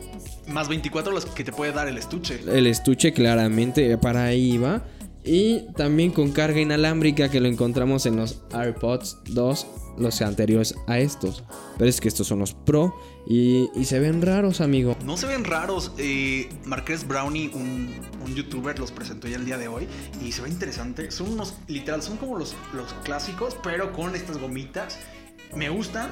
Más 0.48 0.68
24 0.68 1.14
las 1.14 1.26
que 1.26 1.44
te 1.44 1.54
puede 1.54 1.72
dar 1.72 1.88
el 1.88 1.98
estuche. 1.98 2.40
El 2.52 2.66
estuche 2.66 3.14
claramente 3.14 3.98
para 4.00 4.26
ahí 4.26 4.58
va. 4.58 4.84
Y 5.24 5.62
también 5.78 6.12
con 6.12 6.32
carga 6.32 6.60
inalámbrica 6.60 7.30
que 7.30 7.40
lo 7.40 7.48
encontramos 7.48 8.08
en 8.08 8.18
los 8.18 8.42
AirPods 8.52 9.20
2, 9.30 9.68
los 9.98 10.22
anteriores 10.22 10.76
a 10.88 11.00
estos. 11.00 11.44
Pero 11.78 11.90
es 11.90 12.00
que 12.02 12.08
estos 12.08 12.28
son 12.28 12.40
los 12.40 12.54
Pro 12.54 12.96
y, 13.28 13.70
y 13.76 13.86
se 13.86 14.00
ven 14.00 14.22
raros, 14.22 14.62
amigo. 14.62 14.96
No 15.06 15.18
se 15.18 15.26
ven 15.28 15.44
raros. 15.44 15.92
Eh, 15.98 16.50
Marqués 16.66 17.08
Brownie, 17.08 17.50
un, 17.54 18.00
un 18.26 18.36
youtuber, 18.36 18.78
los 18.80 18.92
presentó 18.92 19.28
ya 19.28 19.38
el 19.38 19.46
día 19.46 19.58
de 19.58 19.68
hoy. 19.68 19.88
Y 20.22 20.32
se 20.32 20.42
ve 20.42 20.50
interesante. 20.50 21.12
Son 21.12 21.32
unos, 21.32 21.56
literal, 21.68 22.02
son 22.02 22.18
como 22.18 22.38
los, 22.38 22.56
los 22.74 22.94
clásicos, 23.04 23.56
pero 23.64 23.94
con 23.94 24.16
estas 24.16 24.38
gomitas. 24.38 25.00
Me 25.56 25.70
gustan. 25.70 26.12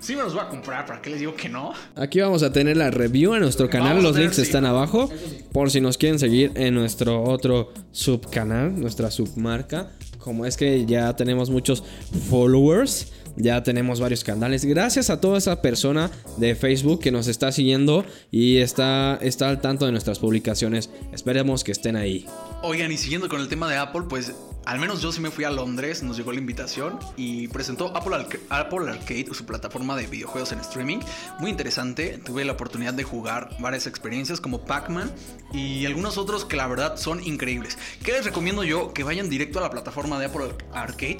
Sí 0.00 0.16
me 0.16 0.22
los 0.22 0.34
voy 0.34 0.42
a 0.42 0.48
comprar, 0.48 0.84
¿para 0.84 1.00
qué 1.00 1.10
les 1.10 1.20
digo 1.20 1.36
que 1.36 1.48
no? 1.48 1.74
Aquí 1.94 2.20
vamos 2.20 2.42
a 2.42 2.52
tener 2.52 2.76
la 2.76 2.90
review 2.90 3.34
en 3.34 3.40
nuestro 3.42 3.70
canal, 3.70 3.90
Vamos 3.98 4.02
los 4.02 4.16
links 4.16 4.34
sí. 4.34 4.42
están 4.42 4.66
abajo. 4.66 5.08
Por 5.52 5.70
si 5.70 5.80
nos 5.80 5.96
quieren 5.96 6.18
seguir 6.18 6.50
en 6.56 6.74
nuestro 6.74 7.22
otro 7.22 7.72
subcanal, 7.92 8.80
nuestra 8.80 9.12
submarca. 9.12 9.92
Como 10.22 10.46
es 10.46 10.56
que 10.56 10.86
ya 10.86 11.14
tenemos 11.16 11.50
muchos 11.50 11.82
followers, 12.30 13.08
ya 13.36 13.62
tenemos 13.62 14.00
varios 14.00 14.22
canales. 14.22 14.64
Gracias 14.64 15.10
a 15.10 15.20
toda 15.20 15.38
esa 15.38 15.60
persona 15.62 16.10
de 16.36 16.54
Facebook 16.54 17.00
que 17.00 17.10
nos 17.10 17.26
está 17.26 17.50
siguiendo 17.50 18.04
y 18.30 18.58
está, 18.58 19.18
está 19.20 19.48
al 19.48 19.60
tanto 19.60 19.86
de 19.86 19.92
nuestras 19.92 20.18
publicaciones. 20.18 20.90
Esperemos 21.12 21.64
que 21.64 21.72
estén 21.72 21.96
ahí. 21.96 22.26
Oigan, 22.62 22.92
y 22.92 22.98
siguiendo 22.98 23.28
con 23.28 23.40
el 23.40 23.48
tema 23.48 23.68
de 23.68 23.76
Apple, 23.76 24.02
pues 24.08 24.32
al 24.64 24.78
menos 24.78 25.00
yo 25.02 25.12
sí 25.12 25.20
me 25.20 25.30
fui 25.30 25.44
a 25.44 25.50
Londres, 25.50 26.02
nos 26.02 26.16
llegó 26.16 26.32
la 26.32 26.38
invitación 26.38 26.98
y 27.16 27.48
presentó 27.48 27.96
Apple, 27.96 28.14
Arca- 28.16 28.38
Apple 28.48 28.90
Arcade, 28.90 29.26
su 29.32 29.44
plataforma 29.44 29.96
de 29.96 30.06
videojuegos 30.06 30.52
en 30.52 30.60
streaming. 30.60 30.98
Muy 31.40 31.50
interesante, 31.50 32.18
tuve 32.24 32.44
la 32.44 32.52
oportunidad 32.52 32.94
de 32.94 33.02
jugar 33.04 33.56
varias 33.60 33.86
experiencias 33.86 34.40
como 34.40 34.64
Pac-Man 34.64 35.10
y 35.52 35.84
algunos 35.86 36.18
otros 36.18 36.44
que 36.44 36.56
la 36.56 36.66
verdad 36.66 36.96
son 36.96 37.22
increíbles. 37.26 37.76
¿Qué 38.04 38.12
les 38.12 38.24
recomiendo 38.24 38.64
yo? 38.64 38.92
Que 38.92 39.02
vayan 39.04 39.28
directo 39.28 39.58
a 39.58 39.62
la 39.62 39.70
plataforma 39.70 40.18
de 40.18 40.26
Apple 40.26 40.54
Arcade. 40.72 41.18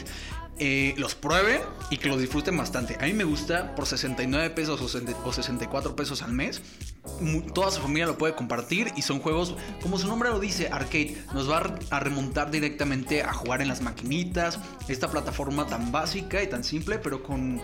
eh, 0.59 0.95
los 0.99 1.15
prueben 1.17 1.61
y 1.91 1.97
que 1.97 2.09
los 2.09 2.21
disfruten 2.21 2.57
bastante. 2.57 2.97
A 3.01 3.07
mí 3.07 3.15
me 3.15 3.25
gusta 3.25 3.75
por 3.75 3.87
69 3.87 4.51
pesos 4.51 4.81
o 4.81 4.87
60 4.89 5.17
o 5.25 5.33
64 5.33 5.97
pesos 5.97 6.23
al 6.23 6.33
mes. 6.33 6.61
Toda 7.53 7.71
su 7.71 7.81
familia 7.81 8.07
lo 8.07 8.17
puede 8.17 8.35
compartir 8.35 8.93
y 8.97 9.03
son 9.03 9.19
juegos, 9.19 9.57
como 9.81 9.99
su 9.99 10.07
nombre 10.07 10.31
lo 10.31 10.39
dice, 10.39 10.69
arcade. 10.69 11.17
Nos 11.35 11.51
va 11.51 11.75
a 11.91 12.01
remontar 12.01 12.51
directamente 12.51 13.23
a 13.23 13.33
jugar 13.33 13.61
en 13.61 13.69
las 13.69 13.81
maquinitas. 13.81 14.59
Esta 14.89 15.11
plataforma 15.11 15.67
tan 15.67 15.91
básica 15.91 16.43
y 16.43 16.47
tan 16.47 16.63
simple, 16.63 16.99
pero 16.99 17.23
con, 17.23 17.61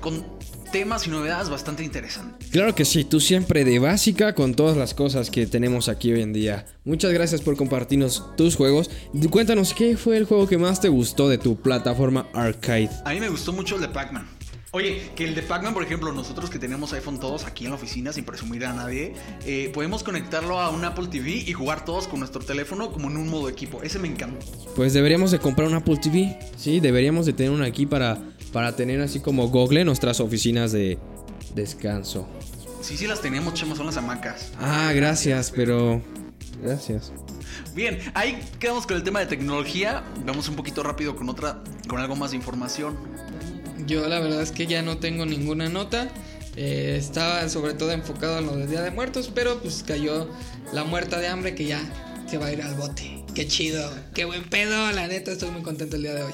con 0.00 0.24
temas 0.72 1.06
y 1.06 1.10
novedades 1.10 1.50
bastante 1.50 1.84
interesantes. 1.84 2.50
Claro 2.50 2.74
que 2.74 2.84
sí, 2.84 3.04
tú 3.04 3.20
siempre 3.20 3.64
de 3.64 3.78
básica 3.78 4.34
con 4.34 4.54
todas 4.54 4.76
las 4.76 4.94
cosas 4.94 5.30
que 5.30 5.46
tenemos 5.46 5.88
aquí 5.88 6.12
hoy 6.12 6.22
en 6.22 6.32
día. 6.32 6.66
Muchas 6.84 7.12
gracias 7.12 7.40
por 7.40 7.56
compartirnos 7.56 8.24
tus 8.36 8.56
juegos. 8.56 8.90
Cuéntanos 9.30 9.74
qué 9.74 9.96
fue 9.96 10.16
el 10.16 10.24
juego 10.24 10.48
que 10.48 10.58
más 10.58 10.80
te 10.80 10.88
gustó 10.88 11.28
de 11.28 11.38
tu 11.38 11.56
plataforma 11.56 12.26
arcade. 12.32 12.90
A 13.04 13.10
mí 13.12 13.20
me 13.20 13.28
gustó 13.28 13.52
mucho 13.52 13.74
el 13.74 13.82
de 13.82 13.88
Pac-Man. 13.88 14.26
Oye, 14.74 15.10
que 15.14 15.24
el 15.24 15.34
de 15.34 15.42
Pac-Man, 15.42 15.74
por 15.74 15.82
ejemplo, 15.82 16.12
nosotros 16.12 16.48
que 16.48 16.58
tenemos 16.58 16.94
iPhone 16.94 17.20
todos 17.20 17.44
aquí 17.44 17.64
en 17.64 17.72
la 17.72 17.76
oficina, 17.76 18.10
sin 18.10 18.24
presumir 18.24 18.64
a 18.64 18.72
nadie, 18.72 19.12
eh, 19.44 19.70
podemos 19.74 20.02
conectarlo 20.02 20.58
a 20.58 20.70
un 20.70 20.82
Apple 20.82 21.08
TV 21.08 21.30
y 21.46 21.52
jugar 21.52 21.84
todos 21.84 22.08
con 22.08 22.20
nuestro 22.20 22.40
teléfono 22.40 22.90
como 22.90 23.10
en 23.10 23.18
un 23.18 23.28
modo 23.28 23.50
equipo. 23.50 23.82
Ese 23.82 23.98
me 23.98 24.08
encantó. 24.08 24.46
Pues 24.74 24.94
deberíamos 24.94 25.30
de 25.30 25.40
comprar 25.40 25.68
un 25.68 25.74
Apple 25.74 25.98
TV. 25.98 26.38
Sí, 26.56 26.80
deberíamos 26.80 27.26
de 27.26 27.34
tener 27.34 27.52
una 27.52 27.66
aquí 27.66 27.84
para, 27.84 28.16
para 28.50 28.74
tener 28.74 29.02
así 29.02 29.20
como 29.20 29.46
Google 29.48 29.80
en 29.82 29.88
nuestras 29.88 30.20
oficinas 30.20 30.72
de 30.72 30.98
descanso. 31.54 32.26
Sí, 32.80 32.96
sí 32.96 33.06
las 33.06 33.20
teníamos, 33.20 33.52
Chema, 33.52 33.76
son 33.76 33.84
las 33.84 33.98
hamacas. 33.98 34.52
Ah, 34.58 34.90
gracias, 34.94 35.52
pero... 35.54 36.00
Gracias. 36.62 37.12
Bien, 37.74 37.98
ahí 38.14 38.40
quedamos 38.58 38.86
con 38.86 38.96
el 38.96 39.02
tema 39.02 39.20
de 39.20 39.26
tecnología. 39.26 40.02
Vamos 40.24 40.48
un 40.48 40.56
poquito 40.56 40.82
rápido 40.82 41.14
con 41.14 41.28
otra, 41.28 41.62
con 41.88 42.00
algo 42.00 42.16
más 42.16 42.30
de 42.30 42.38
información. 42.38 42.96
Yo 43.86 44.06
la 44.08 44.20
verdad 44.20 44.42
es 44.42 44.52
que 44.52 44.66
ya 44.66 44.82
no 44.82 44.98
tengo 44.98 45.26
ninguna 45.26 45.68
nota. 45.68 46.08
Eh, 46.56 46.96
estaba 46.98 47.48
sobre 47.48 47.74
todo 47.74 47.92
enfocado 47.92 48.38
en 48.38 48.46
lo 48.46 48.56
del 48.56 48.68
Día 48.68 48.82
de 48.82 48.90
Muertos, 48.90 49.30
pero 49.34 49.60
pues 49.60 49.82
cayó 49.86 50.28
la 50.72 50.84
muerta 50.84 51.18
de 51.18 51.28
hambre 51.28 51.54
que 51.54 51.64
ya 51.64 51.80
se 52.28 52.38
va 52.38 52.46
a 52.46 52.52
ir 52.52 52.62
al 52.62 52.74
bote. 52.74 53.24
Qué 53.34 53.46
chido, 53.46 53.90
qué 54.14 54.24
buen 54.24 54.44
pedo. 54.44 54.90
La 54.92 55.06
neta, 55.06 55.32
estoy 55.32 55.50
muy 55.50 55.62
contento 55.62 55.96
el 55.96 56.02
día 56.02 56.14
de 56.14 56.24
hoy. 56.24 56.32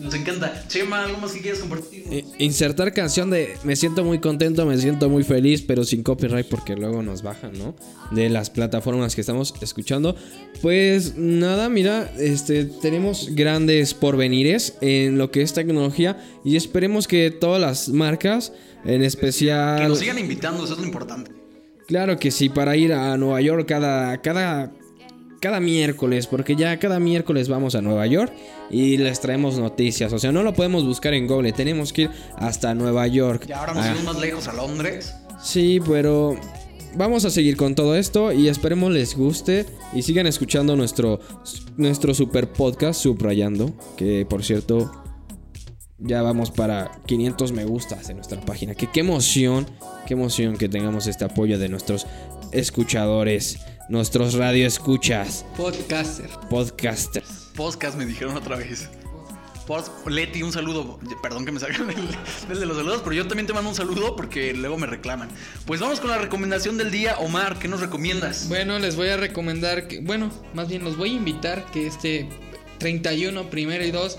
Nos 0.00 0.14
encanta. 0.14 0.64
Chema, 0.68 1.04
¿algo 1.04 1.18
más 1.18 1.32
que 1.32 1.40
quieras 1.40 1.60
compartir? 1.60 2.04
I- 2.12 2.44
Insertar 2.44 2.92
canción 2.92 3.30
de 3.30 3.56
me 3.64 3.76
siento 3.76 4.04
muy 4.04 4.18
contento, 4.18 4.66
me 4.66 4.76
siento 4.78 5.08
muy 5.08 5.24
feliz, 5.24 5.62
pero 5.62 5.84
sin 5.84 6.02
copyright 6.02 6.46
porque 6.48 6.76
luego 6.76 7.02
nos 7.02 7.22
bajan, 7.22 7.52
¿no? 7.58 7.74
De 8.10 8.28
las 8.28 8.50
plataformas 8.50 9.14
que 9.14 9.22
estamos 9.22 9.54
escuchando. 9.60 10.14
Pues 10.62 11.16
nada, 11.16 11.68
mira, 11.68 12.12
este 12.18 12.64
tenemos 12.66 13.30
grandes 13.34 13.94
porvenires 13.94 14.76
en 14.80 15.18
lo 15.18 15.30
que 15.30 15.42
es 15.42 15.52
tecnología 15.54 16.22
y 16.44 16.56
esperemos 16.56 17.08
que 17.08 17.30
todas 17.30 17.60
las 17.60 17.88
marcas, 17.88 18.52
en 18.84 19.00
Que 19.00 19.06
especial 19.06 19.88
nos 19.88 19.98
sigan 19.98 20.18
invitando, 20.18 20.64
eso 20.64 20.74
es 20.74 20.78
lo 20.80 20.86
importante. 20.86 21.30
Claro 21.86 22.18
que 22.18 22.30
sí, 22.30 22.48
para 22.48 22.76
ir 22.76 22.92
a 22.92 23.16
Nueva 23.16 23.40
York 23.40 23.66
cada 23.68 24.20
cada 24.20 24.72
cada 25.40 25.60
miércoles, 25.60 26.26
porque 26.26 26.56
ya 26.56 26.78
cada 26.78 26.98
miércoles 27.00 27.48
vamos 27.48 27.74
a 27.74 27.82
Nueva 27.82 28.06
York 28.06 28.32
y 28.70 28.96
les 28.96 29.20
traemos 29.20 29.58
noticias. 29.58 30.12
O 30.12 30.18
sea, 30.18 30.32
no 30.32 30.42
lo 30.42 30.54
podemos 30.54 30.84
buscar 30.84 31.14
en 31.14 31.26
Google, 31.26 31.52
tenemos 31.52 31.92
que 31.92 32.02
ir 32.02 32.10
hasta 32.36 32.74
Nueva 32.74 33.06
York. 33.06 33.46
Y 33.48 33.52
ahora 33.52 33.74
nos 33.74 33.84
Ah, 33.84 33.94
más 34.04 34.18
lejos 34.18 34.48
a 34.48 34.52
Londres. 34.52 35.14
Sí, 35.42 35.80
pero 35.86 36.36
vamos 36.94 37.24
a 37.24 37.30
seguir 37.30 37.56
con 37.56 37.74
todo 37.74 37.96
esto 37.96 38.32
y 38.32 38.48
esperemos 38.48 38.90
les 38.92 39.16
guste 39.16 39.66
y 39.92 40.02
sigan 40.02 40.26
escuchando 40.26 40.76
nuestro, 40.76 41.20
nuestro 41.76 42.14
super 42.14 42.50
podcast 42.50 43.00
Subrayando, 43.00 43.74
que 43.96 44.26
por 44.28 44.42
cierto 44.44 44.90
ya 45.98 46.22
vamos 46.22 46.50
para 46.50 46.90
500 47.06 47.52
me 47.52 47.64
gustas 47.64 48.08
en 48.10 48.16
nuestra 48.16 48.40
página. 48.40 48.74
Que 48.74 48.90
qué 48.90 49.00
emoción, 49.00 49.66
qué 50.06 50.14
emoción 50.14 50.56
que 50.56 50.68
tengamos 50.68 51.06
este 51.06 51.24
apoyo 51.24 51.58
de 51.58 51.68
nuestros 51.68 52.06
escuchadores, 52.52 53.58
nuestros 53.88 54.34
radioescuchas, 54.34 55.44
Podcaster. 55.56 56.28
podcasters. 56.50 57.50
Podcast 57.54 57.96
me 57.96 58.06
dijeron 58.06 58.36
otra 58.36 58.56
vez. 58.56 58.88
Post- 59.66 59.90
Leti, 60.08 60.42
un 60.44 60.52
saludo. 60.52 60.98
Perdón 61.22 61.44
que 61.44 61.50
me 61.52 61.58
sacan 61.58 61.90
el, 61.90 61.96
el 62.52 62.60
de 62.60 62.66
los 62.66 62.76
saludos, 62.76 63.00
pero 63.02 63.14
yo 63.16 63.26
también 63.26 63.46
te 63.48 63.52
mando 63.52 63.70
un 63.70 63.74
saludo 63.76 64.14
porque 64.14 64.52
luego 64.54 64.76
me 64.78 64.86
reclaman. 64.86 65.28
Pues 65.66 65.80
vamos 65.80 65.98
con 66.00 66.10
la 66.10 66.18
recomendación 66.18 66.76
del 66.78 66.90
día. 66.92 67.18
Omar, 67.18 67.58
¿qué 67.58 67.66
nos 67.66 67.80
recomiendas? 67.80 68.48
Bueno, 68.48 68.78
les 68.78 68.94
voy 68.94 69.08
a 69.08 69.16
recomendar 69.16 69.88
que, 69.88 70.00
bueno, 70.00 70.30
más 70.54 70.68
bien 70.68 70.84
los 70.84 70.96
voy 70.96 71.10
a 71.10 71.14
invitar 71.14 71.64
que 71.72 71.86
este 71.88 72.28
31, 72.78 73.50
primero 73.50 73.84
y 73.84 73.90
2, 73.90 74.18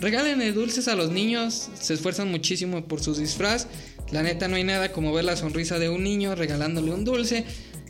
regálenle 0.00 0.52
dulces 0.52 0.86
a 0.88 0.94
los 0.96 1.10
niños, 1.10 1.70
se 1.80 1.94
esfuerzan 1.94 2.30
muchísimo 2.30 2.84
por 2.84 3.00
su 3.02 3.14
disfraz. 3.14 3.68
La 4.10 4.22
neta 4.22 4.48
no 4.48 4.56
hay 4.56 4.64
nada 4.64 4.92
como 4.92 5.14
ver 5.14 5.24
la 5.24 5.36
sonrisa 5.36 5.78
de 5.78 5.88
un 5.88 6.04
niño 6.04 6.34
regalándole 6.34 6.92
un 6.92 7.04
dulce. 7.06 7.46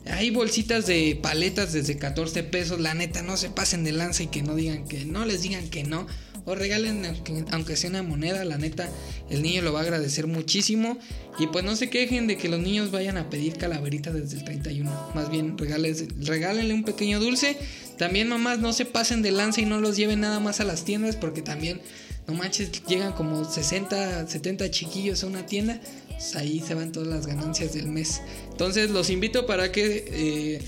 Hay 0.07 0.29
bolsitas 0.29 0.85
de 0.85 1.17
paletas 1.21 1.73
desde 1.73 1.97
14 1.97 2.43
pesos, 2.43 2.79
la 2.79 2.93
neta 2.93 3.21
no 3.23 3.37
se 3.37 3.49
pasen 3.49 3.83
de 3.83 3.91
lanza 3.91 4.23
y 4.23 4.27
que 4.27 4.43
no 4.43 4.55
digan 4.55 4.87
que 4.87 5.03
no 5.05 5.25
les 5.25 5.41
digan 5.41 5.67
que 5.69 5.83
no. 5.83 6.05
O 6.47 6.53
regalen 6.53 7.03
aunque- 7.51 7.75
sea 7.75 7.89
una 7.89 8.03
moneda, 8.03 8.45
la 8.45 8.59
neta 8.59 8.87
el 9.31 9.41
niño 9.41 9.63
lo 9.63 9.73
va 9.73 9.79
a 9.79 9.81
agradecer 9.83 10.27
muchísimo. 10.27 10.99
Y 11.39 11.47
pues 11.47 11.65
no 11.65 11.75
se 11.75 11.89
quejen 11.89 12.27
de 12.27 12.37
que 12.37 12.49
los 12.49 12.59
niños 12.59 12.91
vayan 12.91 13.17
a 13.17 13.31
pedir 13.31 13.53
calaveritas 13.57 14.13
desde 14.13 14.37
el 14.37 14.43
31. 14.43 14.91
Más 15.15 15.31
bien 15.31 15.57
regales- 15.57 16.05
regálenle 16.23 16.75
un 16.75 16.83
pequeño 16.83 17.19
dulce. 17.19 17.57
También 17.97 18.27
mamás 18.29 18.59
no 18.59 18.73
se 18.73 18.85
pasen 18.85 19.23
de 19.23 19.31
lanza 19.31 19.61
y 19.61 19.65
no 19.65 19.79
los 19.81 19.97
lleven 19.97 20.19
nada 20.19 20.39
más 20.39 20.59
a 20.59 20.65
las 20.65 20.85
tiendas 20.85 21.15
porque 21.15 21.41
también, 21.41 21.81
no 22.27 22.35
manches, 22.35 22.69
llegan 22.87 23.13
como 23.13 23.43
60, 23.51 24.27
70 24.27 24.69
chiquillos 24.69 25.23
a 25.23 25.27
una 25.27 25.47
tienda. 25.47 25.81
Pues 26.15 26.35
ahí 26.35 26.61
se 26.65 26.73
van 26.73 26.91
todas 26.91 27.09
las 27.09 27.27
ganancias 27.27 27.73
del 27.73 27.87
mes. 27.87 28.21
Entonces 28.51 28.89
los 28.89 29.09
invito 29.09 29.45
para 29.45 29.71
que 29.71 30.05
eh, 30.07 30.61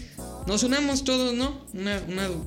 nos 0.46 0.64
unamos 0.64 1.04
todos, 1.04 1.34
¿no? 1.34 1.66
Una, 1.74 2.02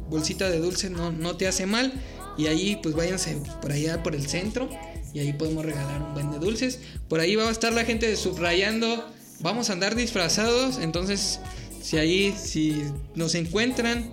bolsita 0.08 0.50
de 0.50 0.58
dulce 0.58 0.90
no, 0.90 1.10
no 1.10 1.36
te 1.36 1.48
hace 1.48 1.66
mal. 1.66 1.92
Y 2.36 2.46
ahí 2.46 2.78
pues 2.82 2.94
váyanse 2.94 3.36
por 3.60 3.72
allá 3.72 4.02
por 4.02 4.14
el 4.14 4.28
centro. 4.28 4.68
Y 5.12 5.20
ahí 5.20 5.32
podemos 5.32 5.64
regalar 5.64 6.02
un 6.02 6.14
buen 6.14 6.30
de 6.30 6.38
dulces. 6.38 6.78
Por 7.08 7.20
ahí 7.20 7.36
va 7.36 7.48
a 7.48 7.50
estar 7.50 7.72
la 7.72 7.84
gente 7.84 8.14
subrayando. 8.16 9.04
Vamos 9.40 9.70
a 9.70 9.72
andar 9.72 9.96
disfrazados. 9.96 10.78
Entonces, 10.78 11.40
si 11.82 11.96
ahí, 11.96 12.34
si 12.38 12.82
nos 13.14 13.34
encuentran. 13.34 14.10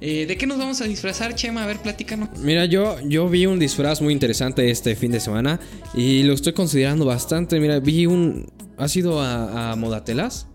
Eh, 0.00 0.26
¿De 0.26 0.36
qué 0.36 0.46
nos 0.46 0.58
vamos 0.58 0.80
a 0.80 0.84
disfrazar, 0.84 1.34
Chema? 1.34 1.64
A 1.64 1.66
ver, 1.66 1.78
platícanos. 1.78 2.30
Mira, 2.38 2.64
yo, 2.64 2.96
yo 3.04 3.28
vi 3.28 3.46
un 3.46 3.58
disfraz 3.58 4.00
muy 4.00 4.12
interesante 4.12 4.70
este 4.70 4.96
fin 4.96 5.12
de 5.12 5.20
semana 5.20 5.60
y 5.94 6.22
lo 6.22 6.32
estoy 6.32 6.52
considerando 6.52 7.04
bastante. 7.04 7.60
Mira, 7.60 7.80
vi 7.80 8.06
un... 8.06 8.50
¿Has 8.76 8.96
ido 8.96 9.20
a, 9.20 9.72
a 9.72 9.76
Modatelas? 9.76 10.46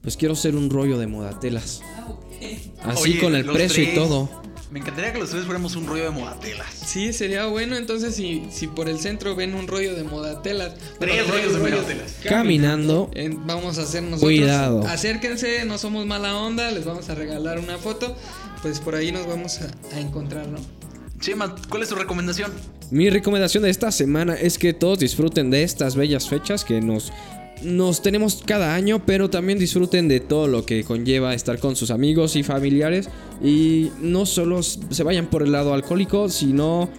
Pues 0.00 0.16
quiero 0.16 0.34
ser 0.34 0.56
un 0.56 0.70
rollo 0.70 0.98
de 0.98 1.06
Modatelas. 1.06 1.82
Así 2.82 3.10
Oye, 3.12 3.20
con 3.20 3.34
el 3.34 3.44
precio 3.44 3.82
y 3.82 3.94
todo. 3.94 4.42
Me 4.72 4.78
encantaría 4.80 5.12
que 5.12 5.18
los 5.18 5.28
tres 5.28 5.44
fuéramos 5.44 5.76
un 5.76 5.86
rollo 5.86 6.04
de 6.04 6.10
modatelas. 6.10 6.66
Sí, 6.72 7.12
sería 7.12 7.44
bueno. 7.44 7.76
Entonces, 7.76 8.14
si, 8.14 8.42
si 8.50 8.68
por 8.68 8.88
el 8.88 8.98
centro 8.98 9.36
ven 9.36 9.54
un 9.54 9.68
rollo 9.68 9.94
de 9.94 10.02
modatelas, 10.02 10.72
Tres 10.98 11.28
bueno, 11.28 11.30
rollos 11.30 11.52
de 11.52 11.70
modatelas. 11.70 12.12
Caminando. 12.24 13.10
vamos 13.44 13.76
a 13.78 13.82
hacer 13.82 14.02
nosotros. 14.02 14.22
Cuidado. 14.22 14.82
Acérquense, 14.86 15.66
no 15.66 15.76
somos 15.76 16.06
mala 16.06 16.34
onda, 16.36 16.70
les 16.70 16.86
vamos 16.86 17.10
a 17.10 17.14
regalar 17.14 17.58
una 17.58 17.76
foto. 17.76 18.16
Pues 18.62 18.80
por 18.80 18.94
ahí 18.94 19.12
nos 19.12 19.26
vamos 19.26 19.60
a, 19.60 19.96
a 19.96 20.00
encontrar, 20.00 20.46
¿no? 20.48 20.58
Chema, 21.20 21.54
¿cuál 21.68 21.82
es 21.82 21.88
tu 21.88 21.94
recomendación? 21.94 22.50
Mi 22.90 23.08
recomendación 23.10 23.62
de 23.62 23.70
esta 23.70 23.92
semana 23.92 24.34
es 24.34 24.58
que 24.58 24.72
todos 24.72 24.98
disfruten 24.98 25.50
de 25.50 25.62
estas 25.62 25.96
bellas 25.96 26.28
fechas 26.28 26.64
que 26.64 26.80
nos, 26.80 27.12
nos 27.62 28.02
tenemos 28.02 28.42
cada 28.44 28.74
año, 28.74 29.04
pero 29.06 29.30
también 29.30 29.58
disfruten 29.58 30.08
de 30.08 30.20
todo 30.20 30.48
lo 30.48 30.66
que 30.66 30.84
conlleva 30.84 31.32
estar 31.32 31.58
con 31.58 31.76
sus 31.76 31.90
amigos 31.90 32.36
y 32.36 32.42
familiares 32.42 33.08
y 33.42 33.90
no 34.00 34.26
solo 34.26 34.62
se 34.62 35.02
vayan 35.02 35.26
por 35.26 35.42
el 35.42 35.52
lado 35.52 35.74
alcohólico, 35.74 36.28
sino... 36.28 36.90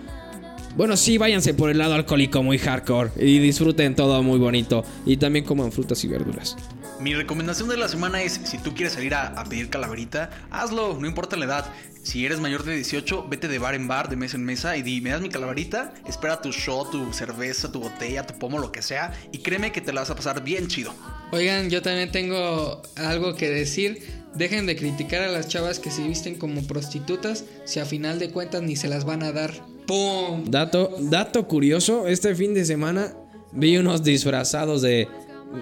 Bueno, 0.76 0.97
sí, 0.97 1.20
váyanse 1.20 1.53
por 1.53 1.70
el 1.70 1.78
lado 1.78 1.93
alcohólico 1.93 2.41
muy 2.41 2.57
hardcore 2.57 3.11
y 3.20 3.38
disfruten 3.38 3.95
todo 3.95 4.24
muy 4.24 4.39
bonito 4.39 4.84
y 5.05 5.18
también 5.18 5.45
coman 5.45 5.72
frutas 5.72 6.03
y 6.03 6.07
verduras. 6.07 6.57
Mi 7.04 7.14
recomendación 7.14 7.68
de 7.68 7.76
la 7.76 7.89
semana 7.89 8.24
es, 8.24 8.39
si 8.45 8.58
tú 8.60 8.74
quieres 8.74 8.93
salir 8.93 9.14
a, 9.14 9.28
a 9.28 9.43
pedir 9.43 9.70
calaverita, 9.70 10.30
hazlo, 10.49 10.97
no 10.97 11.06
importa 11.06 11.36
la 11.36 11.43
edad. 11.43 11.66
Si 12.01 12.26
eres 12.26 12.39
mayor 12.39 12.64
de 12.64 12.76
18, 12.76 13.28
vete 13.28 13.49
de 13.49 13.60
bar 13.60 13.76
en 13.76 13.89
bar, 13.89 14.08
de 14.08 14.16
mesa 14.16 14.38
en 14.38 14.45
mesa 14.45 14.78
y 14.78 14.84
di, 14.84 15.01
¿me 15.01 15.10
das 15.10 15.20
mi 15.20 15.28
calaverita? 15.28 15.93
Espera 16.08 16.41
tu 16.41 16.51
shot, 16.51 16.91
tu 16.91 17.12
cerveza, 17.12 17.74
tu 17.74 17.82
botella, 17.82 18.26
tu 18.26 18.39
pomo, 18.39 18.58
lo 18.58 18.72
que 18.72 18.82
sea. 18.82 19.14
Y 19.34 19.39
créeme 19.39 19.74
que 19.74 19.82
te 19.82 19.91
la 19.91 19.99
vas 19.99 20.12
a 20.12 20.16
pasar 20.16 20.45
bien 20.45 20.70
chido. 20.70 20.93
Oigan, 21.34 21.70
yo 21.70 21.82
también 21.82 22.10
tengo 22.10 22.82
algo 22.95 23.36
que 23.36 23.49
decir. 23.49 24.24
Dejen 24.34 24.66
de 24.66 24.78
criticar 24.78 25.24
a 25.24 25.28
las 25.28 25.49
chavas 25.49 25.80
que 25.80 25.91
se 25.91 26.08
visten 26.08 26.36
como 26.36 26.66
prostitutas 26.66 27.43
si 27.66 27.82
a 27.82 27.86
final 27.86 28.18
de 28.18 28.30
cuentas 28.30 28.62
ni 28.62 28.78
se 28.78 28.88
las 28.88 29.04
van 29.04 29.24
a 29.24 29.34
dar. 29.34 29.51
¡Pum! 29.88 30.45
Dato, 30.49 30.95
dato 31.01 31.49
curioso, 31.49 32.08
este 32.08 32.34
fin 32.34 32.54
de 32.54 32.64
semana 32.64 33.14
vi 33.51 33.78
unos 33.78 34.04
disfrazados 34.04 34.82
de, 34.82 35.08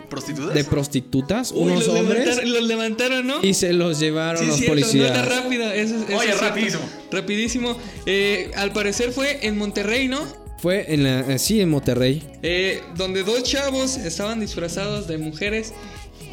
¿Prostitutas? 0.09 0.53
de 0.53 0.63
prostitutas, 0.63 1.51
Uy, 1.51 1.63
unos 1.71 1.87
los 1.87 1.95
hombres. 1.95 2.19
levantaron, 2.25 2.53
los 2.53 2.63
levantaron, 2.63 3.27
¿no? 3.27 3.35
Y 3.43 3.53
se 3.53 3.73
los 3.73 3.99
llevaron 3.99 4.41
Sí, 4.41 4.47
los 4.47 4.55
cierto, 4.57 4.71
policías. 4.73 5.09
nota 5.09 5.25
rápida. 5.25 5.75
Eso, 5.75 5.95
eso 5.95 6.05
Oye, 6.05 6.15
es 6.17 6.21
cierto. 6.23 6.41
rapidísimo. 6.41 6.83
Rapidísimo. 7.11 7.77
Eh, 8.05 8.51
al 8.55 8.71
parecer 8.73 9.11
fue 9.11 9.45
en 9.45 9.57
Monterrey, 9.57 10.07
¿no? 10.07 10.19
Fue 10.59 10.93
en 10.93 11.03
la. 11.03 11.21
eh, 11.21 11.39
sí, 11.39 11.59
en 11.59 11.69
Monterrey. 11.69 12.23
Eh, 12.43 12.81
donde 12.95 13.23
dos 13.23 13.43
chavos 13.43 13.97
estaban 13.97 14.39
disfrazados 14.39 15.07
de 15.07 15.17
mujeres 15.17 15.73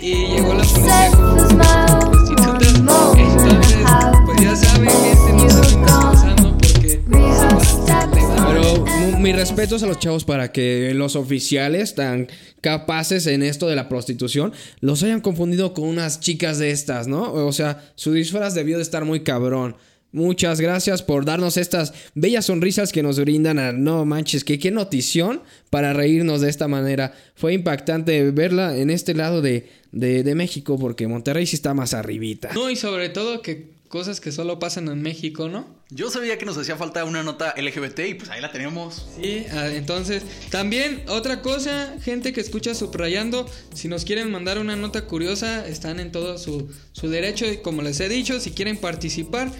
y 0.00 0.12
llegó 0.12 0.54
la 0.54 0.62
policía 0.64 1.10
con 1.12 1.36
prostitutas. 1.36 2.74
Entonces, 3.16 3.84
pues 4.26 4.40
ya 4.42 4.54
saben, 4.56 4.88
gente, 4.90 5.32
no 5.32 5.50
se 5.50 5.60
disfrazando 5.60 6.58
porque 6.58 7.00
Pero 7.08 8.84
mu- 8.86 9.18
mis 9.18 9.34
respetos 9.36 9.82
a 9.82 9.86
los 9.86 9.98
chavos 9.98 10.24
para 10.24 10.52
que 10.52 10.92
los 10.94 11.16
oficiales 11.16 11.94
tan 11.94 12.28
capaces 12.60 13.26
en 13.26 13.42
esto 13.42 13.68
de 13.68 13.76
la 13.76 13.88
prostitución 13.88 14.52
los 14.80 15.02
hayan 15.02 15.20
confundido 15.20 15.74
con 15.74 15.84
unas 15.84 16.20
chicas 16.20 16.58
de 16.58 16.70
estas, 16.70 17.08
¿no? 17.08 17.32
O 17.32 17.52
sea, 17.52 17.90
su 17.94 18.12
disfraz 18.12 18.54
debió 18.54 18.76
de 18.76 18.82
estar 18.82 19.04
muy 19.04 19.20
cabrón. 19.20 19.76
Muchas 20.10 20.58
gracias 20.58 21.02
por 21.02 21.26
darnos 21.26 21.58
estas 21.58 21.92
bellas 22.14 22.46
sonrisas 22.46 22.92
que 22.92 23.02
nos 23.02 23.20
brindan 23.20 23.58
a 23.58 23.72
no 23.72 24.06
manches, 24.06 24.42
que 24.42 24.58
qué 24.58 24.70
notición 24.70 25.42
para 25.68 25.92
reírnos 25.92 26.40
de 26.40 26.48
esta 26.48 26.66
manera. 26.66 27.12
Fue 27.34 27.52
impactante 27.52 28.30
verla 28.30 28.78
en 28.78 28.88
este 28.88 29.12
lado 29.12 29.42
de, 29.42 29.68
de, 29.92 30.22
de 30.22 30.34
México 30.34 30.78
porque 30.78 31.06
Monterrey 31.06 31.44
sí 31.44 31.56
está 31.56 31.74
más 31.74 31.92
arribita. 31.92 32.50
No, 32.54 32.70
y 32.70 32.76
sobre 32.76 33.10
todo 33.10 33.42
que 33.42 33.77
cosas 33.88 34.20
que 34.20 34.32
solo 34.32 34.58
pasan 34.58 34.88
en 34.88 35.02
México, 35.02 35.48
¿no? 35.48 35.66
Yo 35.90 36.10
sabía 36.10 36.36
que 36.36 36.44
nos 36.44 36.56
hacía 36.58 36.76
falta 36.76 37.04
una 37.04 37.22
nota 37.22 37.54
LGBT 37.56 38.00
y 38.00 38.14
pues 38.14 38.30
ahí 38.30 38.40
la 38.40 38.52
tenemos. 38.52 39.06
Sí, 39.20 39.46
ah, 39.52 39.68
entonces, 39.68 40.22
también 40.50 41.02
otra 41.08 41.40
cosa, 41.40 41.96
gente 42.02 42.32
que 42.32 42.40
escucha 42.40 42.74
subrayando, 42.74 43.48
si 43.74 43.88
nos 43.88 44.04
quieren 44.04 44.30
mandar 44.30 44.58
una 44.58 44.76
nota 44.76 45.06
curiosa, 45.06 45.66
están 45.66 46.00
en 46.00 46.12
todo 46.12 46.36
su, 46.36 46.68
su 46.92 47.08
derecho 47.08 47.50
y 47.50 47.58
como 47.58 47.82
les 47.82 47.98
he 48.00 48.08
dicho, 48.08 48.38
si 48.38 48.50
quieren 48.50 48.76
participar, 48.76 49.50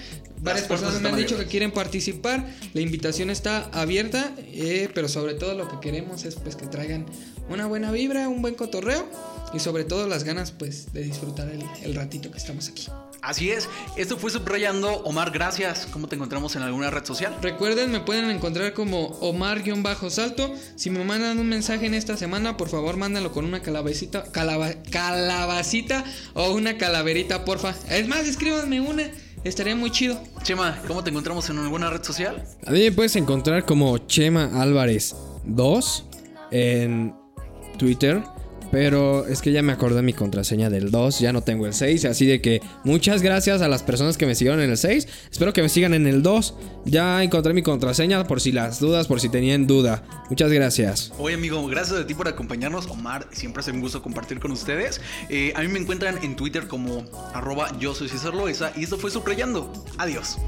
varias 0.43 0.67
personas 0.67 1.01
me 1.01 1.09
han 1.09 1.17
dicho 1.17 1.39
que 1.39 1.47
quieren 1.47 1.73
participar, 1.73 2.47
la 2.75 2.81
invitación 2.81 3.31
está 3.31 3.65
abierta, 3.73 4.35
eh, 4.39 4.91
pero 4.95 5.09
sobre 5.09 5.35
todo 5.35 5.55
lo 5.55 5.69
que 5.69 5.81
queremos 5.81 6.25
es 6.25 6.37
pues 6.37 6.57
que 6.57 6.67
traigan 6.67 7.07
una 7.49 7.67
buena 7.67 7.91
vibra, 7.91 8.29
un 8.29 8.43
buen 8.43 8.55
cotorreo 8.55 9.09
y 9.55 9.59
sobre 9.61 9.85
todo 9.85 10.07
las 10.07 10.25
ganas 10.25 10.51
pues 10.53 10.93
de 10.93 11.03
disfrutar 11.03 11.49
el, 11.49 11.63
el 11.83 11.95
ratito 11.95 12.31
que 12.31 12.39
estamos 12.39 12.69
aquí. 12.69 12.87
Así 13.21 13.51
es, 13.51 13.69
esto 13.97 14.17
fue 14.17 14.31
Subrayando. 14.31 14.99
Omar, 15.03 15.33
gracias. 15.33 15.89
¿Cómo 15.93 16.07
te 16.07 16.15
encontramos 16.15 16.55
en 16.55 16.63
alguna 16.63 16.89
red 16.91 17.05
social? 17.05 17.37
Recuerden, 17.43 17.91
me 17.91 18.01
pueden 18.01 18.31
encontrar 18.31 18.73
como 18.75 19.07
Omar-Salto. 19.21 20.55
Si 20.77 20.89
me 20.91 21.05
mandan 21.05 21.39
un 21.39 21.49
mensaje 21.49 21.87
en 21.87 21.95
esta 21.95 22.17
semana, 22.17 22.57
por 22.57 22.69
favor, 22.69 22.97
mándalo 22.97 23.33
con 23.33 23.45
una 23.45 23.61
calabacita, 23.61 24.23
calaba- 24.31 24.73
calabacita 24.91 26.05
o 26.35 26.53
una 26.53 26.79
calaverita, 26.79 27.45
porfa. 27.45 27.75
Es 27.91 28.07
más, 28.07 28.21
escríbanme 28.29 28.81
una. 28.81 29.11
Estaría 29.45 29.75
muy 29.77 29.91
chido. 29.91 30.23
Chema, 30.45 30.81
¿cómo 30.87 31.03
te 31.03 31.11
encontramos 31.11 31.49
en 31.51 31.59
alguna 31.59 31.91
red 31.91 32.03
social? 32.05 32.45
A 32.67 32.71
mí 32.71 32.81
me 32.81 32.93
puedes 32.93 33.17
encontrar 33.17 33.65
como 33.67 33.99
Chema 33.99 34.63
Álvarez 34.63 35.15
2 35.45 36.05
en 36.53 37.15
Twitter. 37.79 38.23
Pero 38.71 39.27
es 39.27 39.41
que 39.41 39.53
ya 39.53 39.63
me 39.63 39.73
acordé 39.73 40.03
mi 40.03 40.13
contraseña 40.13 40.71
del 40.71 40.91
2, 40.91 41.21
ya 41.21 41.33
no 41.33 41.43
tengo 41.43 41.67
el 41.67 41.75
6. 41.75 42.05
Así 42.05 42.27
de 42.27 42.41
que 42.41 42.61
muchas 42.85 43.23
gracias 43.23 43.63
a 43.63 43.69
las 43.69 43.83
personas 43.83 44.17
que 44.17 44.27
me 44.27 44.35
siguieron 44.35 44.61
en 44.61 44.71
el 44.71 44.77
6. 44.77 45.09
Espero 45.31 45.53
que 45.53 45.63
me 45.63 45.69
sigan 45.69 45.95
en 45.95 46.07
el 46.07 46.23
2. 46.23 46.55
Ya 46.85 47.23
encontré 47.23 47.55
mi 47.55 47.63
contraseña 47.63 48.25
por 48.27 48.41
si 48.41 48.53
las 48.53 48.81
dudas, 48.81 49.07
por 49.07 49.21
si 49.21 49.29
tenían 49.29 49.67
duda. 49.67 50.03
Muchas 50.31 50.51
gracias. 50.53 51.13
Oye 51.19 51.35
amigo, 51.35 51.67
gracias 51.67 52.01
a 52.01 52.07
ti 52.07 52.15
por 52.15 52.29
acompañarnos. 52.29 52.87
Omar, 52.87 53.27
siempre 53.33 53.63
es 53.63 53.69
un 53.69 53.81
gusto 53.81 54.03
compartir 54.03 54.41
con 54.41 54.53
ustedes. 54.53 55.01
Eh, 55.29 55.53
a 55.57 55.63
mí 55.63 55.69
me 55.69 55.79
encuentran 55.79 56.23
en 56.23 56.37
Twitter 56.37 56.67
como 56.67 57.05
arroba 57.35 57.77
yo 57.79 57.95
soy 57.95 58.09
César 58.09 58.35
Loesa 58.35 58.73
y 58.77 58.85
esto 58.85 58.99
fue 58.99 59.11
Subrayando. 59.11 59.73
Adiós. 59.99 60.39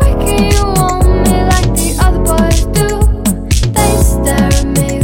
Why 0.00 0.14
can't 0.24 0.52
you 0.52 0.64
want 0.64 1.06
me 1.28 1.44
like 1.44 1.72
the 1.74 1.96
other 2.00 2.18
boys 2.20 2.64
do? 2.72 2.88
They 3.72 4.02
stare 4.02 4.52
at 4.52 4.66
me 4.66 5.01